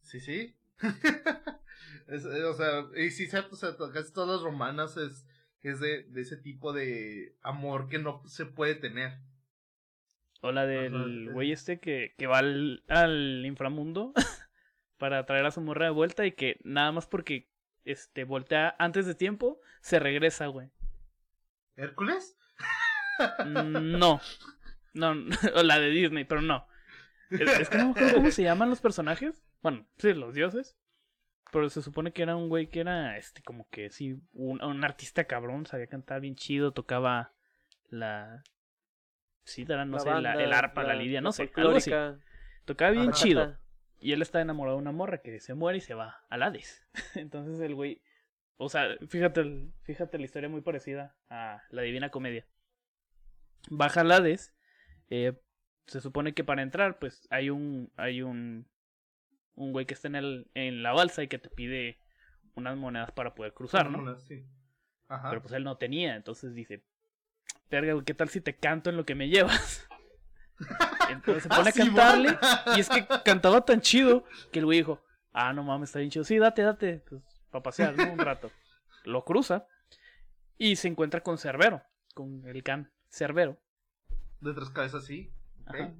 Sí, 0.00 0.20
sí. 0.20 0.54
Es, 2.08 2.24
eh, 2.24 2.44
o 2.44 2.54
sea, 2.54 2.86
y 2.96 3.10
sí, 3.10 3.26
cierto, 3.28 3.54
o 3.54 3.56
sea, 3.56 3.76
casi 3.92 4.12
todas 4.12 4.28
las 4.28 4.42
romanas 4.42 4.96
es, 4.96 5.26
es 5.62 5.80
de, 5.80 6.02
de 6.04 6.20
ese 6.22 6.36
tipo 6.36 6.72
de 6.72 7.36
amor 7.42 7.88
que 7.88 7.98
no 7.98 8.22
se 8.26 8.44
puede 8.46 8.74
tener. 8.74 9.18
O 10.42 10.50
la 10.52 10.66
del 10.66 11.28
Ajá, 11.28 11.32
güey 11.32 11.52
este 11.52 11.78
que, 11.80 12.14
que 12.18 12.26
va 12.26 12.38
al, 12.38 12.82
al 12.88 13.44
inframundo 13.46 14.12
para 14.98 15.24
traer 15.26 15.46
a 15.46 15.50
su 15.52 15.60
morra 15.60 15.86
de 15.86 15.92
vuelta 15.92 16.26
y 16.26 16.32
que 16.32 16.58
nada 16.64 16.92
más 16.92 17.06
porque 17.06 17.48
este 17.84 18.24
voltea 18.24 18.74
antes 18.78 19.06
de 19.06 19.14
tiempo, 19.14 19.60
se 19.80 19.98
regresa, 20.00 20.46
güey. 20.48 20.70
¿Hércules? 21.76 22.34
No. 23.46 24.20
No, 24.94 25.12
o 25.56 25.62
la 25.62 25.78
de 25.78 25.90
Disney, 25.90 26.24
pero 26.24 26.42
no. 26.42 26.66
Es, 27.30 27.40
es 27.40 27.68
que 27.70 27.78
no 27.78 27.86
me 27.86 27.90
acuerdo 27.92 28.14
cómo 28.16 28.30
se 28.30 28.42
llaman 28.42 28.68
los 28.68 28.80
personajes. 28.80 29.42
Bueno, 29.62 29.86
sí, 29.98 30.12
los 30.12 30.34
dioses. 30.34 30.76
Pero 31.50 31.68
se 31.70 31.82
supone 31.82 32.12
que 32.12 32.22
era 32.22 32.36
un 32.36 32.48
güey 32.48 32.68
que 32.68 32.80
era, 32.80 33.16
este, 33.18 33.42
como 33.42 33.68
que 33.70 33.90
sí, 33.90 34.18
un, 34.32 34.62
un 34.62 34.84
artista 34.84 35.24
cabrón, 35.24 35.66
sabía 35.66 35.86
cantar 35.86 36.20
bien 36.20 36.34
chido, 36.34 36.72
tocaba 36.72 37.32
la... 37.90 38.42
Sí, 39.44 39.64
era, 39.68 39.84
no 39.84 39.96
La 39.96 40.02
sé, 40.02 40.10
la- 40.20 40.34
el 40.34 40.52
arpa, 40.52 40.82
la, 40.82 40.94
lidia, 40.94 41.20
no 41.20 41.32
sé, 41.32 41.50
algo 41.56 41.76
así. 41.76 41.90
Tocaba 42.64 42.92
bien 42.92 43.10
Ajá. 43.10 43.12
chido. 43.12 43.58
Y 43.98 44.12
él 44.12 44.22
está 44.22 44.40
enamorado 44.40 44.76
de 44.76 44.82
una 44.82 44.92
morra 44.92 45.18
que 45.18 45.40
se 45.40 45.54
muere 45.54 45.78
y 45.78 45.80
se 45.82 45.94
va 45.94 46.24
al 46.30 46.42
Hades. 46.42 46.84
Entonces 47.14 47.60
el 47.60 47.74
güey. 47.74 48.02
O 48.56 48.68
sea, 48.68 48.86
fíjate, 49.08 49.68
fíjate 49.82 50.18
la 50.18 50.24
historia 50.24 50.48
muy 50.48 50.60
parecida 50.60 51.16
a 51.28 51.62
la 51.70 51.82
Divina 51.82 52.10
Comedia. 52.10 52.46
Baja 53.70 54.00
al 54.02 54.12
Hades. 54.12 54.54
eh, 55.10 55.32
se 55.86 56.00
supone 56.00 56.32
que 56.32 56.44
para 56.44 56.62
entrar, 56.62 56.98
pues 56.98 57.26
hay 57.30 57.50
un. 57.50 57.92
hay 57.96 58.22
un. 58.22 58.68
un 59.54 59.72
güey 59.72 59.86
que 59.86 59.94
está 59.94 60.08
en 60.08 60.14
el. 60.16 60.50
en 60.54 60.82
la 60.82 60.92
balsa 60.92 61.22
y 61.22 61.28
que 61.28 61.38
te 61.38 61.50
pide 61.50 61.98
unas 62.54 62.76
monedas 62.76 63.10
para 63.12 63.34
poder 63.34 63.52
cruzar, 63.54 63.90
¿no? 63.90 63.98
Una, 63.98 64.16
Sí. 64.18 64.44
Ajá. 65.08 65.28
Pero 65.30 65.42
pues 65.42 65.52
él 65.54 65.64
no 65.64 65.76
tenía, 65.76 66.16
entonces 66.16 66.54
dice, 66.54 66.84
verga, 67.70 67.92
güey, 67.92 68.04
¿qué 68.04 68.14
tal 68.14 68.28
si 68.30 68.40
te 68.40 68.56
canto 68.56 68.88
en 68.88 68.96
lo 68.96 69.04
que 69.04 69.14
me 69.14 69.28
llevas? 69.28 69.86
Entonces 71.10 71.42
se 71.42 71.48
pone 71.50 71.62
Ah, 71.64 71.68
a 71.68 71.72
Simón. 71.72 71.86
cantarle 71.96 72.38
y 72.76 72.80
es 72.80 72.88
que 72.88 73.06
cantaba 73.24 73.62
tan 73.64 73.80
chido 73.82 74.24
que 74.52 74.60
el 74.60 74.64
güey 74.64 74.78
dijo, 74.78 75.04
ah, 75.32 75.52
no 75.52 75.64
mames, 75.64 75.90
está 75.90 75.98
bien 75.98 76.10
chido, 76.10 76.24
sí, 76.24 76.38
date, 76.38 76.62
date, 76.62 77.02
pues, 77.08 77.22
para 77.50 77.62
pasear, 77.62 77.96
¿no? 77.96 78.10
Un 78.12 78.18
rato. 78.18 78.50
Lo 79.04 79.24
cruza 79.24 79.66
y 80.56 80.76
se 80.76 80.88
encuentra 80.88 81.20
con 81.22 81.36
Cerbero, 81.36 81.82
con 82.14 82.46
el 82.46 82.62
can 82.62 82.90
Cerbero. 83.12 83.58
De 84.40 84.52
tres 84.54 84.70
cabezas, 84.70 85.04
sí. 85.04 85.30
Ajá. 85.66 85.92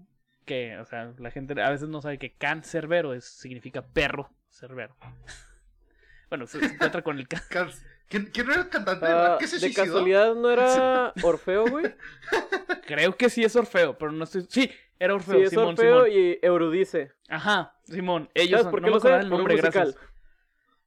Que, 0.45 0.77
o 0.79 0.85
sea, 0.85 1.13
la 1.19 1.31
gente 1.31 1.61
a 1.63 1.71
veces 1.71 1.89
no 1.89 2.03
sabe 2.03 2.19
que 2.19 2.35
can 2.35 2.65
Cerbero 2.65 3.15
es, 3.15 3.25
significa 3.25 3.83
perro 3.87 4.31
Cerbero. 4.51 4.97
bueno, 6.29 6.47
se, 6.47 6.59
se 6.61 6.75
encuentra 6.75 7.03
con 7.03 7.19
el 7.19 7.29
can. 7.29 7.43
Can- 7.51 7.71
¿Quién, 8.09 8.27
quién 8.27 8.51
era 8.51 8.61
el 8.63 8.69
cantante? 8.69 9.07
Ah, 9.07 9.37
¿Qué 9.39 9.47
se 9.47 9.57
de 9.57 9.61
suicidó? 9.61 9.85
casualidad 9.85 10.35
no 10.35 10.51
era 10.51 11.15
Orfeo, 11.23 11.67
güey. 11.69 11.95
Creo 12.87 13.17
que 13.17 13.31
sí 13.31 13.43
es 13.43 13.55
Orfeo, 13.57 13.97
pero 13.97 14.13
no 14.13 14.25
estoy. 14.25 14.45
Sí, 14.51 14.71
era 14.99 15.15
Orfeo, 15.15 15.39
Sí, 15.39 15.43
es 15.45 15.51
Simón, 15.51 15.69
Orfeo 15.69 16.05
Simón. 16.05 16.19
y 16.21 16.39
Eurudice. 16.43 17.13
Ajá, 17.29 17.75
Simón. 17.85 18.29
Ellos 18.35 18.61
¿Sabes 18.61 18.63
son, 18.65 18.71
por 18.73 18.81
no 18.83 18.87
qué 18.87 18.91
me 18.91 18.95
lo 18.97 19.01
sé? 19.01 19.09
el 19.09 19.15
Por 19.21 19.25
un 19.25 19.31
nombre, 19.39 19.55
musical. 19.55 19.73
gracias. 19.73 20.09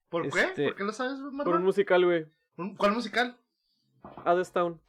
¿Por 0.10 0.30
qué? 0.30 0.40
Este- 0.42 0.66
¿Por 0.66 0.76
qué 0.76 0.84
lo 0.84 0.92
sabes, 0.92 1.20
Por 1.20 1.32
Marlon? 1.34 1.56
un 1.58 1.64
musical, 1.64 2.06
güey. 2.06 2.26
¿Un- 2.58 2.76
¿Cuál 2.76 2.92
musical? 2.92 3.38
Hades 4.24 4.52
Town. 4.52 4.80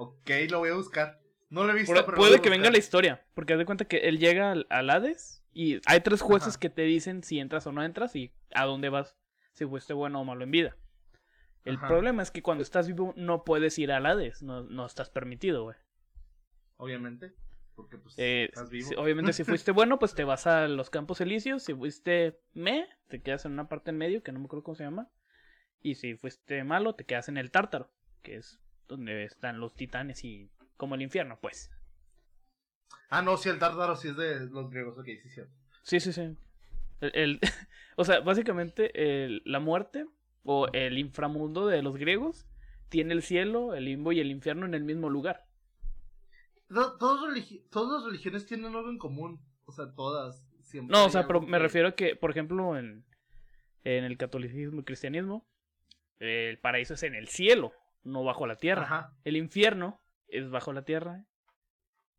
Ok, 0.00 0.30
lo 0.48 0.60
voy 0.60 0.70
a 0.70 0.74
buscar. 0.74 1.20
No 1.50 1.64
lo 1.64 1.72
he 1.72 1.74
visto, 1.74 1.92
Pu- 1.92 2.04
pero 2.04 2.16
puede 2.16 2.40
que 2.40 2.50
venga 2.50 2.70
la 2.70 2.78
historia, 2.78 3.26
porque 3.34 3.54
haz 3.54 3.58
de 3.58 3.64
cuenta 3.66 3.86
que 3.86 3.96
él 4.08 4.18
llega 4.18 4.52
al, 4.52 4.66
al 4.70 4.90
Hades 4.90 5.44
y 5.52 5.80
hay 5.86 6.00
tres 6.02 6.20
jueces 6.20 6.50
Ajá. 6.54 6.60
que 6.60 6.70
te 6.70 6.82
dicen 6.82 7.22
si 7.24 7.40
entras 7.40 7.66
o 7.66 7.72
no 7.72 7.82
entras 7.82 8.14
y 8.14 8.32
a 8.54 8.64
dónde 8.64 8.90
vas, 8.90 9.16
si 9.54 9.66
fuiste 9.66 9.92
bueno 9.94 10.20
o 10.20 10.24
malo 10.24 10.44
en 10.44 10.50
vida. 10.50 10.76
El 11.64 11.76
Ajá. 11.76 11.88
problema 11.88 12.22
es 12.22 12.30
que 12.30 12.42
cuando 12.42 12.62
estás 12.62 12.86
vivo 12.86 13.12
no 13.16 13.44
puedes 13.44 13.78
ir 13.78 13.90
al 13.92 14.06
Hades, 14.06 14.42
no, 14.42 14.62
no 14.62 14.86
estás 14.86 15.10
permitido, 15.10 15.64
güey. 15.64 15.76
Obviamente. 16.76 17.32
Porque 17.74 17.96
pues 17.96 18.14
Eh, 18.18 18.44
estás 18.46 18.70
vivo. 18.70 18.88
si- 18.88 18.94
obviamente 18.96 19.32
si 19.32 19.44
fuiste 19.44 19.72
bueno, 19.72 19.98
pues 19.98 20.14
te 20.14 20.24
vas 20.24 20.46
a 20.46 20.68
los 20.68 20.90
campos 20.90 21.20
elíseos. 21.20 21.62
Si 21.64 21.74
fuiste 21.74 22.40
me, 22.52 22.86
te 23.08 23.20
quedas 23.22 23.44
en 23.46 23.52
una 23.52 23.68
parte 23.68 23.90
en 23.90 23.98
medio 23.98 24.22
que 24.22 24.32
no 24.32 24.38
me 24.38 24.46
acuerdo 24.46 24.64
cómo 24.64 24.74
se 24.74 24.84
llama. 24.84 25.08
Y 25.80 25.94
si 25.94 26.14
fuiste 26.16 26.62
malo, 26.64 26.94
te 26.94 27.04
quedas 27.04 27.28
en 27.28 27.36
el 27.36 27.50
tártaro, 27.50 27.90
que 28.22 28.36
es 28.36 28.60
donde 28.88 29.24
están 29.24 29.60
los 29.60 29.74
titanes 29.74 30.24
y 30.24 30.50
como 30.76 30.94
el 30.94 31.02
infierno, 31.02 31.38
pues. 31.40 31.70
Ah, 33.10 33.22
no, 33.22 33.36
sí, 33.36 33.48
el 33.48 33.58
Tártaro 33.58 33.96
sí 33.96 34.08
es 34.08 34.16
de 34.16 34.40
los 34.46 34.70
griegos, 34.70 34.98
ok, 34.98 35.06
sí, 35.22 35.28
cierto. 35.28 35.52
Sí, 35.82 36.00
sí, 36.00 36.12
sí. 36.12 36.36
El, 37.00 37.10
el- 37.14 37.40
o 37.96 38.04
sea, 38.04 38.20
básicamente 38.20 39.24
el- 39.24 39.42
la 39.44 39.60
muerte 39.60 40.06
o 40.44 40.68
el 40.72 40.98
inframundo 40.98 41.66
de 41.66 41.82
los 41.82 41.96
griegos 41.96 42.46
tiene 42.88 43.14
el 43.14 43.22
cielo, 43.22 43.74
el 43.74 43.84
limbo 43.84 44.12
y 44.12 44.20
el 44.20 44.30
infierno 44.30 44.66
en 44.66 44.74
el 44.74 44.82
mismo 44.84 45.08
lugar. 45.10 45.46
To- 46.68 46.96
todos 46.98 47.30
religi- 47.30 47.62
todas 47.70 48.00
las 48.02 48.04
religiones 48.10 48.46
tienen 48.46 48.74
algo 48.74 48.90
en 48.90 48.98
común. 48.98 49.40
O 49.64 49.72
sea, 49.72 49.92
todas. 49.94 50.44
Siempre 50.62 50.92
No, 50.96 51.06
o 51.06 51.10
sea, 51.10 51.26
pero 51.26 51.38
algo 51.38 51.50
me 51.50 51.56
que- 51.58 51.62
refiero 51.62 51.88
a 51.88 51.92
que, 51.92 52.14
por 52.16 52.30
ejemplo, 52.30 52.76
en, 52.78 53.04
en 53.84 54.04
el 54.04 54.18
catolicismo 54.18 54.80
y 54.80 54.84
cristianismo, 54.84 55.46
el 56.18 56.58
paraíso 56.58 56.94
es 56.94 57.02
en 57.04 57.14
el 57.14 57.28
cielo, 57.28 57.72
no 58.08 58.24
bajo 58.24 58.46
la 58.46 58.56
tierra. 58.56 58.82
Ajá. 58.82 59.16
El 59.24 59.36
infierno 59.36 60.00
es 60.28 60.50
bajo 60.50 60.72
la 60.72 60.82
tierra. 60.84 61.24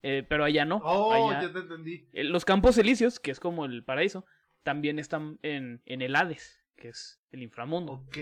eh, 0.01 0.25
pero 0.29 0.45
allá 0.45 0.63
no. 0.63 0.77
Oh, 0.83 1.11
allá- 1.11 1.41
ya 1.41 1.51
te 1.53 1.59
entendí. 1.59 2.07
eh, 2.13 2.23
los 2.23 2.45
campos 2.45 2.77
elíseos, 2.77 3.19
que 3.19 3.31
es 3.31 3.39
como 3.41 3.65
el 3.65 3.83
paraíso, 3.83 4.25
también 4.63 4.97
están 4.97 5.39
en, 5.41 5.81
en 5.85 6.01
el 6.01 6.15
Hades, 6.15 6.63
que 6.77 6.87
es 6.89 7.21
el 7.31 7.43
inframundo. 7.43 7.93
Ok, 7.93 8.17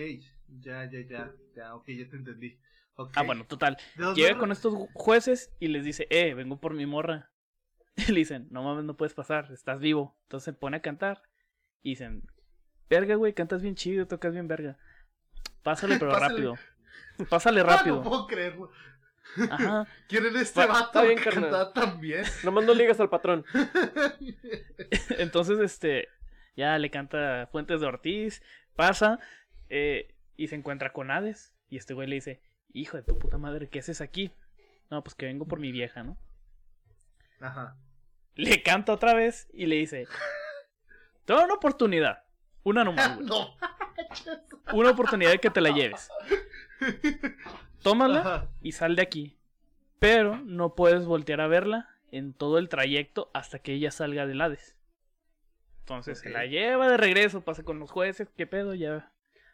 ya, 0.59 0.89
ya, 0.89 1.01
ya. 1.07 1.31
Ya, 1.55 1.75
ok, 1.75 1.85
ya 1.89 2.09
te 2.09 2.15
entendí. 2.15 2.59
Ah, 3.13 3.21
bueno, 3.21 3.45
total. 3.45 3.77
¿De 3.95 4.03
dónde 4.05 4.19
Llega 4.21 4.39
con 4.39 4.51
estos 4.51 4.73
jueces 4.95 5.51
y 5.59 5.67
les 5.67 5.85
dice, 5.85 6.07
eh, 6.09 6.33
vengo 6.33 6.59
por 6.59 6.73
mi 6.73 6.85
morra. 6.87 7.31
Y 8.09 8.11
le 8.11 8.19
dicen, 8.19 8.47
no 8.49 8.63
mames, 8.63 8.83
no 8.85 8.97
puedes 8.97 9.13
pasar, 9.13 9.51
estás 9.51 9.79
vivo. 9.79 10.17
Entonces 10.23 10.45
se 10.45 10.53
pone 10.53 10.77
a 10.77 10.81
cantar. 10.81 11.21
Y 11.83 11.89
dicen, 11.91 12.23
verga, 12.89 13.13
güey, 13.15 13.33
cantas 13.33 13.61
bien 13.61 13.75
chido, 13.75 14.07
tocas 14.07 14.33
bien 14.33 14.47
verga. 14.47 14.77
Pásale, 15.61 15.97
pero 15.99 16.11
Pásale. 16.13 16.29
rápido. 16.33 16.55
Pásale 17.29 17.61
Ah, 17.61 17.63
rápido. 17.63 17.97
no 17.97 18.03
puedo 18.03 18.27
creerlo. 18.27 18.71
Ajá. 19.49 19.87
¿Quién 20.07 20.25
era 20.25 20.41
este 20.41 20.59
Va- 20.65 20.67
vato 20.81 21.01
bien, 21.03 21.17
que 21.17 21.29
cantaba 21.29 21.73
tan 21.73 21.99
bien? 21.99 22.23
Nomás 22.43 22.65
no 22.65 22.73
ligas 22.73 22.99
al 22.99 23.09
patrón. 23.09 23.45
Entonces, 25.17 25.59
este, 25.59 26.09
ya 26.55 26.77
le 26.77 26.89
canta 26.89 27.47
Fuentes 27.51 27.81
de 27.81 27.87
Ortiz, 27.87 28.41
pasa, 28.75 29.19
eh, 29.69 30.13
y 30.35 30.47
se 30.47 30.55
encuentra 30.55 30.93
con 30.93 31.11
Hades. 31.11 31.53
Y 31.69 31.77
este 31.77 31.93
güey 31.93 32.07
le 32.07 32.15
dice, 32.15 32.41
hijo 32.73 32.97
de 32.97 33.03
tu 33.03 33.17
puta 33.17 33.37
madre, 33.37 33.69
¿qué 33.69 33.79
haces 33.79 34.01
aquí? 34.01 34.31
No, 34.89 35.03
pues 35.03 35.15
que 35.15 35.25
vengo 35.25 35.45
por 35.45 35.59
mi 35.59 35.71
vieja, 35.71 36.03
¿no? 36.03 36.17
Ajá. 37.41 37.75
Le 38.35 38.63
canta 38.63 38.93
otra 38.93 39.13
vez 39.13 39.47
y 39.53 39.65
le 39.65 39.75
dice, 39.75 40.07
te 41.25 41.33
doy 41.33 41.43
una 41.43 41.55
oportunidad, 41.55 42.23
una 42.63 42.83
nomás, 42.83 43.15
güey. 43.15 43.27
No. 43.27 43.55
Una 44.73 44.91
oportunidad 44.91 45.31
de 45.31 45.39
que 45.39 45.49
te 45.49 45.59
la 45.59 45.71
lleves. 45.71 46.09
Tómala 47.83 48.19
Ajá. 48.19 48.47
y 48.61 48.71
sal 48.73 48.95
de 48.95 49.01
aquí. 49.01 49.37
Pero 49.99 50.37
no 50.37 50.75
puedes 50.75 51.05
voltear 51.05 51.41
a 51.41 51.47
verla 51.47 51.89
en 52.11 52.33
todo 52.33 52.57
el 52.57 52.69
trayecto 52.69 53.29
hasta 53.33 53.59
que 53.59 53.73
ella 53.73 53.91
salga 53.91 54.25
del 54.27 54.41
Hades. 54.41 54.75
Entonces 55.79 56.19
se 56.19 56.29
la 56.29 56.45
lleva 56.45 56.89
de 56.89 56.97
regreso, 56.97 57.41
pasa 57.41 57.63
con 57.63 57.79
los 57.79 57.91
jueces, 57.91 58.27
¿qué 58.35 58.45
pedo? 58.45 58.73
Ya, 58.73 59.11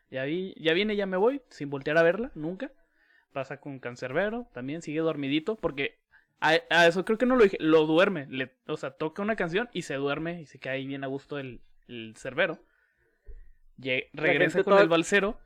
ya 0.09 0.23
vi, 0.23 0.55
ya 0.57 0.73
viene, 0.73 0.95
ya 0.95 1.05
me 1.05 1.17
voy, 1.17 1.41
sin 1.49 1.69
voltear 1.69 1.97
a 1.97 2.03
verla, 2.03 2.31
nunca. 2.33 2.71
Pasa 3.33 3.59
con 3.59 3.79
Cancerbero, 3.79 4.47
también 4.53 4.81
sigue 4.81 4.99
dormidito, 4.99 5.55
porque 5.55 5.99
a, 6.39 6.57
a 6.69 6.87
eso 6.87 7.05
creo 7.05 7.17
que 7.17 7.25
no 7.25 7.35
lo 7.35 7.43
dije, 7.43 7.57
lo 7.59 7.85
duerme, 7.85 8.25
le, 8.29 8.51
o 8.67 8.77
sea, 8.77 8.91
toca 8.91 9.21
una 9.21 9.35
canción 9.35 9.69
y 9.73 9.83
se 9.83 9.95
duerme 9.95 10.41
y 10.41 10.45
se 10.47 10.59
ahí 10.69 10.85
bien 10.87 11.03
a 11.03 11.07
gusto 11.07 11.37
el, 11.39 11.61
el 11.87 12.15
cerbero. 12.17 12.59
Lle- 13.79 14.09
regresa 14.13 14.63
con 14.63 14.77
el 14.79 14.87
balsero 14.87 15.39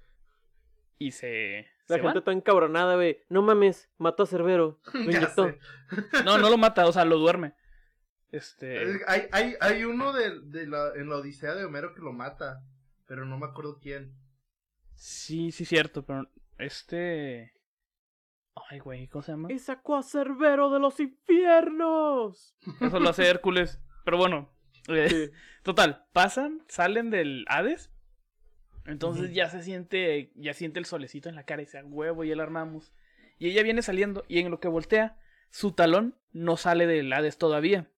y 0.97 1.11
se... 1.11 1.67
La 1.87 1.95
se 1.95 2.01
gente 2.01 2.07
van. 2.07 2.17
está 2.17 2.31
encabronada, 2.33 2.95
güey. 2.95 3.19
No 3.29 3.41
mames, 3.41 3.89
mató 3.97 4.23
a 4.23 4.25
Cerbero. 4.25 4.79
Lo 4.93 4.99
inyectó. 5.03 5.55
No, 6.25 6.37
no 6.37 6.49
lo 6.49 6.57
mata, 6.57 6.85
o 6.85 6.91
sea, 6.91 7.05
lo 7.05 7.17
duerme. 7.17 7.53
Este. 8.29 8.99
Hay, 9.07 9.21
hay, 9.31 9.55
hay 9.61 9.83
uno 9.85 10.11
de, 10.11 10.41
de 10.41 10.67
la, 10.67 10.91
en 10.95 11.09
la 11.09 11.15
Odisea 11.17 11.55
de 11.55 11.63
Homero 11.63 11.93
que 11.95 12.01
lo 12.01 12.11
mata, 12.11 12.61
pero 13.05 13.23
no 13.25 13.37
me 13.37 13.45
acuerdo 13.45 13.79
quién. 13.81 14.13
Sí, 14.95 15.53
sí, 15.53 15.63
cierto, 15.63 16.05
pero 16.05 16.29
este. 16.57 17.53
Ay, 18.69 18.79
güey, 18.79 19.07
¿cómo 19.07 19.21
se 19.21 19.31
llama? 19.31 19.49
Y 19.53 19.59
sacó 19.59 19.95
a 19.95 20.03
Cerbero 20.03 20.69
de 20.71 20.79
los 20.79 20.99
infiernos. 20.99 22.55
Eso 22.81 22.99
lo 22.99 23.09
hace 23.09 23.27
Hércules. 23.29 23.79
Pero 24.03 24.17
bueno, 24.17 24.51
eh, 24.89 25.07
Sí. 25.09 25.31
total, 25.63 26.05
pasan, 26.11 26.65
salen 26.67 27.09
del 27.11 27.45
Hades. 27.47 27.91
Entonces 28.87 29.33
ya 29.33 29.49
se 29.49 29.61
siente, 29.61 30.31
ya 30.35 30.53
siente 30.53 30.79
el 30.79 30.85
solecito 30.85 31.27
en 31.27 31.35
la 31.35 31.43
cara 31.43 31.61
y 31.61 31.65
dice, 31.65 31.77
"A 31.77 31.85
huevo, 31.85 32.23
y 32.23 32.33
la 32.33 32.43
armamos. 32.43 32.93
Y 33.37 33.49
ella 33.49 33.61
viene 33.61 33.81
saliendo 33.81 34.23
y 34.27 34.39
en 34.39 34.49
lo 34.49 34.59
que 34.59 34.69
voltea, 34.69 35.19
su 35.49 35.73
talón 35.73 36.15
no 36.31 36.57
sale 36.57 36.87
del 36.87 37.11
Hades 37.11 37.37
todavía. 37.37 37.91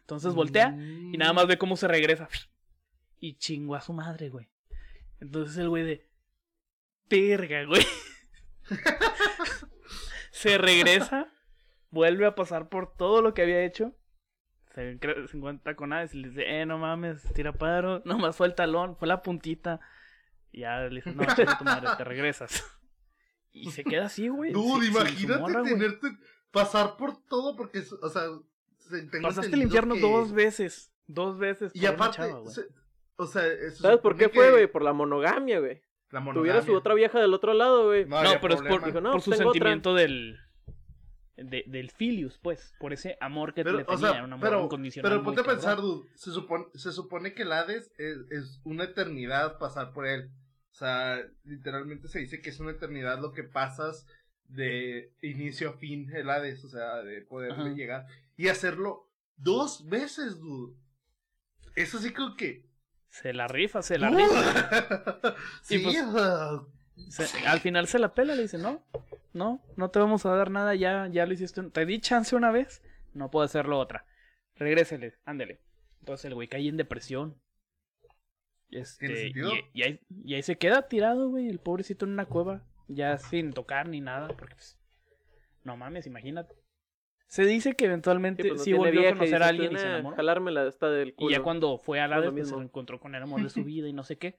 Entonces 0.00 0.34
voltea 0.34 0.76
y 0.78 1.16
nada 1.16 1.32
más 1.32 1.46
ve 1.46 1.56
cómo 1.56 1.76
se 1.76 1.88
regresa. 1.88 2.28
Y 3.18 3.38
chingó 3.38 3.74
a 3.74 3.80
su 3.80 3.94
madre, 3.94 4.28
güey. 4.28 4.48
Entonces 5.20 5.56
el 5.56 5.70
güey 5.70 5.82
de. 5.84 6.06
Verga, 7.08 7.64
güey. 7.64 7.82
se 10.30 10.58
regresa. 10.58 11.32
Vuelve 11.90 12.26
a 12.26 12.34
pasar 12.34 12.68
por 12.68 12.94
todo 12.94 13.22
lo 13.22 13.32
que 13.32 13.42
había 13.42 13.64
hecho. 13.64 13.96
Se, 14.74 14.98
encuentra 15.32 15.76
con 15.76 15.92
Hades 15.92 16.14
y 16.14 16.18
le 16.18 16.28
dice, 16.30 16.42
eh, 16.46 16.66
no 16.66 16.78
mames, 16.78 17.22
tira 17.32 17.52
paro. 17.52 18.02
Nomás 18.04 18.36
fue 18.36 18.48
el 18.48 18.54
talón, 18.54 18.96
fue 18.96 19.06
la 19.06 19.22
puntita. 19.22 19.80
Y 20.50 20.60
ya 20.60 20.80
le 20.80 20.96
dice, 20.96 21.12
no, 21.12 21.24
tu 21.58 21.64
madre, 21.64 21.88
te 21.96 22.04
regresas. 22.04 22.64
Y 23.56 23.70
se 23.70 23.84
queda 23.84 24.06
así, 24.06 24.26
güey. 24.26 24.50
Dude, 24.50 24.88
imagínate 24.88 25.40
morra, 25.40 25.62
tenerte. 25.62 26.08
Pasar 26.50 26.96
por 26.96 27.24
todo 27.28 27.54
porque, 27.54 27.84
o 28.02 28.08
sea. 28.08 28.22
Pasaste 29.22 29.54
el 29.54 29.62
infierno 29.62 29.94
que- 29.94 30.00
dos 30.00 30.32
veces. 30.32 30.92
Dos 31.06 31.38
veces. 31.38 31.70
Y 31.72 31.86
aparte. 31.86 32.16
chava, 32.16 32.44
se- 32.46 32.66
o 33.14 33.26
sea, 33.28 33.42
se 33.42 33.70
¿Sabes 33.70 34.00
por 34.00 34.16
qué 34.16 34.28
fue, 34.28 34.50
güey? 34.50 34.66
Por 34.66 34.82
la 34.82 34.92
monogamia, 34.92 35.60
güey. 35.60 35.80
La 36.10 36.24
Tuviera 36.32 36.62
su 36.62 36.74
otra 36.74 36.94
vieja 36.94 37.20
del 37.20 37.32
otro 37.32 37.54
lado, 37.54 37.86
güey. 37.86 38.06
No, 38.06 38.16
pero 38.40 38.54
es 38.54 38.60
por, 38.60 38.66
problema. 38.66 38.86
Dijo, 38.86 39.00
no, 39.00 39.12
por 39.12 39.22
pues 39.22 39.24
su 39.24 39.30
otra. 39.30 39.44
sentimiento 39.44 39.94
del. 39.94 40.36
De- 41.36 41.64
del 41.66 41.90
Filius, 41.90 42.38
pues. 42.42 42.74
Por 42.78 42.92
ese 42.92 43.16
amor 43.20 43.54
que 43.54 43.64
Pero, 43.64 43.76
le 43.78 43.82
o 43.82 43.86
tenía. 43.86 44.12
sea, 44.12 44.24
un 44.24 44.32
amor 44.32 44.48
pero, 44.48 44.64
incondicional. 44.64 45.10
pero 45.10 45.24
ponte 45.24 45.40
a 45.40 45.44
pensar, 45.44 45.78
dude. 45.78 46.08
Se 46.14 46.30
supone, 46.30 46.66
se 46.74 46.92
supone 46.92 47.34
que 47.34 47.42
el 47.42 47.52
Hades 47.52 47.90
es, 47.98 48.18
es 48.30 48.60
una 48.64 48.84
eternidad 48.84 49.58
pasar 49.58 49.92
por 49.92 50.06
él. 50.06 50.30
O 50.70 50.74
sea, 50.76 51.20
literalmente 51.44 52.08
se 52.08 52.18
dice 52.18 52.40
que 52.42 52.50
es 52.50 52.58
una 52.60 52.72
eternidad 52.72 53.20
lo 53.20 53.32
que 53.32 53.44
pasas 53.44 54.06
de 54.48 55.12
inicio 55.22 55.70
a 55.70 55.72
fin 55.74 56.10
el 56.14 56.28
Hades. 56.30 56.64
O 56.64 56.68
sea, 56.68 56.96
de 57.02 57.22
poder 57.22 57.52
Ajá. 57.52 57.68
llegar. 57.70 58.06
Y 58.36 58.48
hacerlo 58.48 59.08
dos 59.36 59.88
veces, 59.88 60.38
dude. 60.38 60.74
Eso 61.76 61.98
sí 61.98 62.12
creo 62.12 62.36
que. 62.36 62.66
Se 63.08 63.32
la 63.32 63.46
rifa, 63.46 63.82
se 63.82 63.98
la 63.98 64.10
rifa. 64.10 65.36
sí, 65.62 65.78
pues- 65.78 65.96
Se- 67.08 67.46
al 67.46 67.60
final 67.60 67.86
se 67.86 67.98
la 67.98 68.14
pela, 68.14 68.34
le 68.34 68.42
dice, 68.42 68.58
no, 68.58 68.82
no, 69.32 69.60
no 69.76 69.90
te 69.90 69.98
vamos 69.98 70.24
a 70.26 70.34
dar 70.34 70.50
nada, 70.50 70.74
ya, 70.74 71.08
ya 71.08 71.26
lo 71.26 71.32
hiciste. 71.34 71.62
Te 71.70 71.86
di 71.86 72.00
chance 72.00 72.34
una 72.36 72.50
vez, 72.50 72.82
no 73.14 73.30
puedo 73.30 73.44
hacerlo 73.44 73.78
otra. 73.78 74.04
Regrésele, 74.56 75.14
ándele. 75.24 75.60
Entonces 76.00 76.26
el 76.26 76.34
güey 76.34 76.48
cae 76.48 76.68
en 76.68 76.76
depresión. 76.76 77.40
Este, 78.70 79.06
¿Tiene 79.06 79.20
sentido? 79.22 79.50
y, 79.72 79.80
y 79.80 79.82
ahí, 79.82 80.00
y 80.24 80.34
ahí 80.34 80.42
se 80.42 80.56
queda 80.56 80.88
tirado, 80.88 81.28
güey, 81.30 81.48
el 81.48 81.58
pobrecito 81.60 82.04
en 82.06 82.12
una 82.12 82.26
cueva, 82.26 82.62
ya 82.88 83.16
sin 83.18 83.52
tocar 83.52 83.88
ni 83.88 84.00
nada, 84.00 84.28
porque 84.28 84.54
pues, 84.54 84.78
no 85.62 85.76
mames, 85.76 86.06
imagínate. 86.06 86.54
Se 87.26 87.44
dice 87.44 87.74
que 87.74 87.86
eventualmente 87.86 88.42
Sí, 88.42 88.48
pues 88.50 88.66
no 88.68 88.76
volvió 88.76 89.08
a 89.08 89.12
conocer 89.12 89.42
a 89.42 89.48
alguien 89.48 89.72
y 89.72 89.76
se 89.76 89.80
"Tiene 89.80 89.94
enamoró. 89.94 90.16
Jalármela 90.16 90.66
esta 90.68 90.90
del 90.90 91.14
Y 91.18 91.30
ya 91.30 91.40
cuando 91.42 91.78
fue 91.78 92.00
a 92.00 92.06
la 92.06 92.30
pues, 92.30 92.48
se 92.48 92.54
encontró 92.54 93.00
con 93.00 93.14
el 93.14 93.22
amor 93.22 93.42
de 93.42 93.48
su 93.48 93.64
vida 93.64 93.88
y 93.88 93.92
no 93.92 94.04
sé 94.04 94.18
qué. 94.18 94.36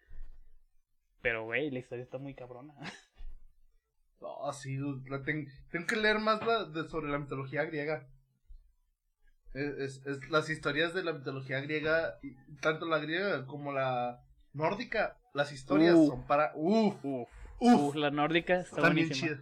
Pero, 1.21 1.43
güey, 1.45 1.71
la 1.71 1.79
historia 1.79 2.03
está 2.03 2.17
muy 2.17 2.33
cabrona. 2.35 2.73
No, 4.21 4.51
sí, 4.53 4.77
la 5.07 5.21
ten- 5.21 5.47
tengo 5.69 5.85
que 5.85 5.97
leer 5.97 6.17
más 6.19 6.43
la, 6.43 6.63
de, 6.65 6.87
sobre 6.89 7.11
la 7.11 7.19
mitología 7.19 7.63
griega. 7.65 8.07
Es, 9.53 9.77
es- 9.77 10.05
es 10.07 10.29
las 10.29 10.49
historias 10.49 10.93
de 10.93 11.03
la 11.03 11.13
mitología 11.13 11.59
griega, 11.59 12.17
tanto 12.61 12.87
la 12.87 12.97
griega 12.99 13.45
como 13.45 13.71
la 13.71 14.23
nórdica, 14.53 15.17
las 15.33 15.51
historias 15.51 15.93
Uh. 15.95 16.07
son 16.07 16.25
para... 16.25 16.53
Uf, 16.55 16.95
Uf, 17.03 17.29
uf, 17.59 17.73
uf, 17.89 17.95
la 17.95 18.09
nórdica 18.09 18.59
está 18.61 18.77
están 18.77 18.95
bien 18.95 19.11
chidas. 19.11 19.39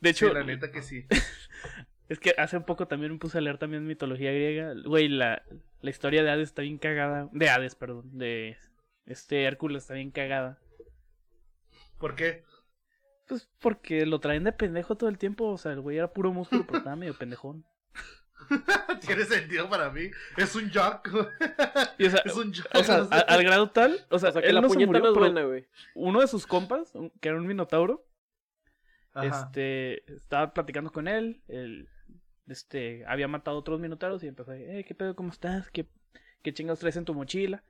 De 0.00 0.12
Sí, 0.14 0.24
hecho, 0.24 0.34
la 0.34 0.42
neta 0.44 0.72
que 0.72 0.82
sí. 0.82 1.06
es 2.08 2.18
que 2.18 2.34
hace 2.36 2.58
poco 2.60 2.88
también 2.88 3.12
me 3.12 3.18
puse 3.18 3.38
a 3.38 3.42
leer 3.42 3.58
también 3.58 3.86
mitología 3.86 4.32
griega. 4.32 4.72
Güey, 4.84 5.08
la, 5.08 5.42
la 5.82 5.90
historia 5.90 6.22
de 6.24 6.30
Hades 6.30 6.48
está 6.48 6.62
bien 6.62 6.78
cagada. 6.78 7.28
De 7.32 7.48
Hades, 7.48 7.74
perdón. 7.76 8.18
De 8.18 8.56
este 9.06 9.44
Hércules 9.44 9.82
está 9.84 9.94
bien 9.94 10.10
cagada. 10.10 10.58
¿Por 12.00 12.16
qué? 12.16 12.42
Pues 13.28 13.48
porque 13.60 14.04
lo 14.06 14.18
traen 14.18 14.42
de 14.42 14.50
pendejo 14.52 14.96
todo 14.96 15.08
el 15.08 15.18
tiempo. 15.18 15.46
O 15.50 15.58
sea, 15.58 15.70
el 15.72 15.80
güey 15.80 15.98
era 15.98 16.12
puro 16.12 16.32
músculo, 16.32 16.64
pero 16.66 16.78
estaba 16.78 16.96
medio 16.96 17.16
pendejón. 17.16 17.64
Tiene 19.06 19.24
sentido 19.24 19.68
para 19.68 19.90
mí. 19.90 20.10
Es 20.36 20.54
un 20.56 20.68
jock. 20.72 21.08
Y, 21.98 22.06
o 22.06 22.10
sea, 22.10 22.22
es 22.24 22.34
un 22.34 22.52
jock. 22.52 22.66
o 22.74 22.82
sea, 22.82 23.06
a- 23.10 23.18
al 23.20 23.44
grado 23.44 23.70
tal, 23.70 24.04
o 24.10 24.18
sea, 24.18 24.30
O 24.30 24.32
sea, 24.32 24.42
que 24.42 24.48
él 24.48 24.54
la 24.56 24.60
no 24.62 24.68
se 24.70 24.74
murió, 24.86 25.00
no 25.00 25.08
es 25.10 25.14
buena, 25.14 25.42
güey. 25.44 25.68
uno 25.94 26.20
de 26.20 26.26
sus 26.26 26.46
compas, 26.46 26.92
que 27.20 27.28
era 27.28 27.38
un 27.38 27.46
minotauro, 27.46 28.04
Ajá. 29.12 29.26
este, 29.46 30.10
estaba 30.12 30.52
platicando 30.54 30.90
con 30.90 31.06
él, 31.06 31.42
él, 31.48 31.88
este, 32.48 33.04
había 33.06 33.28
matado 33.28 33.58
otros 33.58 33.78
minotauros 33.78 34.22
y 34.24 34.28
empezó 34.28 34.50
a 34.50 34.54
decir, 34.54 34.70
eh, 34.74 34.84
¿qué 34.84 34.94
pedo, 34.94 35.14
cómo 35.14 35.30
estás? 35.30 35.70
¿Qué, 35.70 35.86
qué 36.42 36.52
chingados 36.52 36.80
traes 36.80 36.96
en 36.96 37.04
tu 37.04 37.14
mochila? 37.14 37.62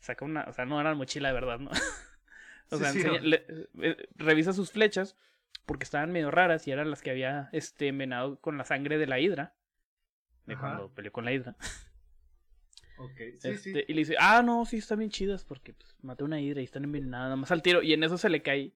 Saca 0.00 0.24
una, 0.24 0.44
o 0.48 0.52
sea, 0.52 0.66
no 0.66 0.78
era 0.80 0.94
mochila 0.94 1.28
de 1.28 1.34
verdad, 1.34 1.58
¿no? 1.60 1.70
o 2.70 2.78
sea, 2.78 2.92
sí, 2.92 2.98
enseña- 3.00 3.20
no. 3.20 3.26
le- 3.26 3.46
eh, 3.82 4.08
revisa 4.16 4.52
sus 4.52 4.70
flechas 4.72 5.16
porque 5.66 5.84
estaban 5.84 6.12
medio 6.12 6.30
raras 6.30 6.66
y 6.68 6.70
eran 6.70 6.90
las 6.90 7.02
que 7.02 7.10
había, 7.10 7.48
este, 7.52 7.88
envenenado 7.88 8.40
con 8.40 8.56
la 8.58 8.64
sangre 8.64 8.98
de 8.98 9.06
la 9.06 9.18
hidra, 9.20 9.54
de 10.46 10.54
Ajá. 10.54 10.60
cuando 10.62 10.94
peleó 10.94 11.12
con 11.12 11.24
la 11.24 11.32
hidra. 11.32 11.56
Sí, 13.40 13.48
Este. 13.48 13.84
Y 13.88 13.92
le 13.92 13.98
dice, 14.00 14.16
ah, 14.18 14.42
no, 14.42 14.64
sí, 14.64 14.78
están 14.78 14.98
bien 15.00 15.10
chidas 15.10 15.44
porque 15.44 15.74
pues, 15.74 15.94
maté 16.02 16.24
una 16.24 16.40
hidra 16.40 16.60
y 16.62 16.64
están 16.64 16.84
envenenadas 16.84 17.26
nada 17.26 17.36
más 17.36 17.50
al 17.50 17.60
tiro. 17.62 17.82
Y 17.82 17.92
en 17.92 18.02
eso 18.04 18.16
se 18.16 18.30
le 18.30 18.42
cae 18.42 18.72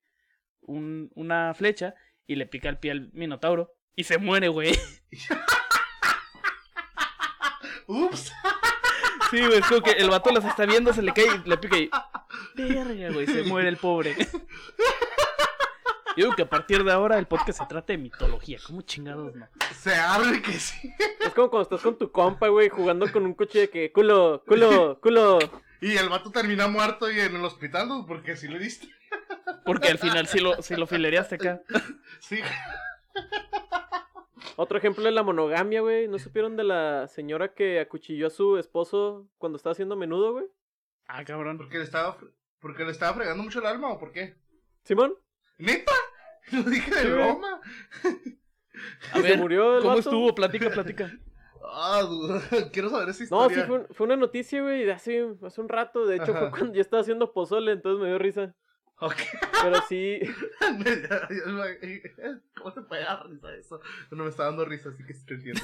un, 0.60 1.10
una 1.14 1.54
flecha 1.54 1.94
y 2.26 2.34
le 2.36 2.46
pica 2.46 2.68
el 2.68 2.78
pie 2.78 2.90
al 2.90 3.10
minotauro 3.12 3.74
y 3.96 4.04
se 4.04 4.18
muere, 4.18 4.48
güey. 4.48 4.72
Ups. 7.86 8.32
Sí, 9.30 9.40
güey, 9.40 9.58
es 9.58 9.66
como 9.66 9.82
que 9.82 9.92
el 9.92 10.10
vato 10.10 10.30
las 10.32 10.44
está 10.44 10.66
viendo, 10.66 10.92
se 10.92 11.02
le 11.02 11.12
cae 11.12 11.26
y 11.44 11.48
le 11.48 11.56
pica 11.56 11.76
y... 11.78 11.90
Verga, 12.54 13.12
güey, 13.12 13.26
se 13.26 13.44
muere 13.44 13.68
el 13.68 13.76
pobre. 13.76 14.16
Yo 16.16 16.24
digo 16.24 16.34
que 16.34 16.42
a 16.42 16.48
partir 16.48 16.82
de 16.82 16.92
ahora 16.92 17.18
el 17.18 17.26
podcast 17.26 17.60
se 17.60 17.66
trata 17.66 17.92
de 17.92 17.98
mitología. 17.98 18.58
¿Cómo 18.66 18.82
chingados 18.82 19.34
no? 19.34 19.48
Se 19.78 19.94
abre 19.94 20.42
que 20.42 20.52
sí. 20.52 20.92
Es 21.20 21.32
como 21.32 21.50
cuando 21.50 21.62
estás 21.62 21.80
con 21.80 21.96
tu 21.96 22.10
compa, 22.10 22.48
güey, 22.48 22.68
jugando 22.68 23.10
con 23.12 23.24
un 23.24 23.34
coche 23.34 23.60
de 23.60 23.70
que 23.70 23.92
culo, 23.92 24.42
culo, 24.46 24.98
culo. 25.00 25.38
Y 25.80 25.96
el 25.96 26.08
vato 26.08 26.30
termina 26.30 26.66
muerto 26.66 27.10
y 27.10 27.20
en 27.20 27.36
el 27.36 27.44
hospital, 27.44 27.88
¿no? 27.88 28.06
Porque 28.06 28.36
sí 28.36 28.48
le 28.48 28.58
diste. 28.58 28.88
Porque 29.64 29.88
al 29.88 29.98
final 29.98 30.26
sí 30.26 30.40
lo, 30.40 30.60
sí 30.62 30.74
lo 30.74 30.86
filereaste 30.86 31.36
acá. 31.36 31.62
Sí. 32.18 32.40
Otro 34.56 34.78
ejemplo 34.78 35.06
es 35.08 35.14
la 35.14 35.22
monogamia, 35.22 35.80
güey. 35.80 36.08
¿No 36.08 36.18
supieron 36.18 36.56
de 36.56 36.64
la 36.64 37.06
señora 37.08 37.54
que 37.54 37.80
acuchilló 37.80 38.26
a 38.26 38.30
su 38.30 38.56
esposo 38.58 39.28
cuando 39.38 39.56
estaba 39.56 39.72
haciendo 39.72 39.96
menudo, 39.96 40.32
güey? 40.32 40.46
Ah, 41.06 41.24
cabrón. 41.24 41.56
Porque 41.58 41.78
le 41.78 41.84
estaba, 41.84 42.16
porque 42.60 42.84
le 42.84 42.90
estaba 42.90 43.14
fregando 43.14 43.42
mucho 43.42 43.60
el 43.60 43.66
alma 43.66 43.90
o 43.92 43.98
por 43.98 44.12
qué? 44.12 44.36
¿Simón? 44.84 45.14
¿Neta? 45.58 45.92
Lo 46.52 46.62
dije 46.62 46.90
de 46.94 47.00
Sí, 47.02 47.08
broma. 47.10 47.60
A 49.12 49.16
Se 49.16 49.22
ver, 49.22 49.38
murió 49.38 49.74
el 49.76 49.82
¿cómo 49.82 49.88
vato. 49.96 50.00
estuvo? 50.00 50.34
Platica, 50.34 50.70
platica. 50.70 51.10
Ah, 51.72 52.02
duda. 52.02 52.40
quiero 52.72 52.88
saber 52.88 53.10
esa 53.10 53.18
No, 53.30 53.44
historia. 53.44 53.60
sí, 53.60 53.66
fue, 53.68 53.78
un- 53.80 53.86
fue 53.90 54.06
una 54.06 54.16
noticia, 54.16 54.62
güey, 54.62 54.84
de 54.84 54.92
hace, 54.92 55.28
hace 55.44 55.60
un 55.60 55.68
rato. 55.68 56.06
De 56.06 56.16
hecho, 56.16 56.34
fue 56.34 56.50
cuando 56.50 56.72
yo 56.74 56.80
estaba 56.80 57.02
haciendo 57.02 57.32
pozole, 57.34 57.72
entonces 57.72 58.00
me 58.02 58.08
dio 58.08 58.18
risa. 58.18 58.54
Ok. 59.02 59.16
Pero 59.62 59.76
sí, 59.88 60.20
¿Cómo 62.58 62.72
te 62.74 62.82
puede 62.82 63.02
dar 63.04 63.26
risa 63.28 63.54
eso? 63.56 63.80
No 64.10 64.24
me 64.24 64.30
está 64.30 64.44
dando 64.44 64.64
risa, 64.66 64.90
así 64.90 65.04
que 65.04 65.14
sí 65.14 65.24
te 65.24 65.34
entiendo. 65.34 65.60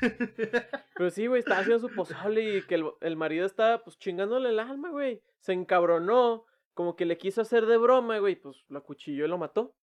pero 0.96 1.10
sí, 1.10 1.26
güey, 1.28 1.40
estaba 1.40 1.60
haciendo 1.60 1.86
su 1.88 1.94
pozole 1.94 2.58
y 2.58 2.62
que 2.62 2.74
el, 2.74 2.84
el 3.00 3.16
marido 3.16 3.46
estaba, 3.46 3.84
pues, 3.84 3.98
chingándole 3.98 4.48
el 4.48 4.58
alma, 4.58 4.90
güey. 4.90 5.22
Se 5.40 5.52
encabronó, 5.52 6.44
como 6.74 6.96
que 6.96 7.04
le 7.04 7.18
quiso 7.18 7.40
hacer 7.42 7.66
de 7.66 7.76
broma, 7.76 8.18
güey, 8.18 8.34
pues, 8.36 8.56
lo 8.68 8.78
acuchilló 8.78 9.24
y 9.24 9.28
lo 9.28 9.38
mató. 9.38 9.76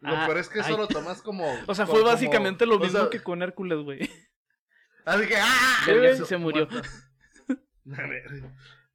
Lo 0.00 0.14
Ah, 0.14 0.26
peor 0.26 0.38
es 0.38 0.48
que 0.50 0.58
eso 0.60 0.68
ay. 0.70 0.76
lo 0.76 0.88
tomas 0.88 1.22
como. 1.22 1.50
O 1.66 1.74
sea, 1.74 1.86
como- 1.86 1.98
fue 1.98 2.04
básicamente 2.06 2.66
lo 2.66 2.76
o 2.76 2.78
mismo 2.80 3.00
sea, 3.00 3.08
que 3.10 3.22
con 3.22 3.42
Hércules, 3.42 3.78
güey. 3.78 4.00
Así 5.06 5.26
que. 5.26 5.36
¡Ah! 5.38 5.84
Verga, 5.86 6.16
sí 6.16 6.24
se 6.26 6.36
murió. 6.36 6.66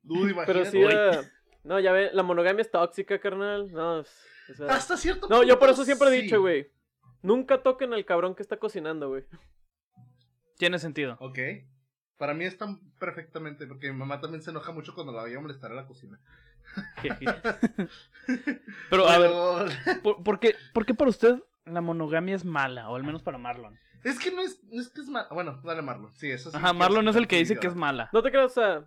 Dude, 0.04 0.34
Pero 0.46 0.62
imagínate. 0.62 0.72
sí, 0.72 0.78
Uy. 0.78 0.92
era- 0.92 1.22
no, 1.64 1.80
ya 1.80 1.92
ve, 1.92 2.10
la 2.14 2.24
monogamia 2.24 2.62
es 2.62 2.72
tóxica, 2.72 3.20
carnal. 3.20 3.72
No, 3.72 4.02
es- 4.02 4.26
o 4.52 4.54
sea- 4.56 4.74
Hasta 4.74 4.98
cierto 4.98 5.28
No, 5.30 5.44
yo 5.44 5.60
por 5.60 5.70
punto, 5.70 5.74
eso 5.74 5.86
siempre 5.86 6.10
he 6.10 6.22
dicho, 6.22 6.42
güey. 6.42 6.70
Nunca 7.22 7.62
toquen 7.62 7.94
al 7.94 8.04
cabrón 8.06 8.34
que 8.36 8.42
está 8.44 8.58
cocinando, 8.58 9.10
güey. 9.10 9.24
Tiene 10.58 10.80
sentido. 10.80 11.18
Ok. 11.20 11.40
Para 12.18 12.34
mí 12.34 12.46
están 12.46 12.80
perfectamente, 13.00 13.66
porque 13.68 13.92
mi 13.92 13.98
mamá 13.98 14.20
también 14.22 14.42
se 14.44 14.52
enoja 14.52 14.72
mucho 14.72 14.94
cuando 14.94 15.12
la 15.14 15.22
voy 15.24 15.34
a 15.34 15.40
molestar 15.40 15.72
en 15.72 15.78
la 15.78 15.88
cocina. 15.88 16.20
Pero, 18.90 19.08
a 19.08 19.18
ver, 19.18 19.32
¿por, 20.04 20.24
por 20.24 20.40
qué, 20.40 20.56
por 20.74 20.86
qué 20.86 20.94
para 20.94 21.10
usted 21.10 21.36
la 21.66 21.82
monogamia 21.82 22.36
es 22.36 22.46
mala? 22.46 22.90
O 22.90 22.96
al 22.96 23.04
menos 23.04 23.22
para 23.24 23.38
Marlon. 23.38 23.78
Es 24.04 24.20
que 24.20 24.32
no 24.32 24.42
es, 24.42 24.64
no 24.66 24.82
es 24.82 24.90
que 24.90 25.02
es 25.02 25.08
malo. 25.08 25.28
Bueno, 25.32 25.62
dale 25.64 25.82
Marlon. 25.82 26.14
Sí, 26.16 26.30
eso 26.32 26.50
sí. 26.52 26.58
Ajá, 26.58 26.74
Marlon 26.74 27.08
es 27.08 27.16
el 27.16 27.28
que 27.28 27.38
dice 27.38 27.58
que 27.58 27.68
es 27.68 27.76
mala. 27.76 28.10
No 28.14 28.22
te 28.24 28.32
creas, 28.32 28.52
o 28.58 28.62
sea. 28.62 28.86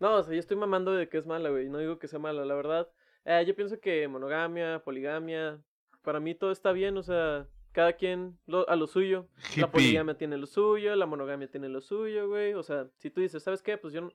No, 0.00 0.16
o 0.16 0.22
sea, 0.22 0.32
yo 0.34 0.40
estoy 0.40 0.56
mamando 0.56 0.92
de 0.92 1.08
que 1.08 1.18
es 1.18 1.26
mala, 1.26 1.50
güey. 1.50 1.68
No 1.68 1.78
digo 1.78 1.98
que 1.98 2.08
sea 2.08 2.18
mala, 2.18 2.44
la 2.44 2.54
verdad. 2.54 2.88
Eh, 3.24 3.44
yo 3.46 3.54
pienso 3.54 3.78
que 3.80 4.08
monogamia, 4.08 4.82
poligamia. 4.82 5.62
Para 6.02 6.18
mí 6.20 6.34
todo 6.34 6.50
está 6.50 6.72
bien, 6.72 6.96
o 6.96 7.02
sea. 7.02 7.46
Cada 7.72 7.92
quien 7.92 8.36
lo- 8.46 8.68
a 8.68 8.74
lo 8.74 8.88
suyo. 8.88 9.28
La 9.60 9.70
poligamia 9.70 10.16
tiene 10.16 10.36
lo 10.36 10.46
suyo, 10.46 10.96
la 10.96 11.06
monogamia 11.06 11.48
tiene 11.48 11.68
lo 11.68 11.80
suyo, 11.80 12.28
güey. 12.28 12.54
O 12.54 12.64
sea, 12.64 12.88
si 12.96 13.10
tú 13.10 13.20
dices, 13.20 13.44
¿sabes 13.44 13.62
qué? 13.62 13.78
Pues 13.78 13.92
yo, 13.92 14.08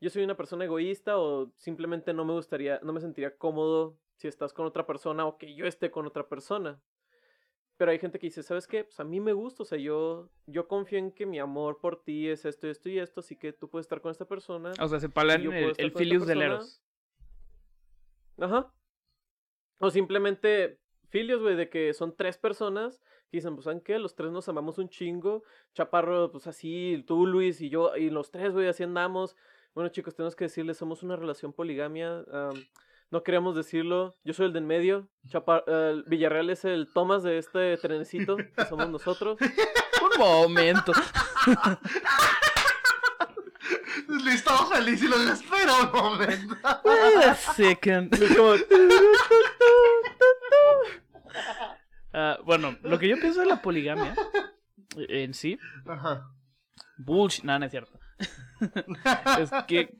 yo 0.00 0.08
soy 0.08 0.24
una 0.24 0.34
persona 0.34 0.64
egoísta 0.64 1.18
o 1.18 1.52
simplemente 1.58 2.14
no 2.14 2.24
me 2.24 2.32
gustaría, 2.32 2.80
no 2.82 2.94
me 2.94 3.00
sentiría 3.00 3.36
cómodo 3.36 3.98
si 4.16 4.28
estás 4.28 4.54
con 4.54 4.64
otra 4.64 4.86
persona 4.86 5.26
o 5.26 5.36
que 5.36 5.54
yo 5.54 5.66
esté 5.66 5.90
con 5.90 6.06
otra 6.06 6.26
persona. 6.26 6.80
Pero 7.82 7.90
hay 7.90 7.98
gente 7.98 8.20
que 8.20 8.28
dice, 8.28 8.44
¿sabes 8.44 8.68
qué? 8.68 8.84
Pues 8.84 9.00
a 9.00 9.02
mí 9.02 9.18
me 9.18 9.32
gusta, 9.32 9.64
o 9.64 9.66
sea, 9.66 9.76
yo, 9.76 10.30
yo 10.46 10.68
confío 10.68 11.00
en 11.00 11.10
que 11.10 11.26
mi 11.26 11.40
amor 11.40 11.80
por 11.80 12.00
ti 12.00 12.28
es 12.28 12.44
esto, 12.44 12.68
esto 12.68 12.88
y 12.88 13.00
esto, 13.00 13.18
así 13.18 13.34
que 13.34 13.52
tú 13.52 13.68
puedes 13.68 13.86
estar 13.86 14.00
con 14.00 14.12
esta 14.12 14.24
persona. 14.24 14.70
O 14.80 14.86
sea, 14.86 15.00
se 15.00 15.08
palan 15.08 15.52
el, 15.52 15.74
el 15.76 15.90
Filius 15.90 16.24
del. 16.24 16.42
Eros. 16.42 16.80
Ajá. 18.38 18.72
O 19.80 19.90
simplemente 19.90 20.78
filios, 21.08 21.42
güey, 21.42 21.56
de 21.56 21.68
que 21.68 21.92
son 21.92 22.14
tres 22.14 22.38
personas 22.38 23.00
que 23.28 23.38
dicen, 23.38 23.56
pues, 23.56 23.64
¿saben 23.64 23.80
qué? 23.80 23.98
Los 23.98 24.14
tres 24.14 24.30
nos 24.30 24.48
amamos 24.48 24.78
un 24.78 24.88
chingo. 24.88 25.42
Chaparro, 25.74 26.30
pues 26.30 26.46
así, 26.46 27.02
tú, 27.04 27.26
Luis 27.26 27.60
y 27.60 27.68
yo, 27.68 27.96
y 27.96 28.10
los 28.10 28.30
tres, 28.30 28.52
güey, 28.52 28.68
así 28.68 28.84
andamos. 28.84 29.34
Bueno, 29.74 29.90
chicos, 29.90 30.14
tenemos 30.14 30.36
que 30.36 30.44
decirles, 30.44 30.76
somos 30.76 31.02
una 31.02 31.16
relación 31.16 31.52
poligamia. 31.52 32.24
am, 32.30 32.64
no 33.12 33.22
queríamos 33.22 33.54
decirlo. 33.54 34.16
Yo 34.24 34.32
soy 34.32 34.46
el 34.46 34.54
de 34.54 34.60
en 34.60 34.66
medio. 34.66 35.08
Chapar 35.28 35.64
el 35.66 36.02
Villarreal 36.04 36.48
es 36.48 36.64
el 36.64 36.88
Thomas 36.92 37.22
de 37.22 37.36
este 37.36 37.76
trenecito, 37.76 38.36
que 38.56 38.64
somos 38.64 38.88
nosotros. 38.88 39.38
Un 39.40 40.18
momento. 40.18 40.92
Le 44.08 44.32
estaba 44.32 44.66
feliz 44.66 45.02
y 45.02 45.08
lo 45.08 45.16
espera 45.30 45.74
un 45.82 45.92
momento. 45.92 46.56
Wait 46.84 47.24
a 47.28 47.34
second. 47.34 48.10
Como, 48.34 48.54
bueno, 52.44 52.78
lo 52.82 52.98
que 52.98 53.08
yo 53.08 53.16
pienso 53.20 53.40
de 53.40 53.46
la 53.46 53.60
poligamia 53.60 54.14
eh, 54.96 55.24
en 55.24 55.34
sí, 55.34 55.58
Ajá. 55.86 56.30
bullshit, 56.96 57.44
nada, 57.44 57.58
no 57.58 57.66
es 57.66 57.70
cierto. 57.70 58.00
es 59.38 59.50
que 59.68 59.98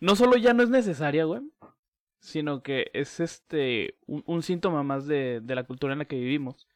no 0.00 0.16
solo 0.16 0.36
ya 0.36 0.52
no 0.52 0.62
es 0.64 0.68
necesaria, 0.68 1.24
güey, 1.24 1.42
sino 2.20 2.62
que 2.62 2.90
es 2.94 3.20
este 3.20 3.98
un, 4.06 4.22
un 4.26 4.42
síntoma 4.42 4.82
más 4.82 5.06
de, 5.06 5.40
de 5.42 5.54
la 5.54 5.64
cultura 5.64 5.92
en 5.92 6.00
la 6.00 6.04
que 6.06 6.16
vivimos. 6.16 6.66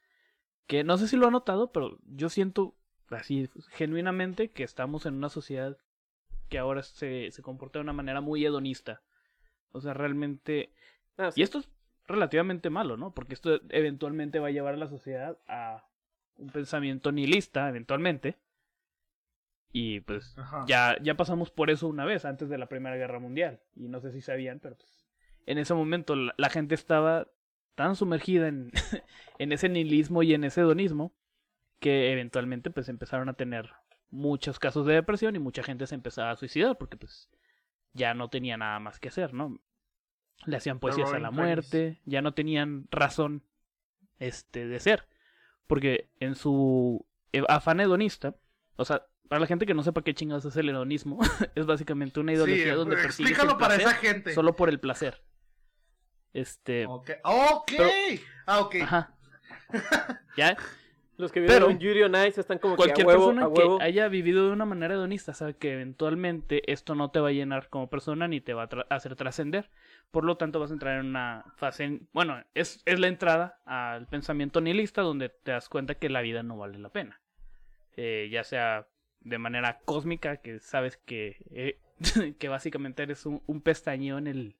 Que 0.66 0.84
no 0.84 0.96
sé 0.98 1.08
si 1.08 1.16
lo 1.16 1.26
ha 1.26 1.30
notado, 1.30 1.72
pero 1.72 1.98
yo 2.06 2.28
siento 2.28 2.74
así 3.10 3.48
genuinamente 3.70 4.50
que 4.50 4.62
estamos 4.62 5.06
en 5.06 5.14
una 5.14 5.28
sociedad 5.28 5.76
que 6.48 6.58
ahora 6.58 6.82
se, 6.82 7.30
se 7.30 7.42
comporta 7.42 7.78
de 7.78 7.84
una 7.84 7.92
manera 7.92 8.20
muy 8.20 8.44
hedonista. 8.44 9.02
O 9.72 9.80
sea, 9.80 9.94
realmente 9.94 10.72
ah, 11.16 11.30
sí. 11.30 11.40
y 11.40 11.42
esto 11.42 11.58
es 11.58 11.68
relativamente 12.06 12.70
malo, 12.70 12.96
¿no? 12.96 13.14
Porque 13.14 13.34
esto 13.34 13.60
eventualmente 13.70 14.38
va 14.38 14.48
a 14.48 14.52
llevar 14.52 14.74
a 14.74 14.78
la 14.78 14.88
sociedad 14.88 15.38
a 15.48 15.86
un 16.36 16.50
pensamiento 16.50 17.12
nihilista, 17.12 17.68
eventualmente. 17.68 18.36
Y 19.72 20.00
pues 20.00 20.36
Ajá. 20.36 20.64
ya, 20.66 20.96
ya 21.02 21.16
pasamos 21.16 21.50
por 21.50 21.70
eso 21.70 21.88
una 21.88 22.04
vez, 22.04 22.24
antes 22.26 22.50
de 22.50 22.58
la 22.58 22.68
Primera 22.68 22.96
Guerra 22.96 23.18
Mundial. 23.18 23.60
Y 23.74 23.88
no 23.88 24.00
sé 24.00 24.12
si 24.12 24.20
sabían, 24.20 24.60
pero 24.60 24.76
pues 24.76 25.01
en 25.46 25.58
ese 25.58 25.74
momento 25.74 26.14
la, 26.16 26.34
la 26.36 26.50
gente 26.50 26.74
estaba 26.74 27.28
tan 27.74 27.96
sumergida 27.96 28.48
en, 28.48 28.70
en 29.38 29.52
ese 29.52 29.68
nihilismo 29.68 30.22
y 30.22 30.34
en 30.34 30.44
ese 30.44 30.60
hedonismo 30.60 31.14
que 31.80 32.12
eventualmente 32.12 32.70
pues 32.70 32.88
empezaron 32.88 33.28
a 33.28 33.34
tener 33.34 33.70
muchos 34.10 34.58
casos 34.58 34.86
de 34.86 34.94
depresión 34.94 35.34
y 35.34 35.40
mucha 35.40 35.62
gente 35.62 35.86
se 35.86 35.94
empezaba 35.94 36.30
a 36.30 36.36
suicidar 36.36 36.76
porque 36.78 36.96
pues 36.96 37.28
ya 37.92 38.14
no 38.14 38.28
tenía 38.28 38.56
nada 38.56 38.78
más 38.78 39.00
que 39.00 39.08
hacer, 39.08 39.34
¿no? 39.34 39.60
Le 40.46 40.56
hacían 40.56 40.78
poesías 40.78 41.12
a 41.12 41.18
la 41.18 41.30
muerte, 41.30 42.00
ya 42.04 42.22
no 42.22 42.34
tenían 42.34 42.88
razón 42.90 43.42
este 44.18 44.66
de 44.66 44.80
ser, 44.80 45.08
porque 45.66 46.10
en 46.20 46.34
su 46.34 47.06
eh, 47.32 47.42
afán 47.48 47.80
hedonista, 47.80 48.36
o 48.76 48.84
sea, 48.84 49.06
para 49.28 49.40
la 49.40 49.46
gente 49.46 49.66
que 49.66 49.74
no 49.74 49.82
sepa 49.82 50.02
qué 50.02 50.14
chingados 50.14 50.44
es 50.44 50.56
el 50.56 50.68
hedonismo, 50.68 51.18
es 51.54 51.66
básicamente 51.66 52.20
una 52.20 52.32
ideología 52.32 52.64
Sí, 52.64 52.70
donde 52.70 52.96
persigues 52.96 53.38
el 53.38 53.56
para 53.56 53.76
esa 53.76 53.94
gente. 53.94 54.34
solo 54.34 54.56
por 54.56 54.68
el 54.68 54.80
placer. 54.80 55.22
Este, 56.32 56.86
Ok. 56.86 57.10
Ok. 57.24 57.72
Pero- 57.76 57.90
ah, 58.46 58.60
ok. 58.60 58.74
Ajá. 58.82 59.14
¿Ya? 60.36 60.56
Los 61.18 61.30
que 61.30 61.40
viven 61.40 61.54
Pero 61.54 61.70
en 61.70 61.78
Yuri 61.78 62.02
on 62.02 62.14
Ice 62.26 62.40
están 62.40 62.58
como 62.58 62.74
que 62.74 62.82
a 62.82 62.86
Cualquier 62.86 63.06
huevo, 63.06 63.26
persona 63.26 63.44
a 63.44 63.48
huevo. 63.48 63.78
que 63.78 63.84
haya 63.84 64.08
vivido 64.08 64.46
de 64.46 64.52
una 64.52 64.64
manera 64.64 64.94
hedonista 64.94 65.34
sabe 65.34 65.54
que 65.56 65.72
eventualmente 65.74 66.72
esto 66.72 66.94
no 66.94 67.10
te 67.10 67.20
va 67.20 67.28
a 67.28 67.32
llenar 67.32 67.68
como 67.68 67.88
persona 67.90 68.26
ni 68.28 68.40
te 68.40 68.54
va 68.54 68.64
a 68.64 68.68
tra- 68.68 68.86
hacer 68.90 69.14
trascender. 69.14 69.70
Por 70.10 70.24
lo 70.24 70.36
tanto, 70.36 70.58
vas 70.58 70.70
a 70.70 70.74
entrar 70.74 70.98
en 70.98 71.06
una 71.06 71.44
fase. 71.56 71.84
en- 71.84 72.08
bueno, 72.12 72.42
es, 72.54 72.82
es 72.86 72.98
la 72.98 73.08
entrada 73.08 73.60
al 73.66 74.06
pensamiento 74.08 74.60
nihilista 74.60 75.02
donde 75.02 75.28
te 75.28 75.52
das 75.52 75.68
cuenta 75.68 75.94
que 75.94 76.08
la 76.08 76.22
vida 76.22 76.42
no 76.42 76.56
vale 76.56 76.78
la 76.78 76.88
pena. 76.88 77.20
Eh, 77.96 78.28
ya 78.32 78.42
sea 78.42 78.88
de 79.20 79.38
manera 79.38 79.80
cósmica, 79.84 80.38
que 80.38 80.58
sabes 80.60 80.96
que, 80.96 81.36
eh, 81.50 81.78
que 82.38 82.48
básicamente 82.48 83.02
eres 83.02 83.26
un, 83.26 83.42
un 83.46 83.60
pestañeo 83.60 84.16
en 84.18 84.26
el. 84.26 84.56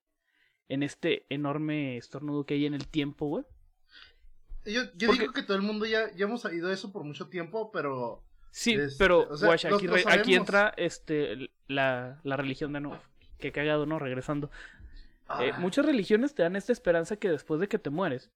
En 0.69 0.81
este 0.83 1.25
enorme 1.29 1.97
estornudo 1.97 2.45
que 2.45 2.53
hay 2.55 2.65
en 2.65 2.73
el 2.73 2.87
tiempo, 2.87 3.27
güey. 3.27 3.45
Yo, 4.65 4.83
yo 4.95 5.07
Porque- 5.07 5.21
digo 5.21 5.33
que 5.33 5.43
todo 5.43 5.57
el 5.57 5.63
mundo 5.63 5.85
ya, 5.85 6.11
ya 6.15 6.25
hemos 6.25 6.41
sabido 6.41 6.71
eso 6.71 6.91
por 6.91 7.03
mucho 7.03 7.27
tiempo, 7.27 7.71
pero 7.71 8.23
Sí, 8.51 8.73
Este, 8.75 8.95
pero 8.99 9.27
o 9.29 9.35
sea, 9.35 9.47
guacha, 9.47 9.69
lo- 9.69 9.77
aquí, 9.77 9.87
lo 9.87 9.95
aquí 9.95 10.35
entra 10.35 10.73
este 10.77 11.49
la, 11.67 12.19
la 12.23 12.37
religión 12.37 12.71
de 12.71 12.81
nuevo. 12.81 13.01
Qué 13.39 13.51
cagado, 13.51 13.85
¿no? 13.87 13.97
Regresando. 13.99 14.51
Eh, 15.39 15.51
ah, 15.53 15.57
muchas 15.59 15.85
religiones 15.85 16.35
te 16.35 16.43
dan 16.43 16.55
esta 16.55 16.71
esperanza 16.71 17.17
que 17.17 17.29
después 17.29 17.59
de 17.59 17.67
que 17.67 17.79
te 17.79 17.89
mueres 17.89 18.31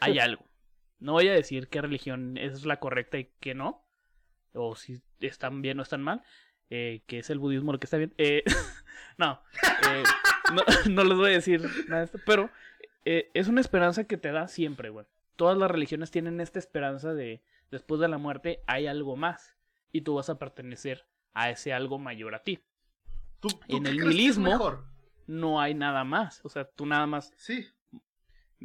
hay 0.00 0.18
algo. 0.20 0.44
No 1.00 1.12
voy 1.12 1.28
a 1.28 1.32
decir 1.32 1.68
qué 1.68 1.80
religión 1.82 2.38
es 2.38 2.64
la 2.64 2.78
correcta 2.78 3.18
y 3.18 3.32
qué 3.40 3.54
no. 3.54 3.84
O 4.54 4.76
si 4.76 5.02
están 5.20 5.60
bien 5.62 5.80
o 5.80 5.82
están 5.82 6.02
mal. 6.02 6.22
eh, 6.70 7.02
que 7.06 7.18
es 7.18 7.28
el 7.28 7.38
budismo 7.40 7.72
lo 7.72 7.78
que 7.80 7.86
está 7.86 7.98
bien. 7.98 8.14
Eh, 8.16 8.42
no, 9.18 9.42
eh, 9.90 10.02
no. 10.52 10.62
No 10.90 11.04
les 11.04 11.16
voy 11.16 11.30
a 11.30 11.34
decir 11.34 11.62
nada 11.88 12.00
de 12.00 12.04
esto. 12.06 12.18
Pero 12.26 12.50
eh, 13.04 13.30
es 13.34 13.48
una 13.48 13.60
esperanza 13.60 14.04
que 14.04 14.16
te 14.16 14.32
da 14.32 14.48
siempre, 14.48 14.90
güey. 14.90 15.06
Todas 15.36 15.56
las 15.58 15.70
religiones 15.70 16.10
tienen 16.10 16.40
esta 16.40 16.58
esperanza 16.58 17.14
de 17.14 17.42
después 17.70 18.00
de 18.00 18.08
la 18.08 18.18
muerte 18.18 18.62
hay 18.66 18.86
algo 18.86 19.16
más. 19.16 19.56
Y 19.92 20.02
tú 20.02 20.14
vas 20.14 20.28
a 20.28 20.38
pertenecer 20.38 21.06
a 21.32 21.50
ese 21.50 21.72
algo 21.72 21.98
mayor 21.98 22.34
a 22.34 22.42
ti. 22.42 22.60
¿tú, 23.40 23.48
tú 23.48 23.76
en 23.76 23.86
el 23.86 23.98
nihilismo-? 23.98 24.84
No 25.26 25.60
hay 25.60 25.74
nada 25.74 26.04
más. 26.04 26.44
O 26.44 26.48
sea, 26.48 26.64
tú 26.64 26.86
nada 26.86 27.06
más 27.06 27.32
Sí, 27.36 27.66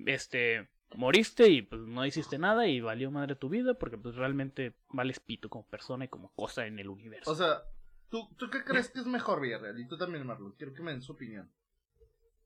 este, 0.05 0.69
moriste 0.95 1.49
y 1.49 1.61
pues 1.61 1.82
no 1.82 2.05
hiciste 2.05 2.38
nada 2.38 2.67
y 2.67 2.82
valió 2.82 3.11
madre 3.11 3.36
tu 3.36 3.49
vida 3.49 3.73
porque 3.75 3.97
pues 3.97 4.15
realmente 4.15 4.75
vales 4.89 5.19
pito 5.19 5.49
como 5.49 5.65
persona 5.67 6.05
y 6.05 6.07
como 6.07 6.32
cosa 6.34 6.65
en 6.65 6.80
el 6.80 6.89
universo. 6.89 7.32
o 7.32 7.36
sea, 7.36 7.63
¿tú, 8.09 8.27
¿tú 8.38 8.49
qué 8.49 8.63
crees 8.63 8.89
que 8.89 8.99
es 8.99 9.05
mejor, 9.05 9.41
Villarreal? 9.41 9.80
Y 9.80 9.88
tú 9.88 9.97
también, 9.97 10.25
Marlon, 10.25 10.53
quiero 10.53 10.73
que 10.73 10.82
me 10.82 10.91
den 10.91 11.01
su 11.01 11.13
opinión. 11.13 11.49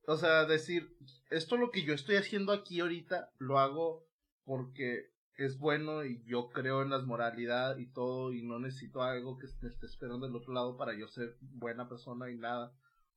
O 0.05 0.17
sea, 0.17 0.45
decir, 0.45 0.95
esto 1.29 1.57
lo 1.57 1.71
que 1.71 1.83
yo 1.83 1.93
estoy 1.93 2.15
haciendo 2.17 2.51
aquí 2.51 2.79
ahorita, 2.79 3.31
lo 3.39 3.59
hago 3.59 4.05
porque 4.45 5.11
es 5.37 5.57
bueno 5.57 6.03
y 6.05 6.21
yo 6.25 6.49
creo 6.49 6.81
en 6.81 6.89
las 6.89 7.03
moralidad 7.05 7.77
y 7.77 7.87
todo 7.87 8.33
y 8.33 8.43
no 8.43 8.59
necesito 8.59 9.01
algo 9.01 9.37
que 9.37 9.47
me 9.61 9.69
esté 9.69 9.85
esperando 9.85 10.27
del 10.27 10.35
otro 10.35 10.53
lado 10.53 10.77
para 10.77 10.93
yo 10.93 11.07
ser 11.07 11.37
buena 11.41 11.87
persona 11.87 12.29
y 12.29 12.35
nada. 12.35 12.71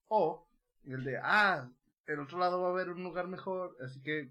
O 0.09 0.47
el 0.85 1.05
de, 1.05 1.19
ah, 1.23 1.69
el 2.07 2.21
otro 2.21 2.39
lado 2.39 2.61
va 2.63 2.69
a 2.69 2.71
haber 2.71 2.91
un 2.91 3.03
lugar 3.03 3.27
mejor, 3.27 3.77
así 3.85 4.01
que 4.03 4.31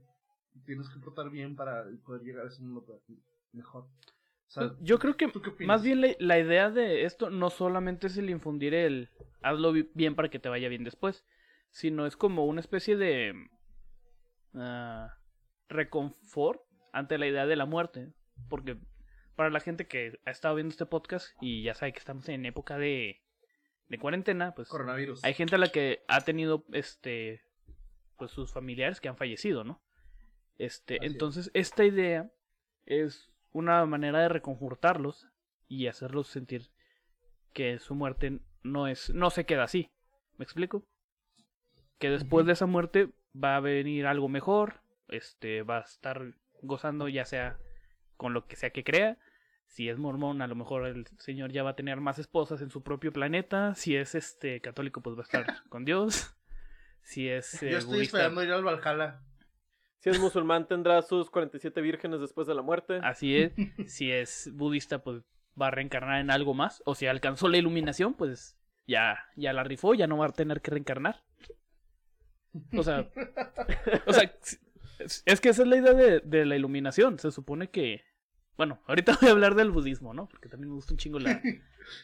tienes 0.65 0.89
que 0.89 0.99
portar 0.99 1.29
bien 1.29 1.55
para 1.55 1.85
poder 2.05 2.21
llegar 2.23 2.45
a 2.45 2.49
ese 2.49 2.61
mundo 2.61 2.85
mejor. 3.51 3.83
O 3.83 4.51
sea, 4.51 4.71
Yo 4.79 4.99
creo 4.99 5.17
que 5.17 5.27
más 5.65 5.83
bien 5.83 6.01
la, 6.01 6.15
la 6.19 6.39
idea 6.39 6.69
de 6.71 7.03
esto 7.03 7.29
no 7.29 7.49
solamente 7.49 8.07
es 8.07 8.17
el 8.17 8.29
infundir 8.29 8.73
el 8.73 9.09
hazlo 9.41 9.73
bi- 9.73 9.89
bien 9.93 10.15
para 10.15 10.29
que 10.29 10.39
te 10.39 10.49
vaya 10.49 10.69
bien 10.69 10.83
después, 10.85 11.25
sino 11.75 12.05
es 12.05 12.15
como 12.15 12.45
una 12.45 12.61
especie 12.61 12.95
de 12.95 13.33
ah, 14.53 15.13
reconfort 15.67 16.61
ante 16.93 17.17
la 17.17 17.27
idea 17.27 17.45
de 17.45 17.57
la 17.57 17.65
muerte. 17.65 18.13
Porque 18.47 18.77
para 19.35 19.49
la 19.49 19.59
gente 19.59 19.85
que 19.85 20.17
ha 20.23 20.31
estado 20.31 20.55
viendo 20.55 20.71
este 20.71 20.85
podcast 20.85 21.35
y 21.41 21.63
ya 21.63 21.75
sabe 21.75 21.91
que 21.91 21.99
estamos 21.99 22.29
en 22.29 22.45
época 22.45 22.77
de, 22.77 23.21
de 23.89 23.99
cuarentena, 23.99 24.55
pues 24.55 24.69
coronavirus. 24.69 25.21
hay 25.25 25.33
gente 25.33 25.55
a 25.55 25.57
la 25.57 25.67
que 25.67 26.05
ha 26.07 26.21
tenido 26.21 26.63
este 26.71 27.43
pues 28.17 28.31
sus 28.31 28.53
familiares 28.53 29.01
que 29.01 29.09
han 29.09 29.17
fallecido, 29.17 29.65
¿no? 29.65 29.83
Este, 30.57 30.95
Así 30.95 31.05
es. 31.07 31.11
entonces 31.11 31.51
esta 31.53 31.83
idea 31.83 32.31
es 32.85 33.33
una 33.51 33.85
manera 33.85 34.21
de 34.21 34.29
reconfortarlos 34.29 35.27
y 35.67 35.87
hacerlos 35.87 36.29
sentir 36.29 36.71
que 37.51 37.79
su 37.79 37.95
muerte 37.95 38.39
no 38.63 38.87
es 38.87 39.09
no 39.13 39.29
se 39.29 39.45
queda 39.45 39.63
así. 39.63 39.91
¿Me 40.37 40.45
explico? 40.45 40.87
Que 42.05 42.11
después 42.11 42.45
de 42.45 42.53
esa 42.53 42.67
muerte 42.67 43.09
va 43.35 43.55
a 43.55 43.59
venir 43.59 44.05
algo 44.05 44.29
mejor, 44.29 44.81
este 45.07 45.63
va 45.63 45.79
a 45.79 45.81
estar 45.81 46.35
gozando 46.61 47.07
ya 47.07 47.25
sea 47.25 47.57
con 48.15 48.31
lo 48.31 48.45
que 48.45 48.55
sea 48.55 48.69
que 48.69 48.83
crea. 48.83 49.17
Si 49.65 49.89
es 49.89 49.97
mormón, 49.97 50.43
a 50.43 50.47
lo 50.47 50.53
mejor 50.53 50.85
el 50.85 51.07
señor 51.17 51.51
ya 51.51 51.63
va 51.63 51.71
a 51.71 51.75
tener 51.75 52.01
más 52.01 52.19
esposas 52.19 52.61
en 52.61 52.69
su 52.69 52.83
propio 52.83 53.11
planeta. 53.11 53.73
Si 53.73 53.95
es 53.95 54.13
este 54.13 54.61
católico, 54.61 55.01
pues 55.01 55.15
va 55.15 55.21
a 55.21 55.23
estar 55.23 55.45
con 55.69 55.83
Dios. 55.83 56.37
Si 57.01 57.27
es 57.27 57.63
eh, 57.63 57.71
Yo 57.71 57.79
estoy 57.79 57.95
budista, 57.95 58.17
esperando 58.19 58.43
ir 58.43 58.51
al 58.51 58.63
Valhalla. 58.63 59.23
Si 59.97 60.11
es 60.11 60.19
musulmán, 60.19 60.67
tendrá 60.67 61.01
sus 61.01 61.31
47 61.31 61.81
vírgenes 61.81 62.19
después 62.19 62.45
de 62.45 62.53
la 62.53 62.61
muerte. 62.61 62.99
así 63.01 63.35
es. 63.35 63.53
Si 63.87 64.11
es 64.11 64.51
budista, 64.53 64.99
pues 65.01 65.23
va 65.59 65.69
a 65.69 65.71
reencarnar 65.71 66.19
en 66.19 66.29
algo 66.29 66.53
más. 66.53 66.83
O 66.85 66.93
si 66.93 67.07
alcanzó 67.07 67.47
la 67.47 67.57
iluminación, 67.57 68.13
pues 68.13 68.59
ya, 68.85 69.17
ya 69.35 69.53
la 69.53 69.63
rifó, 69.63 69.95
ya 69.95 70.05
no 70.05 70.17
va 70.17 70.27
a 70.27 70.31
tener 70.31 70.61
que 70.61 70.69
reencarnar. 70.69 71.23
O 72.77 72.83
sea, 72.83 73.07
o 74.05 74.13
sea, 74.13 74.31
es 75.25 75.41
que 75.41 75.49
esa 75.49 75.61
es 75.63 75.67
la 75.67 75.75
idea 75.77 75.93
de, 75.93 76.19
de 76.21 76.45
la 76.45 76.55
iluminación. 76.55 77.19
Se 77.19 77.31
supone 77.31 77.69
que, 77.69 78.03
bueno, 78.57 78.81
ahorita 78.87 79.17
voy 79.21 79.29
a 79.29 79.31
hablar 79.33 79.55
del 79.55 79.71
budismo, 79.71 80.13
¿no? 80.13 80.27
Porque 80.27 80.49
también 80.49 80.69
me 80.69 80.75
gusta 80.75 80.93
un 80.93 80.97
chingo 80.97 81.19
la, 81.19 81.41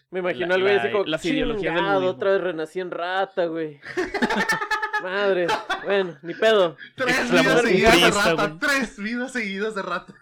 Me 0.09 0.19
imagino 0.19 0.47
la- 0.47 0.55
al 0.55 0.61
güey 0.61 0.75
la- 0.75 0.81
así 0.83 0.91
como, 0.91 1.05
las 1.05 1.25
ideologías 1.25 1.73
del 1.73 1.81
"Chingado, 1.83 1.99
budismo". 2.01 2.15
otra 2.17 2.31
vez 2.31 2.41
renací 2.41 2.79
en 2.79 2.91
rata, 2.91 3.45
güey. 3.45 3.79
Madre, 5.03 5.47
bueno, 5.83 6.15
ni 6.21 6.33
pedo. 6.35 6.77
Tres 6.95 7.31
vidas 7.31 7.61
seguidas 7.61 7.95
de 8.01 8.11
rata. 8.11 8.33
güey. 8.47 8.59
Tres 8.59 8.97
vidas 8.99 9.31
seguidas 9.31 9.73
de 9.75 9.81
rata. 9.81 10.13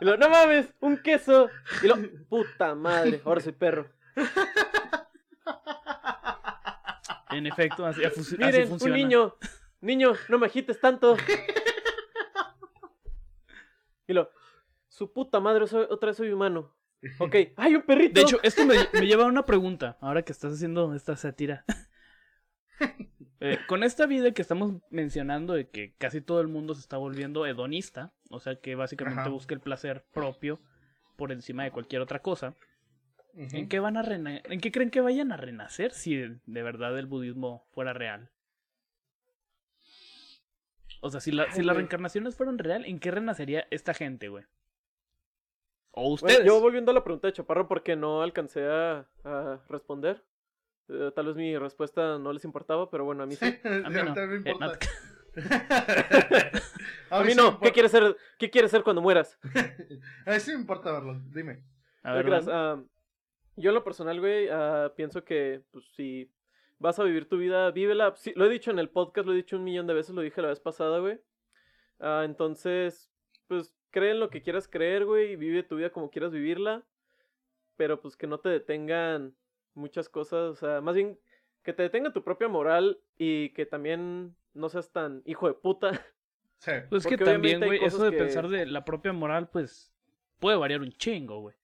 Y 0.00 0.04
lo, 0.06 0.16
no 0.16 0.30
mames, 0.30 0.72
un 0.80 0.96
queso. 0.96 1.50
Y 1.82 1.88
lo, 1.88 1.96
puta 2.28 2.74
madre, 2.74 3.20
ahora 3.26 3.40
soy 3.42 3.52
perro. 3.52 3.90
En 7.30 7.46
efecto, 7.46 7.84
así, 7.86 8.04
así 8.04 8.36
Miren, 8.36 8.68
funciona. 8.68 8.94
un 8.94 9.00
niño, 9.00 9.34
niño, 9.80 10.12
no 10.28 10.38
me 10.38 10.46
agites 10.46 10.80
tanto. 10.80 11.16
Y 14.06 14.12
lo, 14.14 14.30
su 14.88 15.12
puta 15.12 15.40
madre, 15.40 15.66
soy- 15.66 15.86
otra 15.90 16.08
vez 16.08 16.16
soy 16.16 16.30
humano. 16.32 16.74
Ok, 17.18 17.36
¡ay, 17.56 17.76
un 17.76 17.82
perrito! 17.82 18.14
De 18.14 18.22
hecho, 18.22 18.38
esto 18.42 18.64
me, 18.64 18.74
me 18.92 19.06
lleva 19.06 19.24
a 19.24 19.28
una 19.28 19.44
pregunta, 19.46 19.96
ahora 20.00 20.22
que 20.22 20.32
estás 20.32 20.54
haciendo 20.54 20.94
esta 20.94 21.16
sátira. 21.16 21.64
Eh, 23.40 23.58
con 23.68 23.84
esta 23.84 24.06
vida 24.06 24.32
que 24.32 24.42
estamos 24.42 24.80
mencionando 24.90 25.52
de 25.52 25.68
que 25.68 25.94
casi 25.96 26.20
todo 26.20 26.40
el 26.40 26.48
mundo 26.48 26.74
se 26.74 26.80
está 26.80 26.96
volviendo 26.96 27.46
hedonista, 27.46 28.12
o 28.30 28.40
sea 28.40 28.56
que 28.60 28.74
básicamente 28.74 29.20
Ajá. 29.20 29.30
busca 29.30 29.54
el 29.54 29.60
placer 29.60 30.04
propio 30.12 30.58
por 31.16 31.30
encima 31.30 31.62
de 31.62 31.70
cualquier 31.70 32.02
otra 32.02 32.18
cosa, 32.20 32.54
¿en 33.34 33.68
qué 33.68 33.78
van 33.80 33.96
a 33.96 34.02
rena- 34.02 34.40
¿en 34.44 34.60
qué 34.60 34.70
creen 34.72 34.90
que 34.90 35.00
vayan 35.00 35.32
a 35.32 35.36
renacer 35.36 35.92
si 35.92 36.16
de 36.16 36.62
verdad 36.62 36.98
el 36.98 37.06
budismo 37.06 37.66
fuera 37.72 37.92
real? 37.92 38.30
O 41.00 41.10
sea, 41.10 41.20
si, 41.20 41.30
la- 41.30 41.44
si 41.52 41.60
Ay, 41.60 41.64
las 41.66 41.74
güey. 41.74 41.76
reencarnaciones 41.82 42.34
fueran 42.36 42.58
real, 42.58 42.84
¿en 42.84 42.98
qué 42.98 43.10
renacería 43.10 43.66
esta 43.70 43.94
gente, 43.94 44.28
güey? 44.28 44.44
O 45.92 46.02
Bueno, 46.02 46.14
ustedes. 46.14 46.44
yo 46.44 46.60
volviendo 46.60 46.90
a 46.90 46.94
la 46.94 47.04
pregunta 47.04 47.28
de 47.28 47.32
Chaparro 47.32 47.68
porque 47.68 47.96
no 47.96 48.22
alcancé 48.22 48.64
a, 48.66 49.06
a 49.24 49.60
responder. 49.68 50.24
Eh, 50.88 51.10
tal 51.14 51.26
vez 51.26 51.36
mi 51.36 51.56
respuesta 51.56 52.18
no 52.18 52.32
les 52.32 52.44
importaba, 52.44 52.90
pero 52.90 53.04
bueno, 53.04 53.22
a 53.22 53.26
mí 53.26 53.36
sí. 53.36 53.44
A 53.84 53.88
mí 53.90 53.94
no. 54.04 54.16
Eh, 54.16 54.36
importa. 54.36 54.78
A 57.10 57.22
mí 57.22 57.30
sí 57.30 57.36
me 57.36 57.42
no. 57.42 57.60
¿Qué 57.60 57.72
quieres 57.72 57.92
ser, 57.92 58.16
¿Qué 58.38 58.50
quieres 58.50 58.70
ser 58.70 58.82
cuando 58.82 59.02
mueras? 59.02 59.38
A 60.26 60.30
mí 60.32 60.40
sí 60.40 60.50
me 60.52 60.58
importa 60.60 60.90
verlo. 60.92 61.20
Dime. 61.32 61.62
A 62.02 62.12
ver, 62.14 62.28
Van. 62.28 62.88
Yo 63.58 63.70
en 63.70 63.74
lo 63.74 63.84
personal, 63.84 64.18
güey, 64.20 64.48
ah, 64.50 64.92
pienso 64.96 65.24
que, 65.24 65.62
pues, 65.70 65.84
si 65.94 66.30
vas 66.78 66.98
a 66.98 67.04
vivir 67.04 67.28
tu 67.28 67.36
vida, 67.38 67.70
vívela. 67.70 68.14
Sí, 68.16 68.32
lo 68.36 68.46
he 68.46 68.48
dicho 68.48 68.70
en 68.70 68.78
el 68.78 68.88
podcast, 68.88 69.26
lo 69.26 69.32
he 69.32 69.36
dicho 69.36 69.56
un 69.56 69.64
millón 69.64 69.86
de 69.86 69.94
veces, 69.94 70.14
lo 70.14 70.22
dije 70.22 70.40
la 70.42 70.48
vez 70.48 70.60
pasada, 70.60 70.98
güey. 71.00 71.20
Ah, 72.00 72.22
entonces, 72.24 73.10
pues, 73.46 73.74
cree 73.90 74.12
en 74.12 74.20
lo 74.20 74.30
que 74.30 74.42
quieras 74.42 74.68
creer, 74.68 75.04
güey, 75.04 75.32
y 75.32 75.36
vive 75.36 75.62
tu 75.62 75.76
vida 75.76 75.90
como 75.90 76.10
quieras 76.10 76.32
vivirla. 76.32 76.84
Pero, 77.76 78.00
pues, 78.00 78.16
que 78.16 78.26
no 78.26 78.38
te 78.38 78.48
detengan 78.48 79.34
muchas 79.74 80.08
cosas, 80.08 80.50
o 80.50 80.54
sea, 80.56 80.80
más 80.80 80.94
bien 80.94 81.18
que 81.62 81.72
te 81.72 81.82
detenga 81.82 82.12
tu 82.12 82.24
propia 82.24 82.48
moral 82.48 82.98
y 83.16 83.50
que 83.50 83.66
también 83.66 84.34
no 84.54 84.68
seas 84.68 84.90
tan 84.90 85.22
hijo 85.24 85.46
de 85.48 85.54
puta. 85.54 85.92
Sí. 86.60 86.72
Pues 86.88 87.06
es 87.06 87.08
que 87.08 87.24
también, 87.24 87.60
güey, 87.64 87.84
eso 87.84 88.02
de 88.04 88.10
que- 88.10 88.16
pensar 88.18 88.48
de 88.48 88.66
la 88.66 88.84
propia 88.84 89.12
moral, 89.12 89.48
pues 89.48 89.92
puede 90.40 90.56
variar 90.56 90.80
un 90.80 90.90
chingo, 90.90 91.40
güey. 91.40 91.54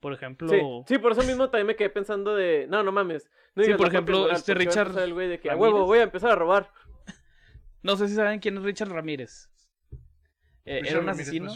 Por 0.00 0.12
ejemplo, 0.12 0.48
Sí, 0.48 0.60
sí, 0.94 0.98
por 0.98 1.12
eso 1.12 1.22
mismo 1.24 1.50
también 1.50 1.66
me 1.66 1.76
quedé 1.76 1.90
pensando 1.90 2.34
de, 2.36 2.66
no, 2.68 2.82
no 2.82 2.92
mames. 2.92 3.28
No 3.54 3.64
Sí, 3.64 3.74
por 3.74 3.88
ejemplo, 3.88 4.30
este 4.30 4.54
Richard 4.54 4.96
el 4.98 5.12
güey 5.14 5.28
de 5.28 5.40
que 5.40 5.50
a 5.50 5.56
huevo 5.56 5.84
voy 5.86 5.98
a 5.98 6.02
empezar 6.04 6.30
a 6.30 6.34
robar. 6.36 6.70
no 7.82 7.96
sé 7.96 8.06
si 8.08 8.14
saben 8.14 8.38
quién 8.38 8.56
es 8.56 8.62
Richard 8.62 8.90
Ramírez. 8.90 9.50
Eh, 10.64 10.80
Richard 10.80 10.90
era 10.92 11.00
un 11.00 11.08
asesino. 11.08 11.52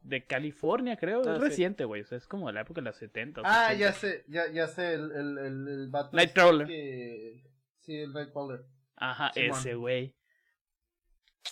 de 0.00 0.24
California, 0.26 0.96
creo. 0.96 1.22
Ah, 1.26 1.32
es 1.32 1.38
sí. 1.38 1.44
reciente, 1.44 1.84
güey. 1.84 2.02
O 2.02 2.06
sea, 2.06 2.16
es 2.18 2.26
como 2.26 2.46
de 2.46 2.54
la 2.54 2.62
época 2.62 2.80
de 2.80 2.86
los 2.86 2.96
70. 2.96 3.42
o 3.42 3.44
Ah, 3.46 3.68
60. 3.70 3.78
ya 3.78 3.92
sé, 3.92 4.24
ya, 4.28 4.50
ya 4.50 4.66
sé, 4.68 4.94
el, 4.94 5.10
el, 5.12 5.38
el, 5.38 5.68
el 5.68 5.88
vato 5.90 6.16
Nightcrawler. 6.16 6.62
este 6.70 6.74
que- 6.74 7.44
Sí, 7.80 7.96
el 7.98 8.12
Nightcrawler. 8.14 8.62
Ajá, 8.96 9.30
Simón. 9.34 9.58
ese 9.58 9.74
güey. 9.74 10.14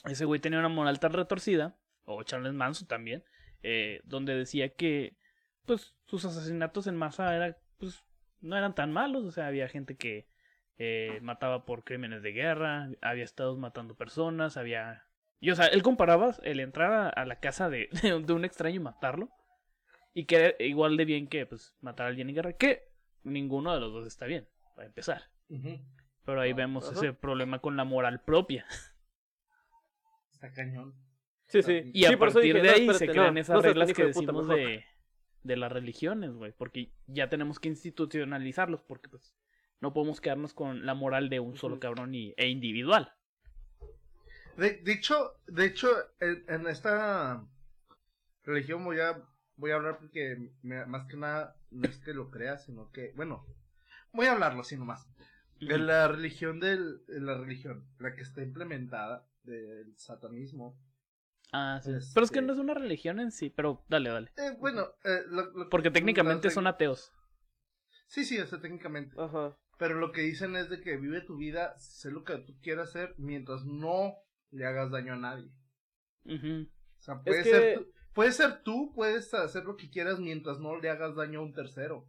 Ese 0.05 0.25
güey 0.25 0.41
tenía 0.41 0.59
una 0.59 0.69
moral 0.71 0.99
tan 0.99 1.13
retorcida, 1.13 1.77
o 2.05 2.23
Charles 2.23 2.55
Manson 2.55 2.89
también, 2.89 3.23
eh, 3.63 4.01
donde 4.05 4.35
decía 4.35 4.71
que, 4.71 5.17
pues, 5.67 5.95
sus 6.07 6.25
asesinatos 6.25 6.87
en 6.87 6.97
masa 6.97 7.35
era, 7.37 7.57
pues, 7.79 8.03
no 8.41 8.57
eran 8.57 8.75
tan 8.75 8.93
malos. 8.93 9.25
O 9.25 9.31
sea, 9.31 9.47
había 9.47 9.69
gente 9.69 9.97
que 9.97 10.27
eh, 10.79 11.21
mataba 11.23 11.65
por 11.65 11.85
crímenes 11.85 12.23
de 12.23 12.33
guerra, 12.33 12.89
había 13.01 13.25
estados 13.25 13.59
matando 13.59 13.95
personas, 13.97 14.57
había... 14.57 15.05
Y, 15.41 15.51
o 15.51 15.57
sea, 15.57 15.67
él 15.67 15.83
comparaba 15.83 16.37
el 16.45 16.61
entrar 16.61 16.93
a, 16.93 17.09
a 17.09 17.25
la 17.27 17.41
casa 17.41 17.69
de, 17.71 17.89
de 18.03 18.15
un- 18.15 18.27
de 18.27 18.33
un 18.33 18.45
extraño 18.45 18.77
y 18.77 18.81
matarlo, 18.81 19.31
y 20.15 20.27
que 20.27 20.37
era 20.37 20.65
igual 20.65 20.97
de 20.97 21.05
bien 21.05 21.29
que, 21.29 21.47
pues, 21.47 21.75
matar 21.81 22.07
a 22.07 22.09
alguien 22.11 22.29
en 22.29 22.37
guerra, 22.37 22.53
que 22.55 22.89
ninguno 23.25 23.75
de 23.75 23.81
los 23.81 23.93
dos 23.93 24.07
está 24.07 24.27
bien, 24.27 24.49
para 24.77 24.87
empezar. 24.87 25.25
Pero 26.25 26.41
ahí 26.41 26.53
Ah, 26.53 26.57
vemos 26.57 26.91
ese 26.93 27.13
problema 27.13 27.61
con 27.61 27.77
la 27.77 27.85
moral 27.85 28.21
propia. 28.23 28.67
Está 30.33 30.53
cañón. 30.53 30.95
Sí, 31.47 31.63
sí. 31.63 31.91
Y 31.93 32.05
a 32.07 32.11
Sí, 32.11 32.17
partir 32.19 32.41
dije, 32.41 32.61
de 32.61 32.71
no, 32.71 32.73
ahí 32.73 32.93
se 32.95 33.11
crean 33.11 33.37
no, 33.37 33.39
esas 33.39 33.57
no 33.57 33.63
reglas 33.63 33.93
que 33.93 34.05
decimos 34.05 34.49
de, 34.49 34.85
de 35.43 35.57
las 35.57 35.73
religiones, 35.73 36.33
güey. 36.33 36.53
Porque 36.53 36.93
ya 37.07 37.29
tenemos 37.29 37.59
que 37.61 37.69
institucionalizarlos, 37.69 38.83
porque 38.83 39.09
pues 39.09 39.35
no 39.81 39.93
podemos 39.93 40.21
quedarnos 40.21 40.55
con 40.55 40.87
la 40.87 40.95
moral 40.95 41.29
de 41.29 41.41
un 41.41 41.57
solo 41.57 41.81
cabrón 41.81 42.15
y, 42.15 42.35
e 42.37 42.49
individual. 42.49 43.13
De, 44.57 44.77
de 44.79 44.93
hecho, 44.93 45.33
de 45.47 45.65
hecho, 45.67 45.89
en, 46.21 46.45
en 46.49 46.67
esta 46.67 47.45
religión 48.45 48.85
voy 48.85 49.01
a, 49.01 49.23
voy 49.57 49.71
a 49.71 49.77
hablar 49.77 49.99
porque 49.99 50.51
me- 50.63 50.85
más 50.87 51.07
que 51.09 51.17
nada 51.17 51.57
no 51.71 51.89
es 51.89 51.99
que 51.99 52.13
lo 52.13 52.31
crea, 52.31 52.59
sino 52.59 52.91
que, 52.93 53.13
bueno, 53.17 53.47
voy 54.13 54.27
a 54.27 54.33
hablarlo 54.33 54.61
así 54.61 54.77
nomás. 54.77 55.09
En 55.61 55.87
la 55.87 56.09
religión 56.09 56.59
del, 56.61 57.03
en 57.09 57.25
la 57.25 57.39
religión, 57.39 57.87
la 57.99 58.15
que 58.17 58.23
está 58.23 58.43
implementada 58.43 59.27
del 59.45 59.97
satanismo. 59.97 60.77
Ah, 61.53 61.81
sí. 61.83 61.93
Este- 61.93 62.11
Pero 62.15 62.25
es 62.25 62.31
que 62.31 62.43
no 62.43 62.53
es 62.53 62.59
una 62.59 62.75
religión 62.75 63.21
en 63.21 63.31
sí, 63.31 63.51
pero 63.51 63.85
dale, 63.89 64.11
dale. 64.11 64.33
Eh, 64.39 64.57
bueno, 64.59 64.87
eh, 65.05 65.21
lo- 65.29 65.51
lo- 65.53 65.69
Porque 65.69 65.91
técnicamente 65.91 66.51
son 66.51 66.67
ateos. 66.67 67.13
Sí, 68.07 68.25
sí, 68.25 68.39
o 68.39 68.47
sea, 68.47 68.61
técnicamente. 68.61 69.15
Ajá. 69.19 69.57
Pero 69.79 69.95
lo 69.97 70.13
que 70.13 70.21
dicen 70.23 70.55
es 70.57 70.69
de 70.71 70.81
que 70.81 70.97
vive 70.97 71.21
tu 71.23 71.37
vida, 71.37 71.75
sé 71.79 72.11
lo 72.11 72.25
que 72.25 72.37
tú 72.39 72.55
quieras 72.63 72.91
hacer, 72.91 73.15
mientras 73.19 73.65
no 73.65 74.15
le 74.51 74.67
hagas 74.67 74.91
daño 74.91 75.15
a 75.15 75.17
nadie. 75.17 75.51
Ujú. 76.25 76.69
O 76.99 77.03
sea, 77.03 77.21
puede, 77.23 77.43
que- 77.43 77.51
ser, 77.51 77.79
tú, 77.79 77.93
puede 78.15 78.33
ser 78.33 78.63
tú, 78.63 78.93
puedes 78.95 79.33
hacer 79.35 79.65
lo 79.65 79.77
que 79.77 79.91
quieras 79.91 80.21
mientras 80.21 80.59
no 80.61 80.79
le 80.79 80.89
hagas 80.91 81.17
daño 81.17 81.41
a 81.41 81.43
un 81.43 81.53
tercero. 81.53 82.07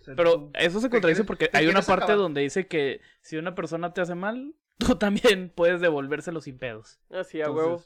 O 0.00 0.04
sea, 0.04 0.14
Pero 0.16 0.34
tú- 0.34 0.50
eso 0.54 0.80
se 0.80 0.90
contradice 0.90 1.22
quieres- 1.22 1.26
porque 1.26 1.50
hay 1.52 1.66
una 1.66 1.80
parte 1.82 2.04
acabar. 2.04 2.18
donde 2.18 2.40
dice 2.42 2.66
que 2.68 3.00
si 3.20 3.36
una 3.36 3.54
persona 3.54 3.92
te 3.92 4.00
hace 4.00 4.14
mal, 4.14 4.54
tú 4.78 4.96
también 4.96 5.52
puedes 5.54 5.80
devolvérselo 5.80 6.40
sin 6.40 6.58
pedos. 6.58 7.00
Así, 7.10 7.40
a 7.40 7.50
huevo. 7.50 7.82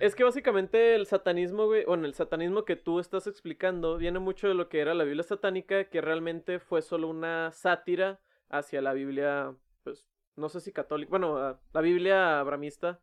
Es 0.00 0.14
que 0.14 0.24
básicamente 0.24 0.94
el 0.94 1.06
satanismo, 1.06 1.66
güey, 1.66 1.84
bueno, 1.84 2.06
el 2.06 2.14
satanismo 2.14 2.64
que 2.64 2.76
tú 2.76 2.98
estás 3.00 3.26
explicando 3.26 3.96
viene 3.98 4.18
mucho 4.18 4.48
de 4.48 4.54
lo 4.54 4.68
que 4.68 4.80
era 4.80 4.94
la 4.94 5.04
Biblia 5.04 5.22
satánica, 5.22 5.84
que 5.90 6.00
realmente 6.00 6.58
fue 6.58 6.82
solo 6.82 7.08
una 7.08 7.52
sátira 7.52 8.20
hacia 8.48 8.80
la 8.82 8.92
Biblia, 8.92 9.54
pues, 9.84 10.08
no 10.36 10.48
sé 10.48 10.60
si 10.60 10.72
católica, 10.72 11.10
bueno, 11.10 11.58
la 11.72 11.80
Biblia 11.80 12.40
abramista 12.40 13.00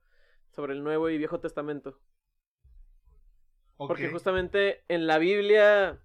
sobre 0.49 0.73
el 0.73 0.83
Nuevo 0.83 1.09
y 1.09 1.17
Viejo 1.17 1.39
Testamento. 1.39 1.99
Porque 3.77 4.09
justamente 4.09 4.83
en 4.89 5.07
la 5.07 5.19
Biblia 5.19 6.01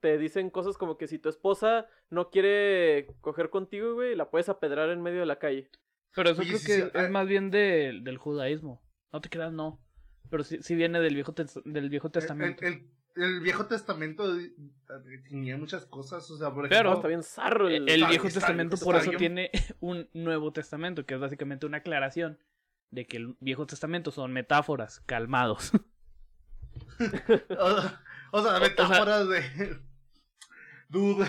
te 0.00 0.16
dicen 0.18 0.50
cosas 0.50 0.78
como 0.78 0.96
que 0.96 1.08
si 1.08 1.18
tu 1.18 1.28
esposa 1.28 1.88
no 2.10 2.30
quiere 2.30 3.08
coger 3.20 3.50
contigo, 3.50 3.94
güey, 3.94 4.14
la 4.14 4.30
puedes 4.30 4.48
apedrar 4.48 4.90
en 4.90 5.02
medio 5.02 5.20
de 5.20 5.26
la 5.26 5.38
calle. 5.40 5.68
Pero 6.14 6.30
eso 6.30 6.40
Oye, 6.42 6.50
creo 6.50 6.60
sí, 6.60 6.66
que 6.66 6.72
sí, 6.82 6.90
es 6.94 7.04
ah. 7.06 7.08
más 7.08 7.26
bien 7.26 7.50
del- 7.50 8.04
del 8.04 8.16
judaísmo. 8.18 8.80
No 9.12 9.20
te 9.20 9.28
creas, 9.28 9.52
no. 9.52 9.80
Pero 10.30 10.44
sí, 10.44 10.58
sí 10.62 10.74
viene 10.74 11.00
del 11.00 11.14
viejo, 11.14 11.34
del 11.64 11.88
viejo 11.90 12.10
testamento. 12.10 12.64
el- 12.64 12.86
el 13.16 13.40
Viejo 13.40 13.64
Testamento 13.64 14.24
tenía 15.30 15.56
muchas 15.56 15.86
cosas, 15.86 16.30
o 16.30 16.36
sea, 16.36 16.50
por 16.52 16.68
Pero- 16.68 16.90
ejemplo... 16.90 16.94
Está 16.96 17.08
bien 17.08 17.22
zarro 17.22 17.68
el... 17.68 17.88
El 17.88 17.94
está- 18.02 18.08
Viejo 18.10 18.26
está- 18.26 18.40
Testamento 18.40 18.74
está 18.74 18.84
por 18.84 18.96
eso 18.96 19.08
bien. 19.08 19.18
tiene 19.18 19.50
un 19.80 20.06
Nuevo 20.12 20.52
Testamento, 20.52 21.06
que 21.06 21.14
es 21.14 21.20
básicamente 21.20 21.64
una 21.64 21.78
aclaración 21.78 22.38
de 22.90 23.06
que 23.06 23.16
el 23.16 23.34
Viejo 23.40 23.66
Testamento 23.66 24.10
son 24.10 24.34
metáforas, 24.34 25.00
calmados. 25.06 25.72
o, 27.58 28.38
o 28.38 28.42
sea, 28.42 28.60
metáforas 28.60 29.28
de... 29.28 29.78
Dude. 30.88 31.26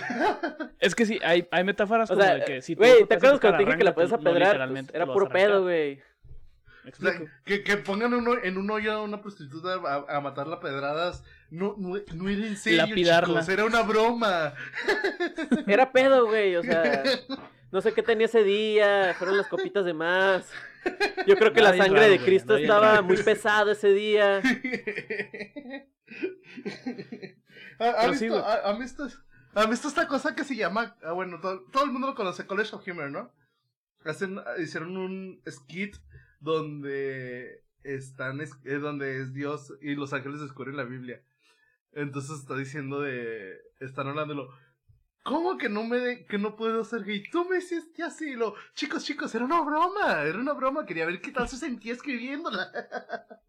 es 0.79 0.93
que 0.93 1.05
sí, 1.05 1.19
hay, 1.23 1.47
hay 1.51 1.63
metáforas 1.63 2.11
O 2.11 2.13
como 2.13 2.25
sea, 2.25 2.35
de 2.35 2.45
que 2.45 2.61
si 2.61 2.75
tu 2.75 2.79
güey, 2.83 3.05
¿te 3.07 3.15
acuerdas 3.15 3.39
cuando 3.39 3.57
te 3.57 3.65
dije 3.65 3.77
que 3.77 3.83
la 3.85 3.95
puedes 3.95 4.11
pues, 4.11 4.21
apedrar? 4.21 4.47
literalmente 4.49 4.91
Pues, 4.91 5.01
era 5.03 5.11
puro 5.13 5.29
pedo, 5.29 5.63
güey. 5.63 5.99
Que, 7.45 7.63
que 7.63 7.77
pongan 7.77 8.13
uno, 8.13 8.35
en 8.41 8.57
un 8.57 8.69
hoyo 8.71 8.91
a 8.93 9.01
una 9.03 9.21
prostituta 9.21 9.75
a, 9.75 10.05
a 10.17 10.21
matarla 10.21 10.55
a 10.55 10.59
pedradas. 10.59 11.23
No, 11.49 11.75
no, 11.77 11.95
no 12.13 12.29
era 12.29 12.45
en 12.47 12.57
serio, 12.57 12.85
Lapidarla. 12.85 13.27
chicos, 13.41 13.49
era 13.49 13.65
una 13.65 13.81
broma. 13.83 14.53
Era 15.67 15.91
pedo, 15.91 16.25
güey, 16.27 16.55
o 16.55 16.63
sea... 16.63 17.03
No 17.71 17.81
sé 17.81 17.93
qué 17.93 18.01
tenía 18.01 18.27
ese 18.27 18.43
día, 18.43 19.13
fueron 19.17 19.35
las 19.37 19.47
copitas 19.47 19.83
de 19.83 19.93
más. 19.93 20.49
Yo 21.25 21.35
creo 21.35 21.51
que 21.51 21.61
la 21.61 21.75
sangre 21.75 21.99
raro, 21.99 22.11
de 22.11 22.19
Cristo 22.19 22.55
estaba 22.55 22.91
raro. 22.93 23.03
muy 23.03 23.17
pesada 23.17 23.73
ese 23.73 23.91
día. 23.91 24.41
¿Ha, 27.79 27.89
ha 27.89 28.01
Pero 28.01 28.13
sí, 28.15 28.25
visto, 28.25 28.45
ha- 28.45 28.69
han 28.69 28.79
visto, 28.79 29.07
han 29.53 29.69
visto 29.69 29.87
esta 29.87 30.07
cosa 30.07 30.33
que 30.35 30.43
se 30.43 30.55
llama, 30.55 30.95
ah, 31.03 31.11
bueno, 31.11 31.39
todo, 31.41 31.61
todo 31.71 31.83
el 31.83 31.91
mundo 31.91 32.07
lo 32.07 32.15
conoce, 32.15 32.45
College 32.47 32.75
of 32.75 32.87
Humor, 32.87 33.11
¿no? 33.11 33.31
Hacen, 34.05 34.39
hicieron 34.59 34.95
un 34.95 35.41
skit 35.49 35.97
donde 36.39 37.63
están, 37.83 38.41
es- 38.41 38.57
eh, 38.65 38.75
donde 38.75 39.21
es 39.21 39.33
Dios 39.33 39.73
y 39.81 39.95
los 39.95 40.13
ángeles 40.13 40.41
descubren 40.41 40.77
la 40.77 40.83
Biblia. 40.83 41.21
Entonces 41.93 42.39
está 42.39 42.55
diciendo 42.55 43.01
de, 43.01 43.55
están 43.79 44.07
hablándolo. 44.07 44.49
¿Cómo 45.23 45.57
que 45.57 45.67
no 45.67 45.83
me 45.83 45.97
de- 45.97 46.25
que 46.25 46.37
no 46.37 46.55
puedo 46.55 46.83
ser 46.83 47.03
gay? 47.03 47.23
Tú 47.29 47.45
me 47.49 47.57
hiciste 47.57 48.03
así, 48.03 48.33
lo, 48.35 48.55
chicos, 48.75 49.03
chicos, 49.03 49.33
era 49.35 49.43
una 49.45 49.61
broma, 49.61 50.21
era 50.23 50.37
una 50.39 50.53
broma, 50.53 50.85
quería 50.85 51.05
ver 51.05 51.19
qué 51.21 51.31
tal 51.31 51.49
se 51.49 51.57
sentía 51.57 51.93
escribiéndola. 51.93 52.71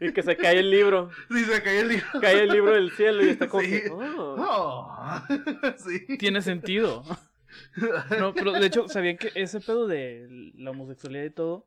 Y 0.00 0.12
que 0.12 0.22
se 0.22 0.36
cae 0.36 0.60
el 0.60 0.70
libro. 0.70 1.10
Y 1.28 1.40
se 1.40 1.62
cayó 1.62 1.80
el 1.80 1.88
libro. 1.88 2.06
Cae 2.20 2.42
el 2.44 2.48
libro 2.48 2.72
del 2.72 2.90
cielo 2.92 3.22
y 3.24 3.30
está 3.30 3.48
como 3.48 3.62
Sí. 3.62 3.70
que, 3.70 3.90
oh. 3.90 4.36
Oh. 4.38 5.22
sí. 5.76 6.16
Tiene 6.16 6.40
sentido. 6.42 7.02
No, 8.18 8.32
pero 8.32 8.52
de 8.52 8.64
hecho, 8.64 8.88
¿sabían 8.88 9.18
que 9.18 9.30
ese 9.34 9.60
pedo 9.60 9.86
de 9.86 10.26
la 10.54 10.70
homosexualidad 10.70 11.24
y 11.24 11.30
todo 11.30 11.66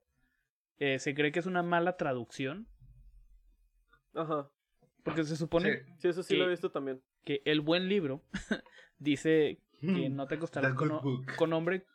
eh, 0.79 0.99
se 0.99 1.13
cree 1.15 1.31
que 1.31 1.39
es 1.39 1.45
una 1.45 1.63
mala 1.63 1.97
traducción? 1.97 2.67
Ajá. 4.13 4.49
Porque 5.03 5.23
se 5.23 5.35
supone 5.35 5.83
Sí. 5.83 5.93
Sí, 5.99 6.07
eso 6.09 6.23
sí 6.23 6.33
Que- 6.33 6.39
lo 6.39 6.45
he 6.45 6.49
visto 6.49 6.71
también. 6.71 7.01
que 7.23 7.41
el 7.45 7.61
buen 7.61 7.87
libro 7.89 8.23
dice 8.97 9.61
que 9.81 10.09
no 10.09 10.25
te 10.27 10.35
acostarás 10.35 10.71
The 10.75 11.35
con, 11.37 11.53
hombre, 11.53 11.85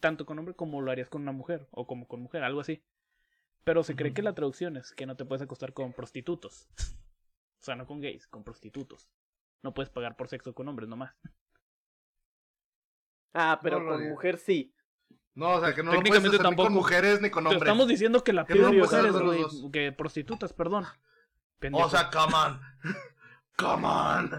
tanto 0.00 0.26
con 0.26 0.38
hombre 0.38 0.54
como 0.54 0.80
lo 0.82 0.90
harías 0.90 1.08
con 1.08 1.22
una 1.22 1.32
mujer, 1.32 1.66
o 1.70 1.86
como 1.86 2.06
con 2.06 2.20
mujer, 2.20 2.42
algo 2.42 2.60
así. 2.60 2.82
Pero 3.64 3.84
se 3.84 3.94
cree 3.96 4.12
que 4.12 4.22
la 4.22 4.34
traducción 4.34 4.76
es 4.76 4.92
que 4.92 5.06
no 5.06 5.16
te 5.16 5.24
puedes 5.24 5.40
acostar 5.42 5.72
con 5.72 5.92
prostitutos. 5.92 6.68
o 7.60 7.62
sea, 7.64 7.76
no 7.76 7.86
con 7.86 8.00
gays, 8.00 8.26
con 8.26 8.42
prostitutos. 8.44 9.10
No 9.62 9.72
puedes 9.72 9.88
pagar 9.90 10.16
por 10.16 10.28
sexo 10.28 10.52
con 10.52 10.68
hombres 10.68 10.88
nomás. 10.88 11.14
Ah, 13.32 13.60
pero 13.62 13.80
No 13.80 13.88
con 13.92 14.08
mujer 14.10 14.36
sí. 14.38 14.74
No, 15.34 15.50
o 15.54 15.60
sea, 15.64 15.74
que 15.74 15.82
no 15.82 15.92
lo 15.92 16.00
puedes 16.00 16.04
Técnicamente 16.04 16.36
hacer 16.36 16.40
ni 16.40 16.44
tampoco. 16.50 16.66
con 16.66 16.74
mujeres 16.74 17.20
ni 17.22 17.30
con 17.30 17.44
Te 17.44 17.48
hombres. 17.48 17.62
estamos 17.62 17.88
diciendo 17.88 18.22
que 18.22 18.32
la 18.32 18.44
Que 18.44 18.54
no 18.56 18.72
mujeres, 18.72 19.12
güey. 19.12 19.44
Que 19.72 19.92
prostitutas, 19.92 20.52
perdón. 20.52 20.84
Pendejo. 21.58 21.86
O 21.86 21.90
sea, 21.90 22.10
come 22.10 22.34
on. 22.34 22.60
Come 23.56 23.86
on. 23.86 24.30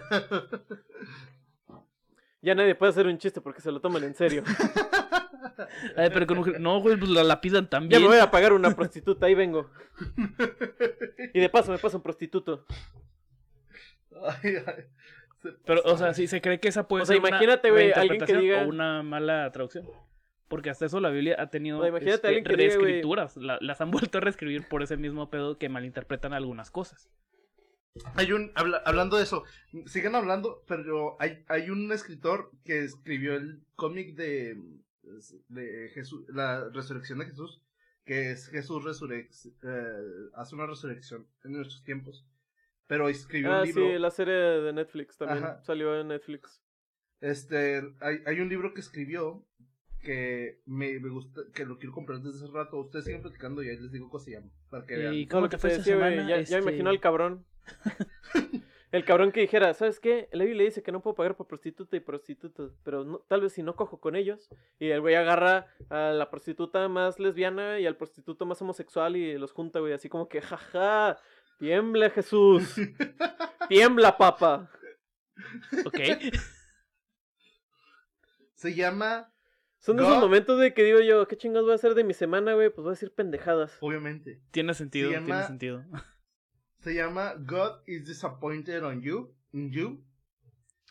Ya 2.41 2.55
nadie 2.55 2.75
puede 2.75 2.89
hacer 2.91 3.07
un 3.07 3.17
chiste 3.17 3.39
porque 3.41 3.61
se 3.61 3.71
lo 3.71 3.79
toman 3.79 4.03
en 4.03 4.15
serio. 4.15 4.43
Ay, 5.95 6.09
pero 6.13 6.27
con 6.27 6.37
mujer- 6.37 6.59
No, 6.59 6.79
güey, 6.81 6.97
pues 6.97 7.09
la 7.09 7.23
lapidan 7.23 7.65
Ya 7.65 7.69
también. 7.69 8.01
me 8.01 8.07
voy 8.07 8.17
a 8.17 8.29
pagar 8.31 8.51
una 8.53 8.75
prostituta, 8.75 9.27
ahí 9.27 9.35
vengo. 9.35 9.69
Y 11.33 11.39
de 11.39 11.49
paso 11.49 11.71
me 11.71 11.77
pasa 11.77 11.97
un 11.97 12.03
prostituto. 12.03 12.65
Ay, 14.25 14.55
ay. 14.65 14.85
Pero, 15.65 15.81
o 15.85 15.97
sea, 15.97 16.13
sí 16.13 16.27
se 16.27 16.41
cree 16.41 16.59
que 16.59 16.67
esa 16.69 16.87
puede 16.87 17.03
O 17.03 17.05
sea, 17.05 17.13
ser 17.15 17.19
una 17.21 17.29
imagínate, 17.29 17.71
güey, 17.71 17.91
alguien 17.93 18.25
que 18.25 18.35
diga- 18.37 18.63
o 18.65 18.67
una 18.67 19.03
mala 19.03 19.49
traducción. 19.51 19.85
Porque 20.53 20.69
hasta 20.69 20.85
eso 20.85 20.99
la 20.99 21.09
Biblia 21.09 21.35
ha 21.39 21.49
tenido 21.49 21.79
O 21.79 21.81
sea, 21.81 21.89
imagínate 21.89 22.27
este, 22.37 22.51
diga, 22.51 22.51
reescrituras. 22.55 23.37
La- 23.37 23.57
las 23.59 23.81
han 23.81 23.89
vuelto 24.11 24.19
a 24.19 24.21
reescribir 24.21 24.67
por 24.67 24.83
ese 24.83 24.97
mismo 24.97 25.31
pedo 25.31 25.57
que 25.57 25.67
malinterpretan 25.67 26.31
algunas 26.31 26.69
cosas. 26.69 27.09
Hay 28.13 28.31
un, 28.33 28.51
habla- 28.53 28.83
hablando 28.85 29.17
de 29.17 29.23
eso, 29.23 29.43
sigan 29.87 30.13
hablando, 30.13 30.63
pero 30.67 31.15
hay, 31.19 31.43
hay 31.47 31.71
un 31.71 31.91
escritor 31.91 32.51
que 32.63 32.83
escribió 32.83 33.33
el 33.35 33.63
cómic 33.75 34.15
de, 34.15 34.61
de 35.49 35.89
Jesús, 35.95 36.23
la 36.29 36.69
resurrección 36.69 37.17
de 37.17 37.25
Jesús, 37.25 37.59
que 38.05 38.29
es 38.31 38.47
Jesús 38.49 38.83
resurrec, 38.83 39.31
eh, 39.63 40.29
hace 40.35 40.53
una 40.53 40.67
resurrección 40.67 41.25
en 41.45 41.53
nuestros 41.53 41.83
tiempos. 41.83 42.23
pero 42.85 43.09
escribió 43.09 43.51
Ah, 43.53 43.61
un 43.61 43.65
libro. 43.65 43.87
sí, 43.87 43.97
la 43.97 44.11
serie 44.11 44.33
de 44.35 44.71
Netflix 44.73 45.17
también 45.17 45.43
Ajá. 45.43 45.63
salió 45.63 45.99
en 45.99 46.09
Netflix. 46.09 46.61
Este, 47.21 47.81
hay, 48.01 48.17
hay 48.25 48.39
un 48.41 48.49
libro 48.49 48.73
que 48.73 48.81
escribió 48.81 49.45
que 50.03 50.61
me, 50.65 50.99
me 50.99 51.09
gusta, 51.09 51.41
que 51.53 51.65
lo 51.65 51.77
quiero 51.77 51.93
comprar 51.93 52.19
desde 52.19 52.43
hace 52.45 52.53
rato. 52.53 52.77
Ustedes 52.77 53.05
siguen 53.05 53.21
platicando 53.21 53.63
y 53.63 53.69
ahí 53.69 53.77
les 53.77 53.91
digo 53.91 54.09
cómo 54.09 54.23
se 54.23 54.31
llama, 54.31 54.47
para 54.69 54.85
que 54.85 54.97
vean. 54.97 55.13
Y 55.13 55.25
lo 55.25 55.43
te 55.43 55.49
que 55.49 55.57
fue 55.57 55.69
te 55.71 55.77
decía, 55.77 55.95
güey, 55.97 56.11
semana. 56.11 56.29
ya, 56.29 56.35
ya 56.35 56.41
Este, 56.41 56.55
me 56.57 56.61
imagino 56.61 56.89
al 56.89 56.99
cabrón. 56.99 57.45
el 58.91 59.05
cabrón 59.05 59.31
que 59.31 59.41
dijera, 59.41 59.73
¿sabes 59.73 59.99
qué? 59.99 60.27
El 60.31 60.39
Levi 60.39 60.53
le 60.53 60.65
dice 60.65 60.83
que 60.83 60.91
no 60.91 61.01
puedo 61.01 61.15
pagar 61.15 61.35
por 61.35 61.47
prostituta 61.47 61.95
y 61.95 61.99
prostitutos, 62.01 62.77
pero 62.83 63.03
no- 63.03 63.19
tal 63.27 63.41
vez 63.41 63.53
si 63.53 63.63
no 63.63 63.75
cojo 63.75 63.99
con 63.99 64.15
ellos. 64.15 64.49
Y 64.79 64.89
el 64.89 65.01
güey 65.01 65.15
agarra 65.15 65.67
a 65.89 66.11
la 66.11 66.29
prostituta 66.29 66.87
más 66.89 67.19
lesbiana 67.19 67.79
y 67.79 67.87
al 67.87 67.97
prostituto 67.97 68.45
más 68.45 68.61
homosexual 68.61 69.15
y 69.15 69.37
los 69.37 69.51
junta, 69.51 69.79
güey, 69.79 69.93
así 69.93 70.09
como 70.09 70.27
que, 70.27 70.41
jaja, 70.41 71.17
tiembla 71.59 72.09
Jesús, 72.09 72.75
tiembla 73.69 74.17
papa. 74.17 74.69
Ok. 75.85 75.99
Se 78.53 78.75
llama, 78.75 79.32
Son 79.83 79.97
de 79.97 80.03
esos 80.03 80.19
momentos 80.19 80.59
de 80.59 80.73
que 80.73 80.83
digo 80.83 81.01
yo, 81.01 81.27
¿qué 81.27 81.35
chingados 81.37 81.65
voy 81.65 81.73
a 81.73 81.75
hacer 81.75 81.93
de 81.93 82.03
mi 82.05 82.13
semana, 82.13 82.53
güey? 82.53 82.69
Pues 82.69 82.83
voy 82.83 82.91
a 82.91 82.91
decir 82.91 83.13
pendejadas. 83.13 83.77
obviamente, 83.81 84.41
Tiene 84.51 84.73
sentido, 84.73 85.11
Se 85.11 85.17
tiene 85.19 85.43
sentido. 85.43 85.83
se 86.79 86.93
llama 86.95 87.33
God 87.37 87.81
is 87.87 88.05
disappointed 88.05 88.81
on 88.83 89.01
you, 89.01 89.35
in 89.51 89.71
you. 89.71 90.03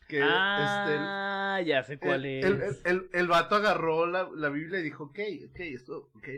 Que 0.08 0.18
este, 0.18 0.26
Ah, 0.28 1.60
ya 1.64 1.82
sé 1.84 1.98
cuál 1.98 2.26
el, 2.26 2.44
es. 2.44 2.44
el, 2.44 2.62
el, 2.62 2.76
el- 2.84 3.10
el 3.14 3.26
vato 3.28 3.54
agarró 3.54 4.06
la, 4.06 4.28
la 4.34 4.50
Biblia 4.50 4.80
y 4.80 4.82
dijo, 4.82 5.04
ok, 5.04 5.18
ok, 5.50 5.60
esto, 5.60 6.10
ok. 6.14 6.28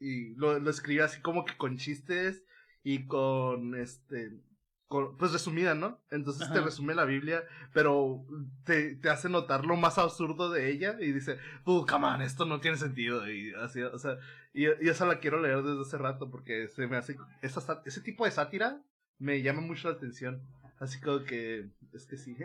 Y 0.00 0.34
lo, 0.34 0.58
lo 0.58 0.70
escribió 0.70 1.04
así 1.04 1.20
como 1.20 1.44
que 1.44 1.56
con 1.56 1.76
chistes 1.76 2.42
y 2.82 3.06
con, 3.06 3.76
este, 3.76 4.32
pues 4.90 5.32
resumida, 5.32 5.74
¿no? 5.74 6.00
Entonces 6.10 6.52
te 6.52 6.60
resume 6.60 6.94
la 6.94 7.04
Biblia, 7.04 7.44
pero 7.72 8.24
te, 8.64 8.96
te 8.96 9.08
hace 9.08 9.28
notar 9.28 9.64
lo 9.64 9.76
más 9.76 9.98
absurdo 9.98 10.50
de 10.50 10.70
ella 10.70 10.96
y 11.00 11.12
dice, 11.12 11.38
uh, 11.64 11.86
come 11.86 12.06
on, 12.08 12.22
esto 12.22 12.44
no 12.44 12.60
tiene 12.60 12.76
sentido. 12.76 13.30
Y 13.30 13.52
así, 13.54 13.80
o 13.82 13.98
sea, 13.98 14.18
y, 14.52 14.64
y 14.66 14.88
esa 14.88 15.06
la 15.06 15.20
quiero 15.20 15.40
leer 15.40 15.62
desde 15.62 15.82
hace 15.82 15.96
rato 15.96 16.28
porque 16.30 16.66
se 16.68 16.86
me 16.88 16.96
hace, 16.96 17.16
esa, 17.40 17.82
ese 17.86 18.00
tipo 18.00 18.24
de 18.24 18.32
sátira 18.32 18.82
me 19.18 19.40
llama 19.42 19.60
mucho 19.60 19.88
la 19.88 19.94
atención. 19.94 20.42
Así 20.80 21.00
como 21.00 21.22
que, 21.24 21.68
es 21.92 22.06
que 22.06 22.16
sí. 22.16 22.36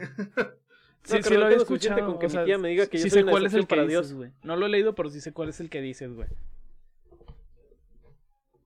Sí, 1.04 1.18
No, 1.18 1.22
sí 1.24 1.34
lo 1.36 1.46
había 1.46 1.58
escuchado. 1.58 2.04
con 2.04 2.18
que 2.18 2.26
o 2.26 2.30
mi 2.30 2.46
tía 2.46 2.58
me 2.58 2.70
diga 2.70 2.88
que 2.88 2.98
yo 2.98 3.04
soy 3.04 3.12
sé 3.12 3.24
una 3.24 3.32
cuál 3.32 3.46
es 3.46 3.54
el 3.54 3.68
que 3.68 3.88
Dios. 3.88 4.14
güey. 4.14 4.32
No 4.41 4.56
lo 4.56 4.66
he 4.66 4.70
leído, 4.70 4.96
pero 4.96 5.12
sí 5.12 5.22
sé 5.22 5.34
cuál 5.34 5.50
es 5.50 5.60
el 5.60 5.70
que 5.70 5.80
dices, 5.80 6.12
güey. 6.12 6.28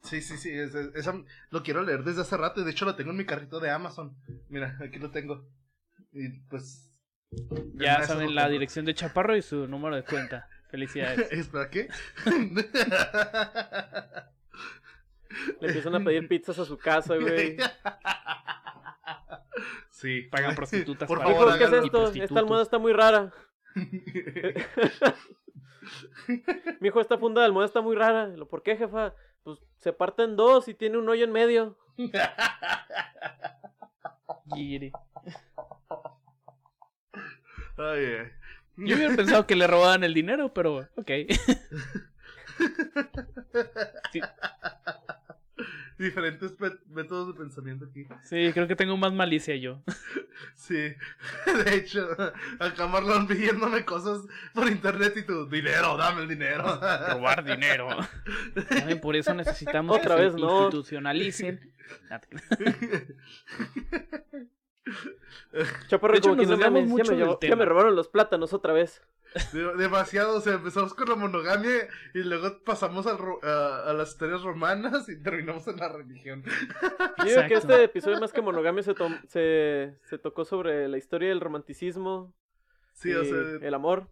Sí, 0.03 0.21
sí, 0.21 0.37
sí, 0.37 0.49
es- 0.51 0.75
es- 0.75 0.95
esa 0.95 1.13
lo 1.49 1.63
quiero 1.63 1.83
leer 1.83 2.03
desde 2.03 2.21
hace 2.21 2.37
rato 2.37 2.61
y 2.61 2.63
de 2.63 2.71
hecho 2.71 2.85
lo 2.85 2.95
tengo 2.95 3.11
en 3.11 3.17
mi 3.17 3.25
carrito 3.25 3.59
de 3.59 3.69
Amazon. 3.69 4.15
Mira, 4.49 4.77
aquí 4.81 4.99
lo 4.99 5.11
tengo. 5.11 5.47
Y 6.11 6.29
pues... 6.49 6.85
Ya 7.75 8.01
saben 8.03 8.33
la 8.33 8.49
dirección 8.49 8.85
de 8.85 8.95
Chaparro 8.95 9.35
y 9.35 9.41
su 9.41 9.67
número 9.67 9.95
de 9.95 10.03
cuenta. 10.03 10.47
Felicidades. 10.71 11.27
Espera, 11.31 11.69
¿qué? 11.69 11.89
Le 15.59 15.67
empiezan 15.67 15.95
a 15.95 16.03
pedir 16.03 16.27
pizzas 16.27 16.57
a 16.59 16.65
su 16.65 16.77
casa, 16.77 17.15
güey. 17.17 17.57
sí. 19.91 20.21
Pagan 20.31 20.55
prostitutas 20.55 21.07
Por 21.07 21.19
para- 21.19 21.31
Hijo, 21.31 21.39
favor, 21.39 21.57
¿qué 21.57 21.63
es 21.65 21.73
esto? 21.83 22.11
Esta 22.11 22.39
almohada 22.39 22.63
está 22.63 22.79
muy 22.79 22.93
rara. 22.93 23.31
Mi 26.79 26.87
hijo, 26.87 27.01
esta 27.01 27.17
funda 27.17 27.41
de 27.41 27.45
almohada 27.47 27.67
está 27.67 27.81
muy 27.81 27.95
rara. 27.95 28.27
Lo, 28.27 28.47
¿Por 28.47 28.63
qué, 28.63 28.77
jefa? 28.77 29.13
Pues 29.49 29.59
se 29.79 29.93
parte 29.93 30.23
en 30.23 30.35
dos 30.35 30.67
y 30.67 30.75
tiene 30.75 30.99
un 30.99 31.09
hoyo 31.09 31.23
en 31.23 31.31
medio. 31.31 31.75
Gire. 34.53 34.91
Ay, 37.77 38.05
ay. 38.05 38.27
Yo 38.77 38.95
hubiera 38.95 39.15
pensado 39.15 39.47
que 39.47 39.55
le 39.55 39.65
robaban 39.65 40.03
el 40.03 40.13
dinero, 40.13 40.53
pero 40.53 40.87
ok. 40.95 41.11
Sí, 44.11 44.21
Diferentes 45.99 46.53
métodos 46.87 47.27
de 47.27 47.33
pensamiento 47.33 47.85
aquí. 47.85 48.07
sí, 48.23 48.51
creo 48.53 48.67
que 48.67 48.75
tengo 48.77 48.95
más 48.97 49.13
malicia 49.13 49.55
yo. 49.57 49.83
Sí. 50.55 50.73
De 51.65 51.75
hecho, 51.75 52.07
acá 52.59 52.87
Marlon 52.87 53.27
pidiéndome 53.27 53.83
cosas 53.83 54.21
por 54.53 54.69
internet 54.69 55.13
y 55.17 55.23
tú, 55.23 55.45
dinero, 55.49 55.97
dame 55.97 56.21
el 56.21 56.29
dinero. 56.29 56.63
Robar 57.11 57.43
dinero. 57.43 57.89
Ay, 58.85 58.95
por 58.95 59.17
eso 59.17 59.33
necesitamos 59.33 59.97
Otra 59.97 60.15
que 60.15 60.21
vez 60.21 60.33
se 60.35 60.39
no. 60.39 60.61
institucionalicen. 60.63 61.73
Chaparro, 65.87 66.13
De 66.13 66.19
hecho, 66.19 66.29
como 66.29 66.41
que 66.41 66.47
nos 66.47 66.57
no 66.59 66.65
mames, 66.65 66.83
desviamos 66.83 67.07
ya 67.09 67.25
mucho 67.25 67.37
me, 67.41 67.47
ya 67.49 67.55
me 67.55 67.65
robaron 67.65 67.95
los 67.95 68.07
plátanos 68.07 68.53
otra 68.53 68.73
vez. 68.73 69.01
De- 69.53 69.75
demasiado, 69.75 70.37
o 70.37 70.41
sea, 70.41 70.53
empezamos 70.53 70.95
con 70.95 71.07
la 71.07 71.15
monogamia 71.15 71.87
y 72.15 72.19
luego 72.23 72.63
pasamos 72.63 73.05
al 73.05 73.19
ro- 73.19 73.39
a, 73.43 73.89
a 73.89 73.93
las 73.93 74.09
historias 74.09 74.41
romanas 74.41 75.07
y 75.07 75.21
terminamos 75.21 75.67
en 75.67 75.77
la 75.77 75.89
religión. 75.89 76.43
Yo 77.19 77.25
digo 77.25 77.41
que 77.47 77.53
este 77.53 77.83
episodio 77.83 78.19
más 78.19 78.33
que 78.33 78.41
monogamia 78.41 78.81
se, 78.81 78.95
se, 79.27 79.95
se 80.03 80.17
tocó 80.17 80.45
sobre 80.45 80.87
la 80.87 80.97
historia 80.97 81.29
del 81.29 81.41
romanticismo 81.41 82.33
Sí, 82.93 83.11
y 83.11 83.13
o 83.13 83.23
sea, 83.23 83.37
el 83.67 83.73
amor. 83.73 84.07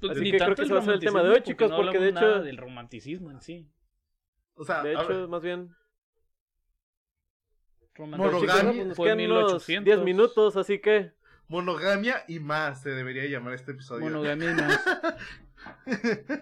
Pues 0.00 0.12
Así 0.12 0.30
que 0.32 0.38
creo 0.38 0.54
que 0.54 0.62
ese 0.62 0.72
va 0.72 0.80
a 0.80 0.84
ser 0.84 0.94
el 0.94 1.00
tema 1.00 1.22
de 1.22 1.28
hoy, 1.28 1.42
chicos, 1.42 1.70
no 1.70 1.76
porque 1.76 1.98
de 1.98 2.08
hecho- 2.08 2.42
del 2.42 2.56
romanticismo 2.56 3.30
en 3.30 3.40
sí. 3.42 3.68
o 4.54 4.64
sea, 4.64 4.82
De 4.82 4.94
hecho, 4.94 5.06
ver, 5.08 5.28
más 5.28 5.42
bien... 5.42 5.74
Pues 7.94 8.08
nos 8.08 8.18
fue 8.96 9.10
en 9.10 9.18
quedan 9.18 9.30
unos 9.30 9.58
1800. 9.58 9.84
10 9.84 9.98
minutos, 10.04 10.56
así 10.56 10.80
que... 10.80 11.12
monogamia 11.48 12.24
y 12.28 12.40
más 12.40 12.82
se 12.82 12.90
debería 12.90 13.26
llamar 13.26 13.54
este 13.54 13.72
episodio. 13.72 14.04
Monogamia 14.04 14.50
y 14.50 14.54
más. 14.54 14.80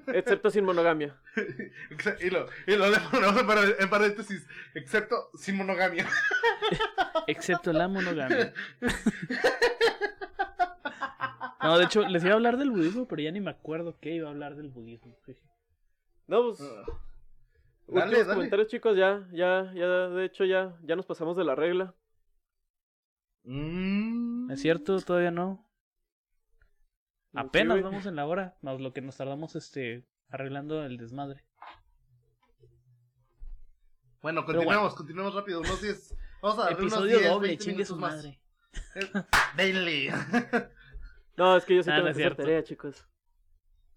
Excepto 0.15 0.51
sin 0.51 0.65
monogamia. 0.65 1.17
Y 2.21 2.31
lo, 2.31 2.47
y 2.67 2.77
lo 2.77 2.87
ponemos 3.11 3.41
en 3.41 3.47
par- 3.47 3.77
en 3.79 3.91
paréntesis, 3.91 4.47
excepto 4.75 5.31
sin 5.35 5.57
monogamia. 5.57 6.07
Excepto 7.27 7.73
la 7.73 7.89
monogamia. 7.89 8.53
No, 11.63 11.77
de 11.77 11.85
hecho, 11.85 12.09
les 12.09 12.23
iba 12.23 12.33
a 12.33 12.37
hablar 12.37 12.57
del 12.57 12.71
budismo, 12.71 13.07
pero 13.07 13.21
ya 13.21 13.31
ni 13.33 13.41
me 13.41 13.51
acuerdo 13.51 13.99
qué 14.01 14.15
iba 14.15 14.29
a 14.29 14.31
hablar 14.31 14.57
del 14.57 14.71
budismo. 14.71 15.15
No, 16.27 16.43
pues... 16.43 16.63
Dale, 17.93 18.07
últimos 18.07 18.27
dale. 18.27 18.37
comentarios, 18.37 18.69
chicos, 18.69 18.97
ya, 18.97 19.27
ya, 19.33 19.73
ya, 19.75 19.87
de 19.87 20.25
hecho, 20.25 20.45
ya, 20.45 20.77
ya 20.83 20.97
nos 20.97 21.07
pasamos 21.07 21.37
de 21.37 21.45
la 21.45 21.55
regla. 21.55 21.95
Mm. 23.45 24.51
¿Es 24.51 24.61
cierto? 24.61 25.01
Todavía 25.01 25.31
no. 25.31 25.67
Apenas 27.35 27.77
Sí, 27.77 27.81
güey. 27.83 27.93
vamos 27.93 28.07
en 28.07 28.17
la 28.17 28.27
hora, 28.27 28.57
más 28.61 28.81
lo 28.81 28.93
que 28.93 29.01
nos 29.01 29.17
tardamos 29.17 29.55
este 29.57 30.05
arreglando 30.29 30.85
el 30.85 30.97
desmadre. 30.97 31.45
Bueno, 34.23 34.45
continuemos, 34.45 34.95
continuemos 34.95 35.35
rápido. 35.35 35.61
Unos 35.61 35.81
10. 35.81 36.15
Vamos 36.43 36.59
a 36.59 36.63
darle 36.65 36.79
unos 36.79 36.93
Episodio 36.93 37.19
10, 37.19 37.31
doble, 37.31 37.49
20 37.49 37.65
chingue 37.65 37.85
su 37.85 37.97
minutos 37.97 38.11
más. 38.13 38.25
madre. 38.25 38.41
Denle. 39.57 40.11
No, 41.37 41.57
es 41.57 41.65
que 41.65 41.75
yo 41.77 41.83
sí 41.83 41.89
Ah, 41.89 41.95
tengo 41.95 42.05
no 42.05 42.11
es 42.11 42.19
que 42.19 42.35
tarea, 42.35 42.63
chicos. 42.63 43.07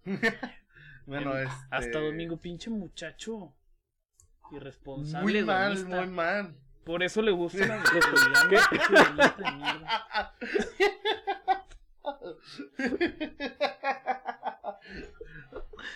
bueno, 1.06 1.36
Em, 1.36 1.46
este... 1.46 1.66
Hasta 1.70 2.00
domingo, 2.00 2.38
pinche 2.38 2.70
muchacho. 2.70 3.54
Irresponsable. 4.56 5.22
Muy 5.32 5.44
mal, 5.44 5.72
hedonista. 5.72 5.96
muy 6.00 6.10
mal. 6.14 6.54
Por 6.84 7.02
eso 7.02 7.22
le 7.22 7.30
gusta 7.32 7.66
la 7.66 7.82
¿Qué? 7.92 8.00
poligamia, 8.10 8.60
pinche 8.70 8.86
hedonista 8.94 9.36
de 9.38 9.52
mierda. 9.56 10.34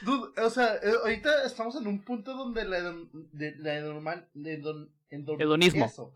Dude, 0.04 0.40
o 0.40 0.50
sea, 0.50 0.76
eh, 0.76 0.92
ahorita 1.02 1.44
estamos 1.44 1.74
en 1.76 1.86
un 1.86 2.02
punto 2.02 2.34
donde 2.36 2.64
la, 2.64 2.80
de, 3.32 3.54
la 3.58 3.74
hedonman- 3.80 4.26
de 4.34 4.60
hedon- 4.62 4.90
hedon- 5.10 5.40
Hedonismo. 5.40 5.84
eso. 5.86 6.12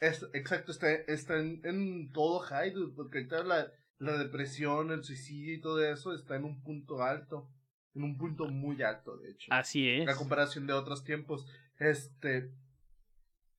Es, 0.00 0.26
exacto, 0.32 0.72
está, 0.72 0.90
está 0.92 1.38
en, 1.38 1.60
en 1.64 2.12
todo 2.12 2.40
high, 2.40 2.70
dude, 2.72 2.92
porque 2.94 3.18
ahorita 3.18 3.42
la, 3.44 3.70
la 3.98 4.18
depresión, 4.18 4.90
el 4.90 5.04
suicidio 5.04 5.54
y 5.54 5.60
todo 5.60 5.84
eso 5.84 6.14
está 6.14 6.36
en 6.36 6.44
un 6.44 6.62
punto 6.62 7.02
alto. 7.02 7.48
En 7.94 8.02
un 8.02 8.16
punto 8.18 8.46
muy 8.48 8.82
alto, 8.82 9.16
de 9.18 9.30
hecho. 9.30 9.52
Así 9.52 9.88
es. 9.88 10.08
a 10.08 10.16
comparación 10.16 10.66
de 10.66 10.72
otros 10.72 11.04
tiempos. 11.04 11.46
Este. 11.78 12.50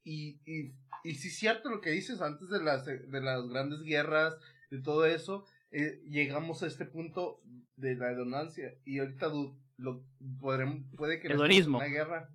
Y, 0.03 0.39
y, 0.45 0.73
y 1.03 1.15
sí 1.15 1.29
es 1.29 1.35
cierto 1.37 1.69
lo 1.69 1.81
que 1.81 1.89
dices 1.91 2.21
antes 2.21 2.49
de 2.49 2.61
las, 2.61 2.85
de 2.85 3.21
las 3.21 3.47
grandes 3.47 3.81
guerras, 3.81 4.35
de 4.69 4.79
todo 4.81 5.05
eso, 5.05 5.45
eh, 5.71 6.01
llegamos 6.09 6.61
a 6.63 6.67
este 6.67 6.85
punto 6.85 7.41
de 7.75 7.95
la 7.95 8.11
hedonancia. 8.11 8.73
Y 8.85 8.99
ahorita 8.99 9.27
du- 9.29 9.57
lo, 9.77 10.03
podremos, 10.39 10.83
puede 10.95 11.19
que 11.19 11.27
Hedonismo. 11.29 11.81
en 11.81 11.87
una 11.87 11.93
guerra. 11.97 12.29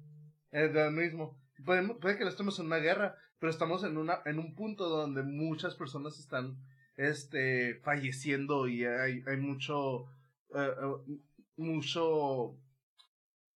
Hedonismo. 0.52 1.38
Podemos, 1.64 1.98
puede 1.98 2.16
que 2.18 2.24
no 2.24 2.30
estemos 2.30 2.58
en 2.58 2.66
una 2.66 2.78
guerra, 2.78 3.14
pero 3.38 3.50
estamos 3.50 3.84
en, 3.84 3.96
una, 3.98 4.20
en 4.24 4.38
un 4.38 4.54
punto 4.54 4.88
donde 4.88 5.22
muchas 5.22 5.74
personas 5.74 6.18
están 6.18 6.56
este, 6.96 7.76
falleciendo 7.82 8.66
y 8.68 8.84
hay, 8.84 9.22
hay 9.26 9.36
mucho, 9.36 10.06
eh, 10.54 10.68
eh, 11.08 11.18
mucho, 11.60 12.56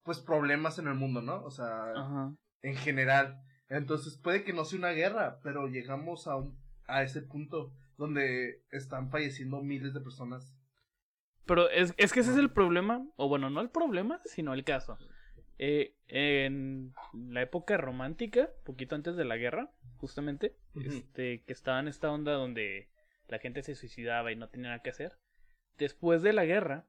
pues 0.02 0.20
problemas 0.20 0.78
en 0.78 0.86
el 0.86 0.94
mundo, 0.94 1.22
¿no? 1.22 1.42
O 1.44 1.50
sea, 1.50 1.92
Ajá. 1.92 2.34
en 2.62 2.76
general. 2.76 3.42
Entonces 3.68 4.16
puede 4.16 4.44
que 4.44 4.52
no 4.52 4.64
sea 4.64 4.78
una 4.78 4.90
guerra, 4.90 5.40
pero 5.42 5.66
llegamos 5.66 6.26
a, 6.26 6.36
un, 6.36 6.58
a 6.86 7.02
ese 7.02 7.22
punto 7.22 7.72
donde 7.96 8.62
están 8.70 9.10
falleciendo 9.10 9.62
miles 9.62 9.94
de 9.94 10.00
personas. 10.00 10.56
Pero 11.46 11.68
es, 11.70 11.94
es 11.96 12.12
que 12.12 12.20
ese 12.20 12.32
es 12.32 12.38
el 12.38 12.50
problema, 12.50 13.06
o 13.16 13.28
bueno, 13.28 13.50
no 13.50 13.60
el 13.60 13.70
problema, 13.70 14.20
sino 14.24 14.54
el 14.54 14.64
caso. 14.64 14.98
Eh, 15.58 15.94
en 16.08 16.92
la 17.12 17.42
época 17.42 17.76
romántica, 17.76 18.50
poquito 18.64 18.94
antes 18.94 19.16
de 19.16 19.24
la 19.24 19.36
guerra, 19.36 19.70
justamente, 19.96 20.56
este, 20.74 21.42
que 21.44 21.52
estaba 21.52 21.80
en 21.80 21.88
esta 21.88 22.10
onda 22.10 22.32
donde 22.32 22.88
la 23.28 23.38
gente 23.38 23.62
se 23.62 23.74
suicidaba 23.74 24.32
y 24.32 24.36
no 24.36 24.48
tenía 24.48 24.70
nada 24.70 24.82
que 24.82 24.90
hacer. 24.90 25.18
Después 25.78 26.22
de 26.22 26.32
la 26.32 26.44
guerra, 26.44 26.86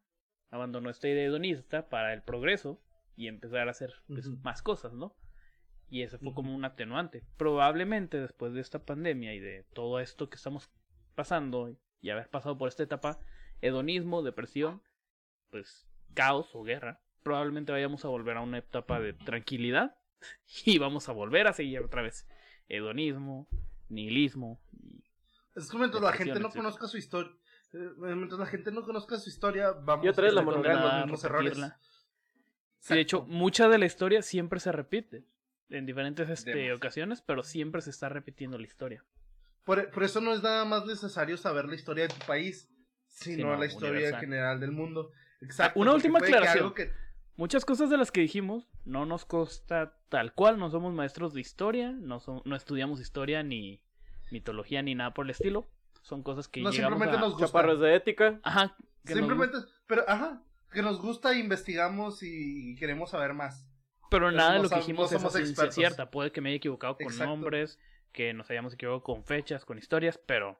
abandonó 0.51 0.89
esta 0.89 1.07
idea 1.07 1.25
hedonista 1.25 1.89
para 1.89 2.13
el 2.13 2.21
progreso 2.21 2.81
y 3.15 3.27
empezar 3.27 3.67
a 3.67 3.71
hacer 3.71 3.93
pues, 4.07 4.27
más 4.43 4.61
cosas, 4.61 4.93
¿no? 4.93 5.15
Y 5.89 6.01
eso 6.01 6.17
fue 6.17 6.33
como 6.33 6.53
un 6.55 6.65
atenuante. 6.65 7.23
Probablemente 7.37 8.19
después 8.19 8.53
de 8.53 8.61
esta 8.61 8.85
pandemia 8.85 9.33
y 9.33 9.39
de 9.39 9.63
todo 9.73 9.99
esto 9.99 10.29
que 10.29 10.35
estamos 10.35 10.71
pasando 11.13 11.75
y 12.01 12.09
haber 12.09 12.29
pasado 12.29 12.57
por 12.57 12.67
esta 12.67 12.83
etapa, 12.83 13.19
hedonismo, 13.61 14.21
depresión, 14.21 14.81
pues 15.51 15.87
caos 16.13 16.49
o 16.53 16.63
guerra, 16.63 17.01
probablemente 17.23 17.71
vayamos 17.71 18.05
a 18.05 18.07
volver 18.07 18.37
a 18.37 18.41
una 18.41 18.59
etapa 18.59 18.99
de 18.99 19.13
tranquilidad 19.13 19.97
y 20.65 20.77
vamos 20.77 21.09
a 21.09 21.11
volver 21.11 21.47
a 21.47 21.53
seguir 21.53 21.79
otra 21.79 22.01
vez 22.01 22.27
hedonismo, 22.67 23.47
nihilismo 23.89 24.59
y 24.71 25.03
Es 25.55 25.69
que 25.69 25.77
la 25.77 26.13
gente 26.13 26.39
no 26.39 26.47
etcétera. 26.47 26.49
conozca 26.49 26.87
su 26.87 26.97
historia, 26.97 27.31
mientras 27.97 28.39
la 28.39 28.45
gente 28.45 28.71
no 28.71 28.83
conozca 28.83 29.17
su 29.17 29.29
historia, 29.29 29.71
vamos 29.71 30.05
Y 30.05 30.09
otra 30.09 30.25
vez 30.25 30.33
la 30.33 31.05
los 31.05 31.23
errores. 31.23 31.57
Sí, 32.79 32.93
de 32.93 32.99
hecho, 33.01 33.23
mucha 33.23 33.67
de 33.67 33.77
la 33.79 33.85
historia 33.85 34.21
siempre 34.21 34.59
se 34.59 34.71
repite 34.71 35.25
en 35.69 35.85
diferentes 35.85 36.29
este, 36.29 36.71
ocasiones, 36.73 37.21
pero 37.21 37.43
siempre 37.43 37.81
se 37.81 37.89
está 37.89 38.09
repitiendo 38.09 38.57
la 38.57 38.65
historia. 38.65 39.03
Por, 39.63 39.89
por 39.89 40.03
eso 40.03 40.21
no 40.21 40.33
es 40.33 40.43
nada 40.43 40.65
más 40.65 40.85
necesario 40.85 41.37
saber 41.37 41.65
la 41.65 41.75
historia 41.75 42.07
de 42.07 42.13
tu 42.13 42.25
país, 42.27 42.69
sino 43.07 43.35
Sino 43.37 43.57
la 43.57 43.65
historia 43.65 43.91
universal. 43.91 44.19
general 44.19 44.59
del 44.59 44.71
mundo. 44.71 45.11
Exacto. 45.41 45.79
una 45.79 45.93
última 45.93 46.19
que 46.19 46.25
aclaración. 46.27 46.73
que- 46.73 46.91
Muchas 47.37 47.65
cosas 47.65 47.89
de 47.89 47.97
las 47.97 48.11
que 48.11 48.21
dijimos 48.21 48.69
no 48.85 49.05
nos 49.05 49.25
consta 49.25 49.97
tal 50.09 50.33
cual, 50.33 50.57
no 50.57 50.69
somos 50.69 50.93
maestros 50.93 51.33
de 51.33 51.41
historia, 51.41 51.91
no 51.91 52.21
estudiamos 52.55 53.01
historia 53.01 53.43
ni 53.43 53.81
mitología 54.31 54.81
ni 54.83 54.95
nada 54.95 55.13
por 55.13 55.25
el 55.25 55.31
estilo. 55.31 55.67
Son 56.05 56.21
cosas 56.21 56.47
que 56.47 56.61
No, 56.61 56.69
llegamos 56.69 56.99
simplemente 56.99 57.17
a... 57.17 57.19
nos 57.19 57.31
gusta. 57.33 57.47
Chaparros 57.47 57.79
de 57.79 57.95
ética. 57.95 58.39
Ajá. 58.43 58.75
que 59.05 59.15
nos 59.15 59.19
Simplemente, 59.25 59.57
pero 59.87 60.03
ajá, 60.07 60.43
que 60.71 60.81
nos 60.83 61.01
gusta, 61.01 61.33
investigamos 61.33 62.21
y 62.21 62.75
queremos 62.75 63.09
saber 63.09 63.33
más. 63.33 63.67
Pero 64.11 64.31
nada 64.31 64.53
de 64.53 64.61
lo 64.63 64.69
que 64.69 64.75
dijimos 64.75 65.11
no 65.11 65.17
es 65.17 65.21
somos 65.23 65.35
expertos. 65.35 65.73
cierta. 65.73 66.11
Puede 66.11 66.31
que 66.31 66.41
me 66.41 66.49
haya 66.49 66.57
equivocado 66.57 66.95
con 66.95 67.07
Exacto. 67.07 67.25
nombres, 67.25 67.79
que 68.11 68.33
nos 68.35 68.47
hayamos 68.51 68.73
equivocado 68.75 69.01
con 69.01 69.23
fechas, 69.25 69.65
con 69.65 69.79
historias, 69.79 70.19
pero 70.27 70.59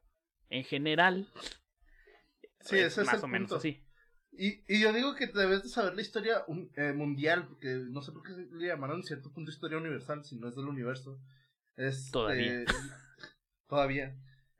en 0.49 0.63
general 0.63 1.27
Sí, 2.61 2.77
ese 2.79 3.01
es 3.01 3.05
más 3.07 3.19
el 3.19 3.23
o 3.23 3.27
menos 3.27 3.49
punto. 3.49 3.57
así. 3.59 3.81
Y, 4.31 4.63
y 4.67 4.81
yo 4.81 4.91
digo 4.93 5.13
que 5.15 5.27
debes 5.27 5.61
de 5.61 5.69
saber 5.69 5.93
la 5.95 6.01
historia 6.01 6.43
un- 6.47 6.71
eh, 6.75 6.91
mundial, 6.91 7.47
porque 7.47 7.67
no 7.89 8.01
sé 8.01 8.11
por 8.11 8.23
qué 8.23 8.31
le 8.51 8.67
llamaron 8.67 8.97
en 8.97 9.03
cierto 9.03 9.31
punto 9.31 9.51
historia 9.51 9.77
universal, 9.77 10.25
si 10.25 10.37
no 10.37 10.47
es 10.49 10.55
del 10.55 10.65
universo. 10.67 11.19
Es, 11.77 12.09
Todavía. 12.11 12.61
eh, 12.61 12.65
todavía. 13.67 14.15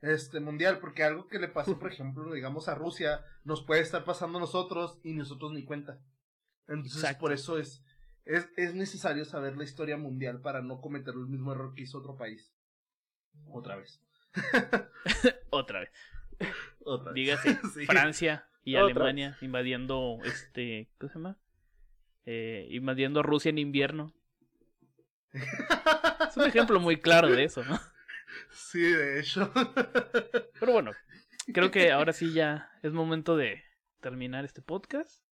Este, 0.06 0.39
mundial, 0.39 0.78
porque 0.80 1.03
algo 1.03 1.28
que 1.28 1.39
le 1.39 1.47
pasó, 1.47 1.80
por 1.80 1.91
ejemplo, 1.91 2.32
digamos 2.32 2.68
a 2.68 2.76
Rusia, 2.76 3.26
nos 3.43 3.64
puede 3.64 3.82
estar 3.82 4.03
pasando 4.06 4.38
a 4.38 4.41
nosotros 4.41 4.99
y 5.03 5.14
nosotros 5.14 5.51
ni 5.51 5.64
cuenta. 5.64 5.99
Entonces, 6.68 7.01
Exacto. 7.01 7.22
por 7.22 7.34
eso 7.34 7.58
es, 7.58 7.84
es, 8.24 8.47
es 8.56 8.76
necesario 8.76 9.26
saber 9.26 9.58
la 9.58 9.64
historia 9.64 9.97
mundial 9.97 10.41
para 10.41 10.62
no 10.62 10.80
cometer 10.80 11.16
el 11.16 11.28
mismo 11.28 11.53
error 11.53 11.74
que 11.74 11.84
hizo 11.84 11.97
otro 11.97 12.16
país. 12.18 12.53
Otra 13.47 13.78
vez. 13.78 13.99
Otra 15.49 15.80
vez. 15.80 15.89
Otra 16.84 17.12
vez. 17.12 17.16
Dígase, 17.16 17.60
Sí. 17.74 17.86
Francia 17.86 18.47
y 18.64 18.76
Otra 18.76 18.86
Alemania 18.86 19.38
invadiendo 19.41 20.20
este, 20.24 20.89
¿cómo 20.99 21.10
se 21.10 21.16
llama? 21.16 21.38
Eh, 22.26 22.68
invadiendo 22.72 23.24
Rusia 23.24 23.49
en 23.49 23.58
invierno. 23.58 24.14
Es 25.34 26.38
un 26.38 26.43
ejemplo 26.43 26.80
muy 26.80 26.97
claro 26.97 27.30
de 27.30 27.43
eso, 27.43 27.64
¿no? 27.64 27.80
Sí, 28.52 28.82
de 28.82 29.20
hecho. 29.20 29.52
Pero 30.60 30.72
bueno, 30.74 30.92
creo 31.54 31.72
que 31.72 31.92
ahora 31.92 32.14
sí 32.14 32.34
ya 32.34 32.70
es 32.84 32.94
momento 32.94 33.36
de 33.38 33.64
terminar 34.02 34.46
este 34.46 34.62
podcast. 34.62 35.24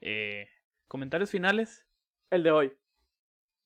Eh, 0.00 0.48
comentarios 0.88 1.30
finales, 1.30 1.86
El 2.30 2.42
de 2.42 2.50
hoy. 2.50 2.72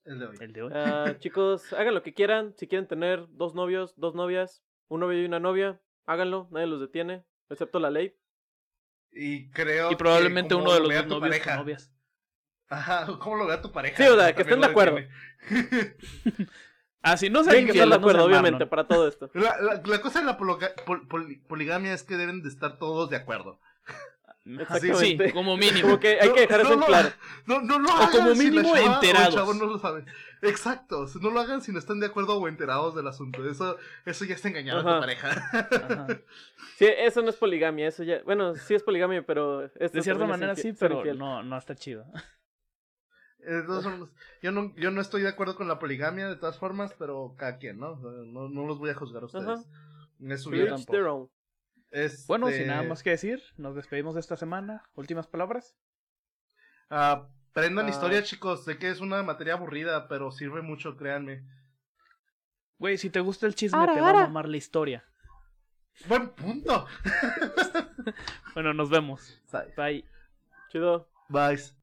el 0.04 0.18
de 0.18 0.26
hoy. 0.26 0.36
el 0.40 0.52
de 0.52 0.62
hoy. 0.62 0.72
Ah, 0.74 1.14
chicos, 1.18 1.72
hagan 1.72 1.94
lo 1.94 2.02
que 2.02 2.14
quieran. 2.14 2.54
Si 2.56 2.66
quieren 2.68 2.88
tener 2.88 3.26
dos 3.30 3.54
novios, 3.54 3.94
dos 3.96 4.14
novias, 4.14 4.62
un 4.88 5.00
novio 5.00 5.20
y 5.22 5.24
una 5.26 5.40
novia, 5.40 5.80
háganlo. 6.06 6.48
Nadie 6.50 6.66
los 6.66 6.80
detiene, 6.80 7.24
excepto 7.48 7.78
la 7.80 7.90
ley. 7.90 8.16
Y 9.12 9.50
creo 9.50 9.90
y 9.90 9.96
probablemente 9.96 10.50
que 10.50 10.54
uno 10.54 10.72
de 10.72 10.80
lo 10.80 10.86
los 10.88 10.94
dos 11.08 11.20
novios 11.20 11.30
pareja. 11.38 11.54
o 11.54 11.58
novias. 11.58 11.92
Ajá, 12.68 13.06
¿cómo 13.18 13.34
lo 13.36 13.46
vea 13.46 13.60
tu 13.60 13.72
pareja? 13.72 13.96
Sí, 13.96 14.08
o 14.08 14.14
sea, 14.16 14.28
Eso 14.28 14.36
que 14.36 14.42
estén 14.42 14.60
de 14.60 14.68
lo 14.68 14.72
detiene. 17.02 17.14
Ah, 17.14 17.16
sí, 17.16 17.30
no 17.30 17.42
se 17.44 17.50
Tienen 17.50 17.66
que 17.66 17.72
estar 17.72 17.88
de 17.88 17.94
acuerdo, 17.94 18.24
obviamente, 18.24 18.66
para 18.66 18.84
todo 18.86 19.08
esto. 19.08 19.30
la, 19.34 19.56
la, 19.60 19.82
la 19.84 20.00
cosa 20.00 20.20
de 20.20 20.26
la 20.26 20.36
pologa- 20.38 20.74
pol- 20.86 21.06
pol- 21.08 21.40
poligamia 21.48 21.92
es 21.94 22.02
que 22.02 22.16
deben 22.16 22.42
de 22.42 22.48
estar 22.48 22.78
todos 22.78 23.10
de 23.10 23.16
acuerdo. 23.16 23.58
Sí, 24.98 25.18
como 25.32 25.56
mínimo. 25.56 25.82
Como 25.82 26.00
que 26.00 26.18
hay 26.20 26.28
No, 26.28 26.34
que 26.34 26.40
dejar 26.40 26.60
eso 26.60 26.70
no 26.70 26.82
en 26.82 26.86
claro. 26.88 27.08
No, 27.46 27.60
no 27.60 27.78
lo 27.78 27.90
O 27.90 27.92
hagan 27.92 28.10
como 28.10 28.34
si 28.34 28.44
la 28.46 28.50
mínimo 28.50 28.72
o 28.72 28.76
el 28.76 28.84
enterados. 28.86 29.34
chavo 29.34 29.54
no 29.54 29.66
lo. 29.66 29.80
Exacto, 30.42 31.06
si 31.06 31.18
no 31.20 31.30
lo 31.30 31.40
hagan 31.40 31.60
si 31.60 31.72
no 31.72 31.78
están 31.78 32.00
de 32.00 32.06
acuerdo 32.06 32.38
o 32.38 32.48
enterados 32.48 32.94
del 32.94 33.06
asunto. 33.06 33.46
Eso, 33.48 33.76
eso 34.06 34.24
ya 34.24 34.34
está 34.34 34.48
engañando 34.48 34.88
a 34.88 34.94
tu 34.94 35.00
pareja. 35.00 35.30
Ajá. 35.52 36.06
Sí, 36.78 36.86
eso 36.96 37.20
no 37.20 37.28
es 37.28 37.36
poligamia, 37.36 37.88
eso 37.88 38.02
ya... 38.04 38.22
Bueno, 38.24 38.54
sí 38.54 38.74
es 38.74 38.82
poligamia, 38.82 39.22
pero... 39.22 39.66
esto 39.66 39.98
De 39.98 40.02
cierta 40.02 40.24
manera 40.24 40.54
sí, 40.56 40.72
pero 40.72 41.04
no, 41.14 41.42
no 41.42 41.58
está 41.58 41.74
chido. 41.74 42.06
Eh, 43.46 43.52
de 43.54 43.62
todas 43.62 43.84
formas, 43.84 44.10
yo, 44.42 44.52
no, 44.52 44.74
yo 44.76 44.90
no 44.90 45.00
estoy 45.00 45.22
de 45.22 45.28
acuerdo 45.28 45.56
con 45.56 45.66
la 45.68 45.78
poligamia 45.78 46.28
de 46.28 46.36
todas 46.36 46.58
formas, 46.58 46.94
pero 46.98 47.34
cada 47.38 47.58
quien, 47.58 47.78
¿no? 47.78 47.96
No, 47.96 48.48
no 48.48 48.66
los 48.66 48.78
voy 48.78 48.90
a 48.90 48.94
juzgar 48.94 49.22
a 49.22 49.26
ustedes. 49.26 49.46
Ajá. 49.48 49.62
Es 50.20 50.42
su 50.42 50.50
To 50.50 50.56
vida. 50.56 50.74
each 50.76 50.86
their 50.86 51.04
own. 51.06 51.30
Este, 51.90 52.24
Bueno, 52.28 52.48
sin 52.50 52.66
nada 52.66 52.82
más 52.84 53.02
que 53.02 53.10
decir, 53.10 53.42
nos 53.56 53.74
despedimos 53.74 54.14
de 54.14 54.20
esta 54.20 54.36
semana. 54.36 54.84
Últimas 54.94 55.26
palabras. 55.26 55.74
ah, 56.90 57.26
Aprendan 57.52 57.86
Ah. 57.86 57.90
historia, 57.90 58.22
chicos. 58.22 58.64
Sé 58.64 58.78
que 58.78 58.90
es 58.90 59.00
una 59.00 59.22
materia 59.24 59.54
aburrida, 59.54 60.06
pero 60.06 60.30
sirve 60.30 60.62
mucho, 60.62 60.96
créanme. 60.96 61.42
Güey, 62.78 62.96
si 62.96 63.10
te 63.10 63.18
gusta 63.20 63.46
el 63.46 63.54
chisme, 63.56 63.78
Ara, 63.78 63.92
te 63.94 64.00
va 64.00 64.10
a 64.10 64.14
mamar 64.26 64.48
la 64.48 64.56
historia. 64.56 65.04
Buen 66.06 66.28
punto. 66.30 66.86
Bueno, 68.54 68.72
nos 68.74 68.88
vemos. 68.90 69.40
Bye. 69.76 70.04
Chido. 70.70 71.08
Bye. 71.28 71.58